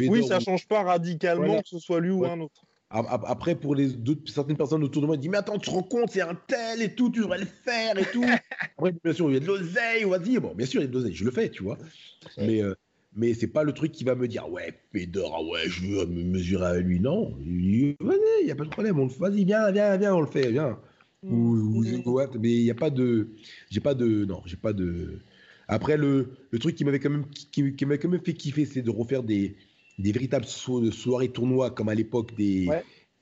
[0.00, 2.62] oui, ça change pas radicalement que ce soit lui ou un autre.
[2.90, 3.90] Après, pour les
[4.26, 6.34] certaines personnes autour de moi, ils disent Mais attends, tu te rends compte, c'est un
[6.46, 8.24] tel et tout, tu devrais le faire et tout.
[8.78, 10.40] Après, bien sûr, il y a de l'oseille, on va dire.
[10.40, 11.76] Bon, bien sûr, il y a de l'oseille, je le fais, tu vois.
[12.38, 12.74] Mais, euh,
[13.14, 16.06] mais c'est pas le truc qui va me dire Ouais, Pédor, ah ouais, je veux
[16.06, 16.98] me mesurer avec lui.
[16.98, 17.36] Non,
[18.00, 19.06] vas-y, il n'y a pas de problème.
[19.18, 20.78] Vas-y, viens, viens, viens, on le fait, viens.
[21.24, 21.82] Ou,
[22.40, 23.28] mais il n'y a pas de.
[23.70, 24.24] J'ai pas de.
[24.24, 25.18] Non, j'ai pas de.
[25.66, 28.64] Après, le, le truc qui m'avait quand, même, qui, qui m'avait quand même fait kiffer,
[28.64, 29.56] c'est de refaire des
[29.98, 32.68] des véritables soirées tournois comme à l'époque des,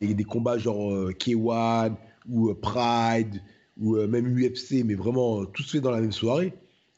[0.00, 1.94] des, combats genre euh, K1
[2.28, 3.42] ou euh, Pride
[3.78, 6.52] ou euh, même UFC, mais vraiment tout se fait dans la même soirée.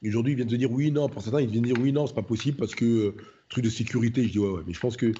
[0.04, 1.08] Aujourd'hui, ils viennent de dire oui, non.
[1.08, 3.14] Pour certains, ils viennent de dire oui, non, c'est pas possible parce que
[3.48, 4.24] truc de sécurité.
[4.24, 4.62] Je dis ouais, ouais.
[4.66, 5.12] Mais je pense que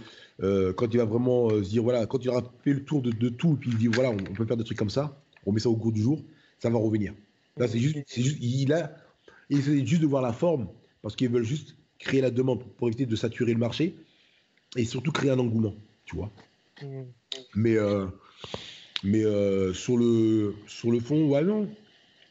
[0.72, 3.28] quand il va vraiment se dire voilà, quand il aura fait le tour de, de
[3.28, 5.60] tout, et puis il dit voilà, on, peut faire des trucs comme ça, on met
[5.60, 6.22] ça au cours du jour,
[6.60, 7.12] ça va revenir.
[7.56, 8.94] Là, c'est juste, juste, il a,
[9.50, 10.68] il essaie juste de voir la forme
[11.02, 13.96] parce qu'ils veulent juste créer la demande pour éviter de saturer le marché
[14.78, 15.74] et surtout créer un engouement,
[16.06, 16.30] tu vois.
[16.80, 17.02] Mm.
[17.56, 18.06] Mais, euh,
[19.02, 21.68] mais euh, sur, le, sur le fond, ouais, non.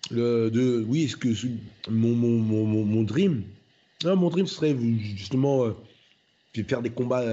[0.09, 1.27] Le, de, oui, est-ce que
[1.89, 3.43] mon, mon, mon, mon, dream,
[4.05, 5.73] non, mon dream serait justement euh,
[6.65, 7.23] faire des combats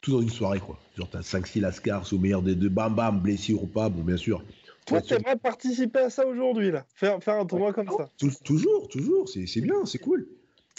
[0.00, 0.78] tout dans une soirée, quoi.
[0.96, 4.16] Genre, t'as 5-6 lascars au meilleur des deux, bam bam, blessure ou pas, bon, bien
[4.16, 4.42] sûr.
[4.86, 6.86] Toi, t'aimerais participer à ça aujourd'hui, là?
[6.94, 8.10] Faire, faire un tournoi comme ça?
[8.44, 10.26] Toujours, toujours, c'est bien, c'est cool.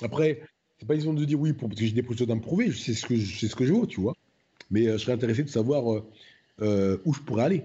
[0.01, 0.41] Après,
[0.79, 2.93] c'est pas question de dire oui parce que j'ai des choses à me prouver, sais
[2.93, 4.13] ce que sais ce que je vaux, tu vois.
[4.71, 6.05] Mais euh, je serais intéressé de savoir euh,
[6.61, 7.63] euh, où je pourrais aller,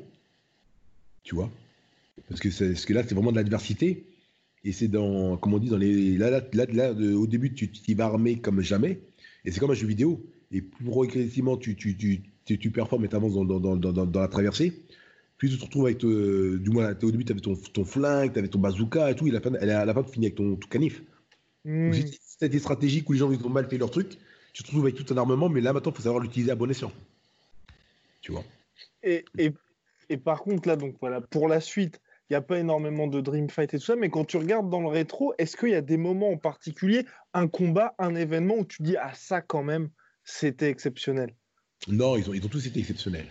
[1.23, 1.51] tu vois.
[2.29, 4.05] Parce que, c'est- là, c'est vraiment de l'adversité.
[4.65, 6.19] Et c'est dans, comme on dit, dans les.
[6.19, 6.43] Là, là,
[6.73, 9.01] là, de- au début, tu tu vas armé comme jamais.
[9.45, 10.25] Et c'est comme un jeu vidéo.
[10.53, 12.23] Et plus progressivement tu, tu, tu,
[12.59, 14.73] tu, performes et tu avances dans, dans, dans, dans, dans la traversée,
[15.39, 15.99] plus tu te retrouves avec.
[16.01, 19.27] du moins, au début, tu avais ton, ton flingue, tu avais ton bazooka et tout.
[19.29, 21.03] Et à la fin tu finis avec ton, ton canif.
[21.65, 21.93] Hmm.
[21.93, 24.19] C'était des stratégiques où les gens ils ont mal fait leur truc,
[24.53, 26.55] tu te retrouves avec tout ton armement, mais là maintenant, il faut savoir l'utiliser à
[26.55, 26.93] bon escient.
[28.23, 28.45] Tu vois
[29.03, 29.53] Et, et,
[30.09, 33.21] et par contre, là, donc voilà, pour la suite, il n'y a pas énormément de
[33.21, 35.75] Dream Fight et tout ça, mais quand tu regardes dans le rétro, est-ce qu'il y
[35.75, 37.05] a des moments en particulier,
[37.35, 39.91] un combat, un événement où tu dis, ah, ça quand même,
[40.25, 41.35] c'était exceptionnel?
[41.89, 43.27] Non, ils ont, ils ont tous été exceptionnels.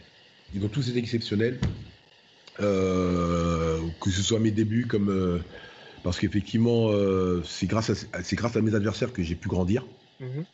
[0.53, 1.59] Ils ont tous été exceptionnels.
[2.59, 5.09] Euh, que ce soit mes débuts comme.
[5.09, 5.39] euh,
[6.03, 9.85] parce qu'effectivement, euh, c'est grâce, à, c'est grâce à mes adversaires que j'ai pu grandir.
[10.19, 10.45] Mhm.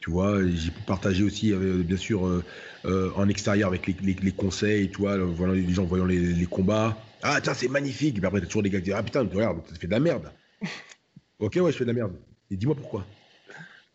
[0.00, 4.14] Tu vois, j'ai pu partager aussi, euh, bien sûr, euh, en extérieur avec les, les-
[4.14, 6.98] les conseils, tu vois, voilà, les gens voyant les, les combats.
[7.22, 8.20] Ah, tiens, c'est magnifique.
[8.20, 10.00] Mais après, t'as toujours des gars qui disent Ah putain, regarde, t'as fait de la
[10.00, 10.30] merde.
[11.38, 12.12] ok, ouais, je fais de la merde.
[12.50, 13.06] Et dis-moi pourquoi.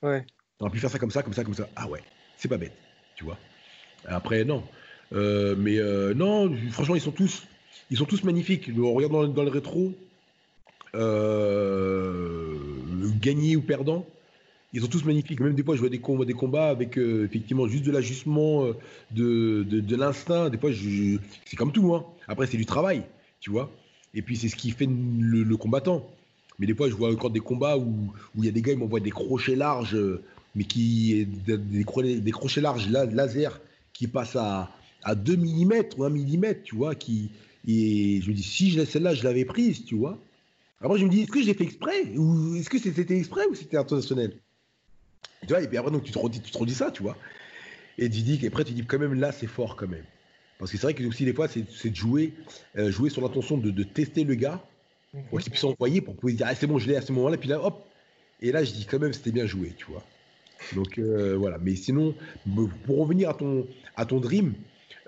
[0.02, 0.26] Ouais.
[0.58, 1.70] T'aurais pu faire ça comme ça, comme ça, comme ça.
[1.76, 2.02] Ah ouais,
[2.36, 2.78] c'est pas bête,
[3.16, 3.38] tu vois.
[4.06, 4.64] Après, non.
[5.14, 7.48] Euh, mais euh, non, franchement, ils sont tous,
[7.92, 8.70] ils sont tous magnifiques.
[8.78, 9.94] On regarde dans, dans le rétro,
[10.96, 12.56] euh,
[13.22, 14.06] gagné ou perdant,
[14.74, 15.40] ils sont tous magnifiques.
[15.40, 18.66] Même des fois, je vois des combats, des combats avec euh, effectivement juste de l'ajustement,
[18.66, 18.74] euh,
[19.12, 20.50] de, de, l'instinct.
[20.50, 20.72] Des fois,
[21.46, 21.94] c'est comme tout.
[21.94, 22.06] Hein.
[22.28, 23.04] Après, c'est du travail,
[23.40, 23.72] tu vois.
[24.14, 26.08] Et puis, c'est ce qui fait le, combattant.
[26.60, 28.78] Mais des fois, je vois encore des combats où il y a des gars, ils
[28.78, 29.98] m'envoient des crochets larges,
[30.56, 33.62] mais qui des, crochets, larges la- laser
[33.94, 34.70] qui passent à,
[35.04, 36.96] à 2 mm ou 1 mm, tu vois.
[36.96, 37.32] Qui,
[37.68, 40.20] et je me dis, si celle-là, je l'avais prise, tu vois.
[40.82, 43.56] Après, je me dis, est-ce que j'ai fait exprès Ou est-ce que c'était exprès ou
[43.56, 44.34] c'était intentionnel?
[45.42, 47.18] Tu vois, et puis après, donc, tu te redis, tu te redis ça, tu vois.
[47.98, 50.06] Et tu dis qu'après, tu dis, quand même, là, c'est fort, quand même.
[50.58, 52.34] Parce que c'est vrai que aussi, des fois, c'est de jouer,
[52.78, 54.64] euh, jouer sur l'intention de, de tester le gars
[55.30, 57.38] pour qu'il puisse envoyer, pour pouvoir dire, ah, c'est bon, je l'ai à ce moment-là,
[57.38, 57.86] puis là, hop.
[58.42, 60.04] Et là, je dis, quand même, c'était bien joué, tu vois.
[60.76, 61.58] Donc, euh, voilà.
[61.58, 62.16] Mais sinon,
[62.86, 64.54] pour revenir à ton, à ton dream,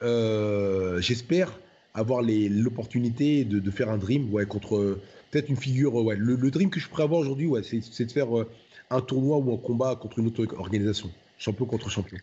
[0.04, 1.60] euh, j'espère
[1.94, 4.98] avoir l'opportunité de, de faire un dream ouais, contre
[5.32, 5.96] peut-être une figure.
[5.96, 6.16] Ouais.
[6.16, 8.50] Le, le dream que je pourrais avoir aujourd'hui, ouais, c'est de faire euh,
[8.90, 11.10] un tournoi ou un combat contre une autre organisation.
[11.38, 12.18] Champion contre champion.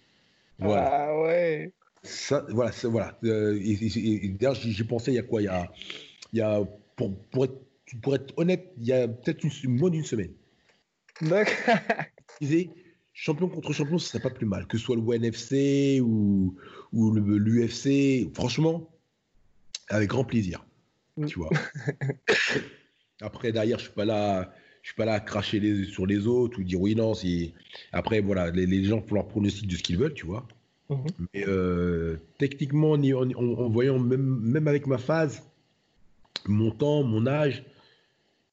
[0.58, 0.90] Voilà.
[1.08, 1.72] Ah ouais.
[2.02, 3.18] Ça, voilà, ça, voilà.
[3.24, 5.42] Euh, et- et- et D'ailleurs, j'y pensais il y a quoi?
[5.42, 5.70] Il y a,
[6.32, 6.62] il y a
[6.96, 7.60] pour, pour, être,
[8.02, 10.32] pour être honnête, il y a peut-être une- moins d'une semaine.
[11.20, 11.54] D'accord.
[13.20, 14.68] Champion contre champion, ce serait pas plus mal.
[14.68, 16.54] Que ce soit le ONFC ou,
[16.92, 18.88] ou l'UFC, franchement,
[19.88, 20.64] avec grand plaisir.
[21.16, 21.26] Mm.
[21.26, 21.50] Tu vois.
[23.20, 24.52] Après, derrière, je suis pas là.
[24.82, 27.12] Je suis pas là à cracher les- sur les autres ou dire oui, non.
[27.14, 27.52] c'est-
[27.92, 30.46] Après, voilà, les, les gens font leur pronostic de ce qu'ils veulent, tu vois.
[30.88, 31.04] Mhm.
[31.34, 35.42] Mais euh, techniquement, en, en- en voyant même, même avec ma phase,
[36.46, 37.64] mon temps, mon âge,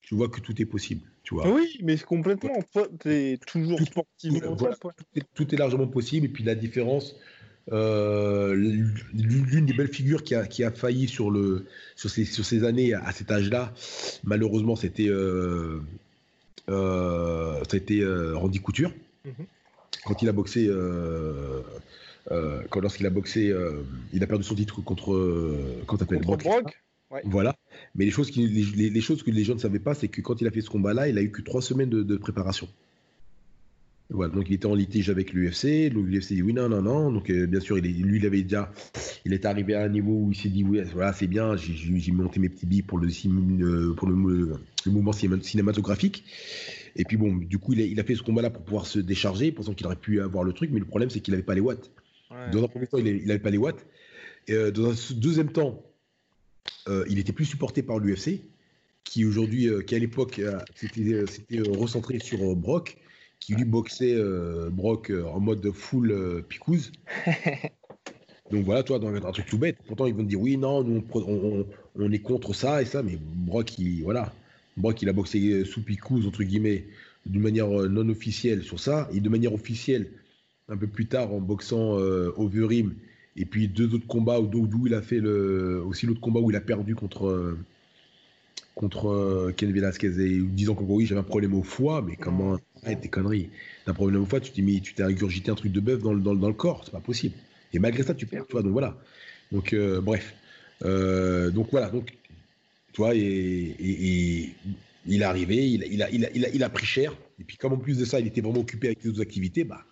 [0.02, 1.02] je vois que tout est possible.
[1.24, 1.50] Tu vois.
[1.50, 2.62] Oui, mais complètement.
[2.74, 4.76] Toi, t'es toujours Tout- sportivement au voilà.
[4.76, 4.92] top, ouais.
[4.98, 6.26] tout est- tout est largement possible.
[6.26, 7.16] Et puis la différence,
[7.72, 12.46] euh, l'une des belles figures qui a, qui a failli sur, le, sur, ces, sur
[12.46, 13.74] ces années à cet âge-là,
[14.24, 15.80] malheureusement, c'était euh,
[16.70, 17.62] euh,
[17.92, 18.94] euh, Randy Couture.
[19.26, 19.46] Mhm.
[20.06, 20.70] Quand il a boxé,
[22.70, 23.54] quand lorsqu'il a boxé,
[24.14, 25.58] il a perdu son titre contre,
[25.98, 26.82] t'appelles, Contre Brock Brock.
[27.12, 27.22] Ouais.
[27.26, 27.56] voilà.
[27.96, 30.08] Mais les choses, qui, les, les- les choses que les gens ne savaient pas, c'est
[30.08, 32.18] que quand il a fait ce combat-là, il a eu que trois semaines de, de
[32.18, 32.68] préparation.
[34.12, 35.90] Voilà, donc il était en litige avec l'UFC.
[35.92, 37.12] L'UFC dit oui, non, non, non.
[37.12, 38.72] Donc euh, bien sûr, il est- lui, il avait déjà,
[39.26, 41.56] il est arrivé à un niveau où il s'est dit oui, voilà, c'est bien.
[41.58, 43.08] J'ai- monté mes petits billes pour le,
[43.96, 44.16] pour le,
[44.86, 46.24] le- mouvement cinéma- cinématographique.
[46.96, 49.00] Et puis bon, du coup, il a, il a fait ce combat-là pour pouvoir se
[49.00, 50.70] décharger, pensant qu'il aurait pu avoir le truc.
[50.72, 51.92] Mais le problème, c'est qu'il n'avait pas les watts.
[52.30, 52.52] Ouais.
[52.52, 53.86] Dans un premier temps, il n'avait pas les watts.
[54.48, 55.84] Et, euh, dans un deuxième temps,
[56.88, 58.42] euh, il était plus supporté par l'UFC,
[59.04, 60.40] qui aujourd'hui, qui à l'époque,
[60.76, 62.98] c'était recentré sur Brock,
[63.40, 66.92] qui lui boxait euh, Brock euh, en mode full euh, picouse.
[68.52, 69.78] Donc voilà, toi, dans un truc tout bête.
[69.88, 71.04] Pourtant, ils vont te dire oui, non, nous,
[71.96, 74.32] on, est contre ça et ça, mais Brock, il, voilà.
[74.78, 76.86] Brock, il a boxé sous picouse, entre guillemets,
[77.26, 80.12] d'une manière non officielle sur ça, et de manière officielle,
[80.70, 82.94] un peu plus tard, en boxant euh, Overeem,
[83.36, 86.52] et puis deux autres combats où, d'où il a fait le, aussi l'autre combat où
[86.52, 87.58] il a perdu contre,
[88.76, 92.16] contre euh, Ken Velasquez, et disant qu'en gros, oui, j'avais un problème au foie, mais
[92.16, 93.50] comment, arrête tes conneries?
[93.86, 96.02] T'as un problème au foie, tu t'es mis, tu t'es ingurgité un truc de bœuf
[96.02, 97.36] dans, le- dans, le- dans le corps, c'est pas possible.
[97.74, 98.98] Et malgré ça, tu perds, tu vois, donc voilà.
[99.52, 100.34] Donc, euh, bref.
[100.84, 102.18] Euh, donc voilà, donc,
[102.92, 104.08] tu vois, et, et-
[104.44, 104.50] et
[105.08, 107.14] Il est arrivé, il a, il, a, il, a, il, a, il a pris cher.
[107.40, 109.64] Et puis, comme en plus de ça, il était vraiment occupé avec ses autres activités,
[109.64, 109.86] bah,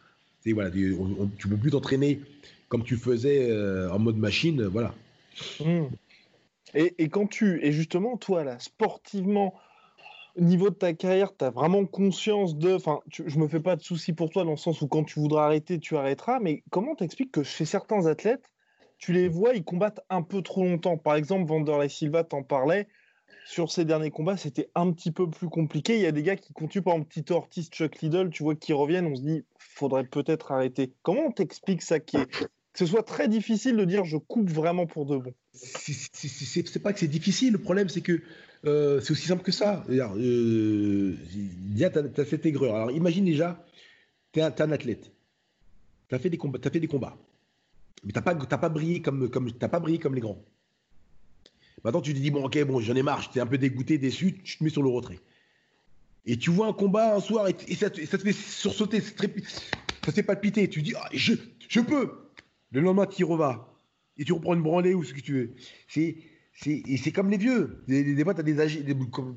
[0.45, 2.19] voilà, tu, on, tu peux plus t'entraîner
[2.67, 4.63] comme tu faisais euh, en mode machine.
[4.65, 4.95] Voilà.
[5.59, 5.83] Mmh.
[6.73, 7.63] Et, quand tu.
[7.65, 9.53] Et justement, toi, là, sportivement,
[10.35, 12.73] au niveau de ta carrière, tu as vraiment conscience de.
[12.73, 15.19] Enfin, je me fais pas de soucis pour toi dans le sens où quand tu
[15.19, 16.39] voudras arrêter, tu arrêteras.
[16.39, 18.51] Mais comment t'expliques que chez certains athlètes,
[18.97, 20.97] tu les vois, ils combattent un peu trop longtemps?
[20.97, 22.87] Par exemple, Vanderlei Silva t'en parlait
[23.45, 25.95] sur ces derniers combats, c'était un petit peu plus compliqué.
[25.95, 28.55] Il y a des gars qui continuent, par exemple, Tito Ortiz, Chuck Liddell, tu vois,
[28.55, 30.93] qui reviennent, on se dit, faudrait peut-être arrêter.
[31.01, 32.47] Comment on t'explique ça qui est...
[32.73, 36.99] ce soit très difficile de dire je coupe vraiment pour de bon C'est pas que
[36.99, 38.21] c'est difficile, le problème c'est que
[38.65, 39.83] euh, c'est aussi simple que ça.
[39.89, 41.15] Euh,
[41.75, 42.75] tu as, cette aigreur.
[42.75, 43.63] Alors imagine déjà,
[44.31, 45.11] tu es, un athlète,
[46.07, 47.17] tu as, fait des combats, fait des combats,
[48.03, 50.43] mais tu n'as pas, brillé comme, comme, pas brillé comme les grands.
[51.83, 54.41] Maintenant, tu te dis, bon, ok, bon, j'en ai marre, j'étais un peu dégoûté, déçu,
[54.41, 55.19] tu te mets sur le retrait.
[56.25, 59.11] Et tu vois un combat un soir et, ça, te, fait sursauter, ça
[60.01, 60.69] te fait palpiter.
[60.69, 62.22] Tu dis, ah, je peux.
[62.73, 63.67] Le lendemain, tu y revas.
[64.17, 65.51] Et tu reprends une branlée ou ce que tu veux.
[65.87, 66.17] C'est,
[66.55, 67.83] c'est, comme les vieux.
[67.87, 68.83] Des, des fois, des âgés.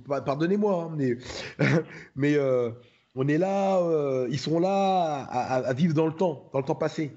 [0.06, 1.16] Pardonnez-moi, hein, mais,
[2.16, 2.70] mais euh,
[3.14, 6.74] on est là, euh, ils sont là à, vivre dans le temps, dans le temps
[6.74, 7.12] passé.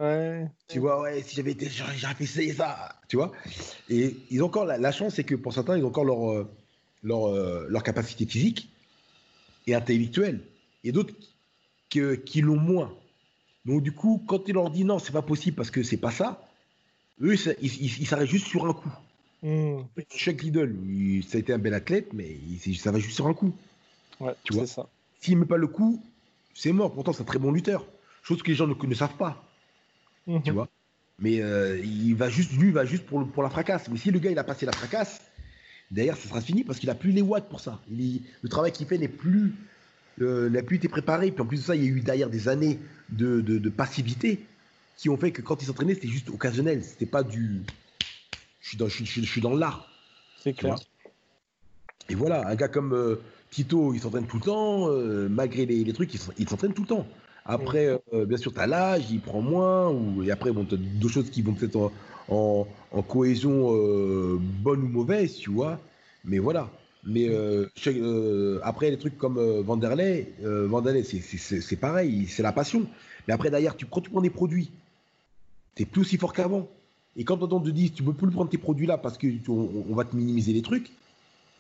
[0.68, 3.32] Tu vois, ouais, si j'avais été, j'aurais fait ça et ça, tu vois.
[3.90, 6.50] Et ils ont encore la, chance, c'est que pour certains, ils ont encore leur, euh,
[7.02, 7.30] leur,
[7.70, 8.70] leur capacité physique
[9.68, 10.42] et intellectuelle.
[10.84, 11.14] Et d'autres
[11.90, 12.94] qui, qui l'ont moins.
[13.66, 16.12] Donc du coup, quand tu leur dis non, c'est pas possible parce que c'est pas
[16.12, 16.48] ça,
[17.22, 18.92] eux, ils s'arrêtent juste sur un coup.
[19.42, 19.84] Mmh.
[20.10, 20.76] Chuck Liddell,
[21.28, 23.54] ça a été un bel athlète, mais il, ça va juste sur un coup.
[24.20, 24.68] Ouais, tu vois.
[24.68, 24.88] ça.
[25.22, 26.02] S'il ne met pas le coup,
[26.54, 26.94] c'est mort.
[26.94, 27.86] Pourtant, c'est un très bon lutteur.
[28.22, 29.44] Chose que les gens ne, ne savent pas.
[30.28, 30.44] Mhm.
[30.44, 30.68] Tu vois
[31.20, 33.90] Mais euh, il va juste, lui, il va juste pour, pour la fracasse.
[33.90, 35.22] Mais si le gars, il a passé la fracasse,
[35.90, 37.80] derrière, ça sera fini parce qu'il a plus les watts pour ça.
[37.90, 39.54] Il, le travail qu'il fait n'est plus,
[40.22, 41.32] euh, n'a plus été préparé.
[41.32, 42.80] Puis en plus de ça, il y a eu derrière des années
[43.10, 44.46] de, de, passivité
[44.98, 46.84] qui ont fait que quand il s'entraînait, c'était juste occasionnel.
[46.84, 47.62] C'était pas du.
[48.62, 49.90] Je suis dans, je, je, suis dans l'art.
[50.42, 50.76] C'est clair.
[52.10, 52.94] Et voilà, un gars comme.
[52.94, 53.22] Euh,
[53.52, 57.08] Tito, il s'entraîne tout le temps, euh, malgré les, trucs, il s'entraîne tout le temps.
[57.46, 60.76] Après, euh, bien sûr, tu as l'âge, il prend moins, ou, et après, bon, tu
[60.76, 61.92] as d'autres choses qui vont peut-être
[62.28, 62.68] en,
[63.08, 65.80] cohésion euh, bonne ou mauvaise, tu vois.
[66.26, 66.70] Mais voilà.
[67.04, 67.30] Mais
[68.64, 72.88] après, les trucs comme Vanderlei, Vanderlei c'est pareil, c'est la passion.
[73.28, 74.72] Mais après, derrière, tu, prends des produits,
[75.76, 76.68] tu plus aussi fort qu'avant.
[77.16, 80.06] Et quand on te dit, tu peux plus prendre tes produits-là parce qu'on on va
[80.06, 80.92] te minimiser les trucs,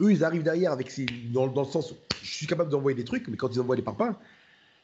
[0.01, 0.89] eux, ils arrivent derrière avec
[1.31, 3.81] dans, dans, le sens, je suis capable d'envoyer des trucs, mais quand ils envoient les
[3.81, 4.15] parpaings,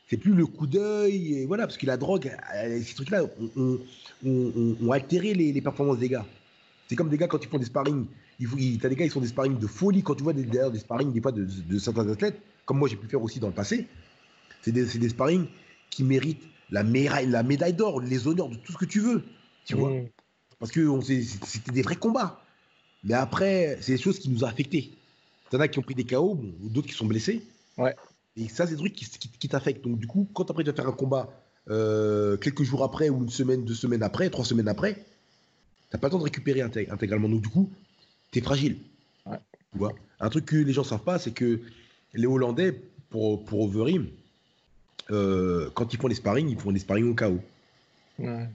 [0.08, 2.32] c'est plus le coup d'œil, voilà, parce que la drogue,
[2.84, 3.24] ces trucs-là
[3.56, 6.26] ont, altéré les, performances des gars.
[6.88, 8.06] C'est comme des gars quand ils font des sparring,
[8.40, 11.12] t'as des gars qui font des sparring de folie, quand tu vois des, des sparring
[11.12, 13.88] des fois de, certains athlètes, comme moi j'ai pu faire aussi dans le passé,
[14.62, 15.48] c'est des, des sparring
[15.90, 19.24] qui méritent la, médaille, la médaille d'or, les honneurs de tout ce que tu veux,
[19.66, 19.92] tu vois.
[20.60, 22.42] Parce que c'était des vrais combats.
[23.04, 24.92] Mais après, c'est des choses qui nous ont affectés.
[25.52, 27.44] T'en as qui ont pris des KO, d'autres qui sont blessés.
[27.78, 27.96] Ouais.
[28.36, 29.84] Et ça, c'est des trucs qui, qui, t'affectent.
[29.84, 31.30] Donc, du coup, quand après tu vas faire un combat
[31.70, 35.06] euh, quelques jours après, ou une semaine, deux semaines après, trois semaines après,
[35.90, 37.30] t'as pas le temps de récupérer intégralement.
[37.30, 37.70] Donc, du coup,
[38.36, 38.78] t'es fragile.
[39.26, 39.40] Ouais.
[39.72, 39.94] Tu vois?
[40.20, 41.62] Un truc que les gens savent pas, c'est que
[42.14, 42.74] les Hollandais,
[43.10, 44.08] pour, pour Overeem,
[45.12, 47.40] euh, quand ils font les sparring, ils font des sparring au KO.
[48.20, 48.50] Ouais.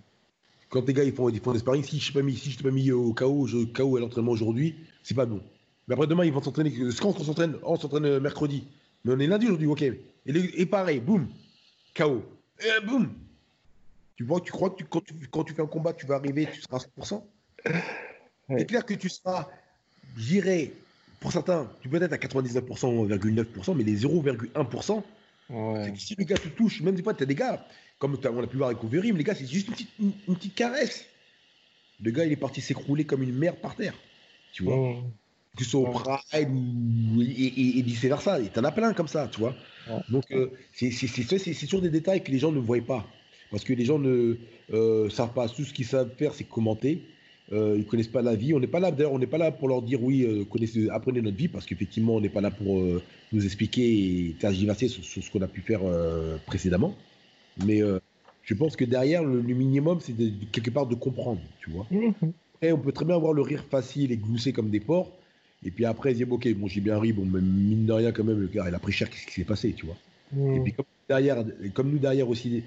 [0.69, 2.51] Quand les gars ils font, ils font des sparring, si je ne pas mis, si
[2.51, 5.41] je t'ai pas mis au KO, je, KO à l'entraînement aujourd'hui, c'est pas bon.
[5.89, 6.73] Mais après, demain, ils vont s'entraîner.
[7.01, 8.65] Quand on s'entraîne On s'entraîne mercredi.
[9.05, 9.85] Mais on est lundi aujourd'hui, ok.
[10.27, 11.27] Et, pareil, boum,
[11.97, 12.23] KO.
[12.61, 13.11] Et boum.
[14.17, 16.47] Tu vois, tu crois que quand, tu, quand tu fais un combat, tu vas arriver,
[16.53, 17.25] tu seras à 100%
[18.59, 19.49] C'est clair que tu seras,
[20.17, 20.73] j'irai,
[21.21, 25.03] pour certains, tu peux être à 99,9%, mais les 0,1%,
[25.85, 27.67] c'est que si le gars te touche, même des fois, tu as des gars,
[27.99, 30.55] comme on a pu voir avec Overeem, les gars, c'est juste une petite, une, petite,
[30.55, 31.07] caresse.
[32.03, 33.95] Le gars, il est parti s'écrouler comme une merde par terre.
[34.53, 35.03] Tu vois
[35.57, 38.41] que ce soit au Pride ou, et, et, vice versa.
[38.41, 39.55] Et t'en as plein comme ça, tu vois.
[40.09, 40.91] Donc, euh, c'est
[41.61, 43.07] toujours des détails que les gens ne voient pas.
[43.51, 44.37] Parce que les gens ne
[44.73, 45.49] euh, savent pas.
[45.49, 47.03] Tout ce qu'ils savent faire, c'est commenter.
[47.53, 48.55] Euh, ils connaissent pas la vie.
[48.55, 50.89] On n'est pas là, d'ailleurs, on n'est pas là pour leur dire oui, euh, connaissez,
[50.89, 53.03] apprenez notre vie, parce qu'effectivement, on n'est pas là pour euh,
[53.33, 55.81] nous expliquer et tergiverser sur, sur ce qu'on a pu faire
[56.47, 56.95] précédemment.
[57.65, 57.81] Mais
[58.43, 61.87] je pense que derrière, le, minimum, c'est de, quelque part de comprendre, tu vois.
[62.63, 65.13] Et on peut très bien avoir le rire facile et glousser comme des porcs,
[65.65, 68.25] et puis après, dit, ok, bon, j'ai bien ri, bon, mais mine de rien, quand
[68.25, 69.97] même, le gars, il a pris cher, qu'est-ce qui s'est passé, tu vois.
[70.33, 70.55] Hmm.
[70.55, 71.45] Et puis, comme, derrière,
[71.75, 72.63] comme nous, derrière aussi,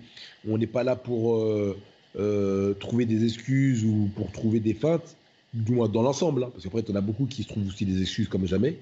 [0.47, 1.77] on n'est pas là pour euh,
[2.17, 5.15] euh, trouver des excuses ou pour trouver des feintes,
[5.53, 7.85] du moins dans l'ensemble, hein, parce qu'après, tu en as beaucoup qui se trouvent aussi
[7.85, 8.77] des excuses comme jamais.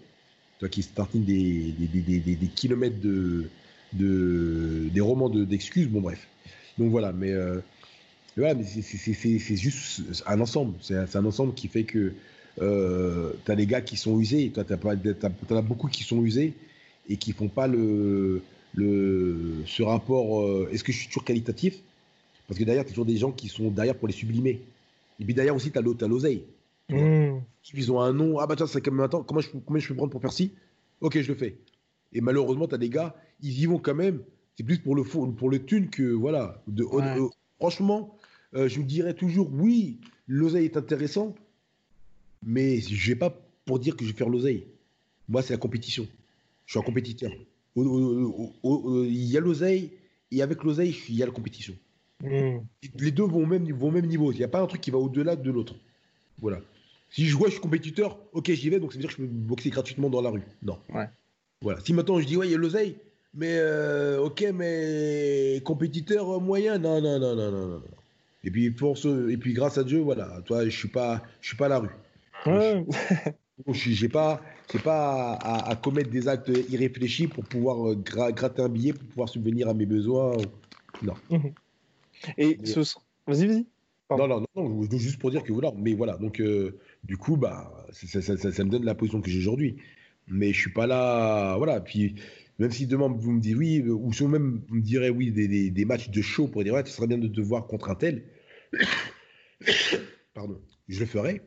[0.60, 3.50] toi qui starting des, des, des, des, kilomètres de,
[3.94, 6.28] de, des romans d'excuses, bon bref.
[6.78, 7.60] Donc voilà, mais, euh,
[8.38, 10.76] mais c'est juste un ensemble.
[10.82, 12.14] C'est un, ensemble qui fait que
[12.62, 16.54] euh, tu as des gars qui sont usés, tu en as beaucoup qui sont usés
[17.10, 18.42] et qui font pas le,
[18.74, 20.42] le, ce rapport.
[20.42, 21.76] Euh, est-ce que je suis toujours qualitatif?
[22.52, 24.60] Parce que derrière, tu as toujours des gens qui sont derrière pour les sublimer.
[25.22, 26.44] Et puis derrière aussi, tu as l'oseille.
[26.90, 27.40] Mmh.
[27.74, 28.40] Ils ont un nom.
[28.40, 30.52] Ah bah tiens, c'est comme maintenant, comment je, comment je peux prendre pour Percy
[31.00, 31.56] Ok, je le fais.
[32.12, 34.20] Et malheureusement, tu as des gars, ils y vont quand même.
[34.58, 36.04] C'est plus pour le, pour le thune que.
[36.04, 36.62] Voilà.
[36.68, 38.18] De, euh, franchement,
[38.54, 41.34] euh, je me dirais toujours oui, l'oseille est intéressant,
[42.46, 43.34] mais je vais pas
[43.64, 44.68] pour dire que je vais faire l'oseille.
[45.30, 46.06] Moi, c'est la compétition.
[46.66, 47.32] Je suis un compétiteur.
[47.78, 49.92] Il y a l'oseille,
[50.32, 51.76] et avec l'oseille, il y a la compétition.
[52.24, 52.60] Hmm.
[53.00, 54.32] Les deux vont au même, vont au même niveau.
[54.32, 55.76] Il n'y a pas un truc qui va au-delà de l'autre.
[56.40, 56.60] Voilà.
[57.10, 59.28] Si je vois, je suis compétiteur, ok, j'y vais, donc ça veut dire que je
[59.28, 60.44] peux boxer gratuitement dans la rue.
[60.64, 60.78] Non.
[60.94, 61.10] Ouais.
[61.62, 61.80] Voilà.
[61.82, 62.96] Si maintenant je dis, ouais, il y a l'oseille,
[63.34, 67.82] mais euh, ok, mais compétiteur moyen, non, non, non, non, non, non.
[68.44, 71.50] Et puis, pour ce, et puis grâce à Dieu, voilà, toi, je suis pas, je
[71.50, 71.90] suis pas à la rue.
[72.46, 72.86] Ouais.
[73.68, 74.42] Je n'ai pas,
[74.84, 79.70] pas à, commettre des actes irréfléchis pour pouvoir euh, gratter un billet, pour pouvoir subvenir
[79.70, 80.38] à mes besoins.
[81.04, 81.14] Non.
[81.30, 81.54] Mhm.
[82.38, 82.80] Et ce...
[83.28, 83.66] Vas-y, vas-y.
[84.18, 85.72] Non, non, non, juste pour dire que voilà.
[85.78, 89.30] Mais voilà, donc euh, du coup, bah, ça, ça, ça, me donne la position que
[89.30, 89.78] j'ai aujourd'hui.
[90.28, 91.56] Mais je suis pas là.
[91.58, 91.80] Voilà.
[91.80, 92.16] Puis
[92.60, 95.72] même si demain vous me dites oui, ou si même vous me direz oui, des,
[95.72, 97.96] des, matchs de show pour dire ouais, ce serait bien de te voir contre un
[97.96, 98.26] tel.
[100.34, 101.42] Pardon, je le ferai.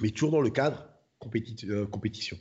[0.00, 0.88] Mais toujours dans le cadre
[1.64, 2.38] euh, compétition.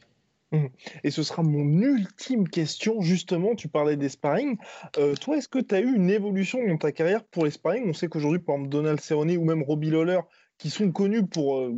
[0.52, 0.68] Mmh.
[1.04, 4.58] Et ce sera mon ultime question, justement, tu parlais des sparring.
[4.98, 7.90] Euh, toi, est-ce que tu as eu une évolution dans ta carrière pour les sparring?
[7.90, 10.20] On sait qu'aujourd'hui, par exemple, Donald Cerrone ou même Robbie Lawler,
[10.58, 11.76] qui sont connus pour euh,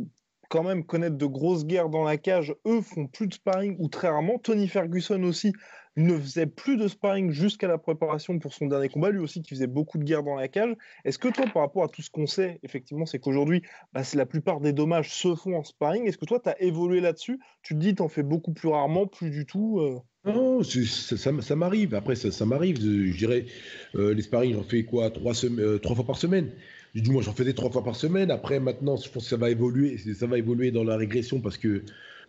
[0.50, 3.88] quand même connaître de grosses guerres dans la cage, eux font plus de sparring ou
[3.88, 4.38] très rarement.
[4.38, 5.52] Tony Ferguson aussi
[5.96, 9.50] ne faisait plus de sparring jusqu'à la préparation pour son dernier combat, lui aussi qui
[9.50, 10.74] faisait beaucoup de guerre dans la cage.
[11.04, 13.62] Est-ce que toi, par rapport à tout ce qu'on sait, effectivement, c'est qu'aujourd'hui,
[13.92, 16.06] bah, la plupart des dommages se font en sparring.
[16.06, 17.38] Est-ce que toi, tu as évolué là-dessus?
[17.62, 20.00] Tu te dis, tu en fais beaucoup plus rarement, plus du tout euh?
[20.24, 21.94] Non, ça, m'arrive.
[21.94, 22.78] Après, ça, m'arrive.
[22.78, 23.46] Je dirais,
[23.94, 25.10] euh, les sparring, j'en fais quoi?
[25.44, 26.50] Euh, trois fois par semaine
[26.94, 28.30] du moins, j'en faisais trois fois par semaine.
[28.30, 29.98] Après, maintenant, je pense que ça va évoluer.
[30.14, 31.84] Ça va évoluer dans la régression parce que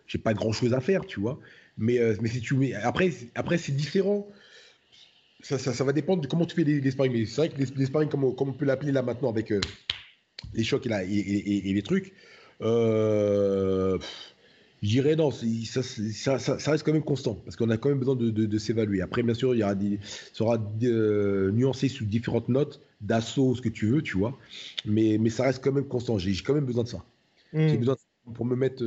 [0.06, 1.38] j'ai pas grand chose à faire, tu vois.
[1.78, 2.74] Mais, euh, mais si tu mets.
[2.74, 4.28] Après, après c'est différent.
[5.40, 7.12] Ça, ça, va dépendre de comment tu fais les, sparring.
[7.12, 9.60] Mais c'est vrai que les, sparring, comme, on peut l'appeler là maintenant avec euh,
[10.54, 12.12] les chocs et, et, les trucs,
[12.60, 13.98] euh,
[14.82, 17.98] je dirais non, ça, ça, ça, reste quand même constant parce qu'on a quand même
[17.98, 19.00] besoin de, de, s'évaluer.
[19.00, 20.58] Après, bien sûr, il y aura des, ça sera
[21.52, 24.36] nuancé sous différentes notes, d'assaut, ce que tu veux, tu vois.
[24.84, 26.18] Mais, mais ça reste quand même constant.
[26.18, 27.04] J'ai quand même besoin de ça.
[27.52, 27.78] J'ai hmm.
[27.78, 28.84] besoin de, pour me mettre.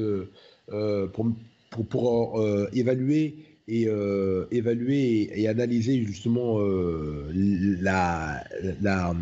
[1.13, 1.25] pour,
[1.75, 3.35] pour, pour euh, évaluer
[3.67, 8.43] et euh, évaluer et, analyser justement euh, la
[8.81, 9.13] la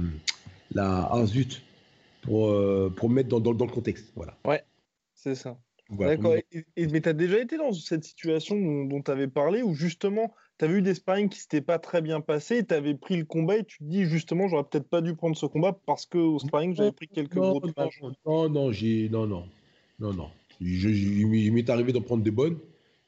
[0.73, 1.61] la ah, zut
[2.21, 2.53] pour
[2.95, 4.63] pour mettre dans, dans, dans, le contexte voilà ouais
[5.13, 5.57] c'est ça
[5.97, 6.35] d'accord
[6.77, 8.55] mais tu as déjà été dans cette situation
[8.85, 12.01] dont, tu avais parlé où justement tu avais eu des sparring qui s'étaient pas très
[12.01, 15.01] bien passés tu avais pris le combat et tu te dis justement j'aurais peut-être pas
[15.01, 18.49] dû prendre ce combat parce que au sparring j'avais pris quelques non, gros non, non
[18.49, 19.45] non j'ai non non
[19.99, 20.29] non non
[20.61, 22.57] il m'est arrivé d'en prendre des bonnes.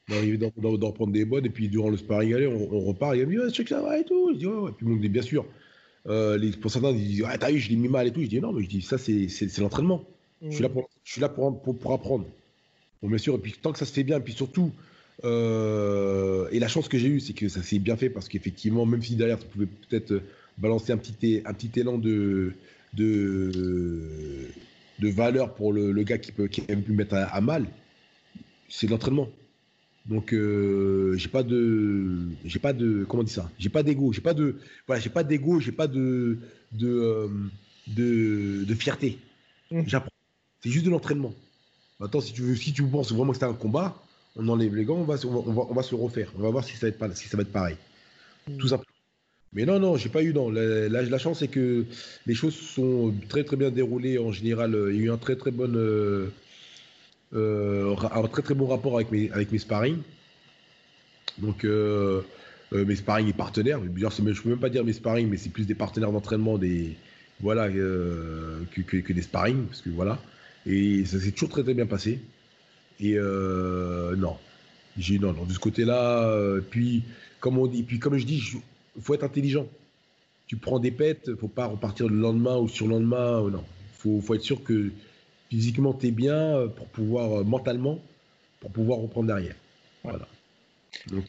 [0.09, 1.45] D'en prendre des bonnes.
[1.45, 3.15] Et puis, durant le sparring, allez, on, repart.
[3.15, 4.31] Il me dit, ouais, que ça va et tout.
[4.33, 4.69] Je dis, ouais, ouais.
[4.69, 5.45] Et puis, bon, bien sûr,
[6.07, 8.21] euh, les, pour certains, ils disent, ouais, t'as vu, je l'ai mis mal et tout.
[8.21, 10.03] Je dis, non, mais je dis, ça, c'est l'entraînement.
[10.41, 12.25] Je suis là, pour, je suis là pour, pour, apprendre.
[13.05, 14.71] Bon, bien sûr, et puis, tant que ça se fait bien, et puis surtout,
[15.25, 18.87] euh, et la chance que j'ai eue, c'est que ça s'est bien fait parce qu'effectivement,
[18.87, 20.23] même si derrière, ça pouvait peut-être
[20.57, 22.53] balancer un petit, un petit élan de,
[22.95, 24.49] de,
[24.97, 27.67] de valeur pour le, gars qui peut qui a pu mettre à, mal,
[28.69, 29.29] c'est l'entraînement.
[30.07, 33.51] Donc euh, j'ai pas de j'ai pas de comment on dit ça?
[33.59, 34.57] J'ai pas d'ego j'ai pas de
[34.87, 36.39] voilà j'ai pas d'ego j'ai pas de
[36.71, 37.27] de, euh,
[37.87, 39.17] de, de fierté
[39.71, 39.81] mmh.
[39.87, 40.11] j'apprends
[40.61, 41.33] c'est juste de l'entraînement
[41.99, 43.95] maintenant si tu veux si tu penses vraiment que c'est un combat
[44.35, 46.63] on enlève les gants on va on va, on va, se refaire on va voir
[46.63, 47.77] si ça va être pas si ça va être pareil
[48.47, 48.57] mmh.
[48.57, 48.95] tout simplement
[49.55, 50.49] mais non, non, j'ai pas eu non.
[50.49, 51.85] La, la, chance, c'est que
[52.27, 54.77] les choses sont très très bien déroulées en général.
[54.91, 56.27] Il y a eu un très très bon, euh,
[57.33, 59.99] euh, un très très bon rapport avec mes avec mes sparring.
[61.37, 62.21] Donc euh,
[62.73, 63.79] mes sparring et partenaires.
[63.81, 66.97] Je ne peux même pas dire mes sparring, mais c'est plus des partenaires d'entraînement, des
[67.39, 70.19] voilà que, que, des sparring, parce que voilà.
[70.65, 72.19] Et ça s'est toujours très très bien passé.
[72.99, 74.37] Et non,
[74.97, 76.59] j'ai non, non de ce côté-là.
[76.69, 77.03] puis
[77.39, 78.41] comme on dit, puis comme je dis,
[78.95, 79.67] il faut être intelligent.
[80.47, 83.49] Tu prends des pètes, faut pas repartir le lendemain ou sur le lendemain.
[83.49, 83.63] non,
[83.93, 84.91] faut, faut être sûr que
[85.49, 87.99] physiquement tu es bien pour pouvoir, euh, mentalement,
[88.59, 89.55] pour pouvoir reprendre derrière.
[90.03, 90.27] Voilà.
[91.07, 91.25] Donc,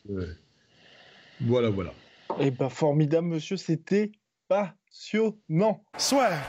[1.40, 1.92] voilà, voilà.
[2.40, 4.12] Eh ben, formidable, monsieur, c'était
[4.48, 5.84] passionnant.
[5.98, 6.48] Soit.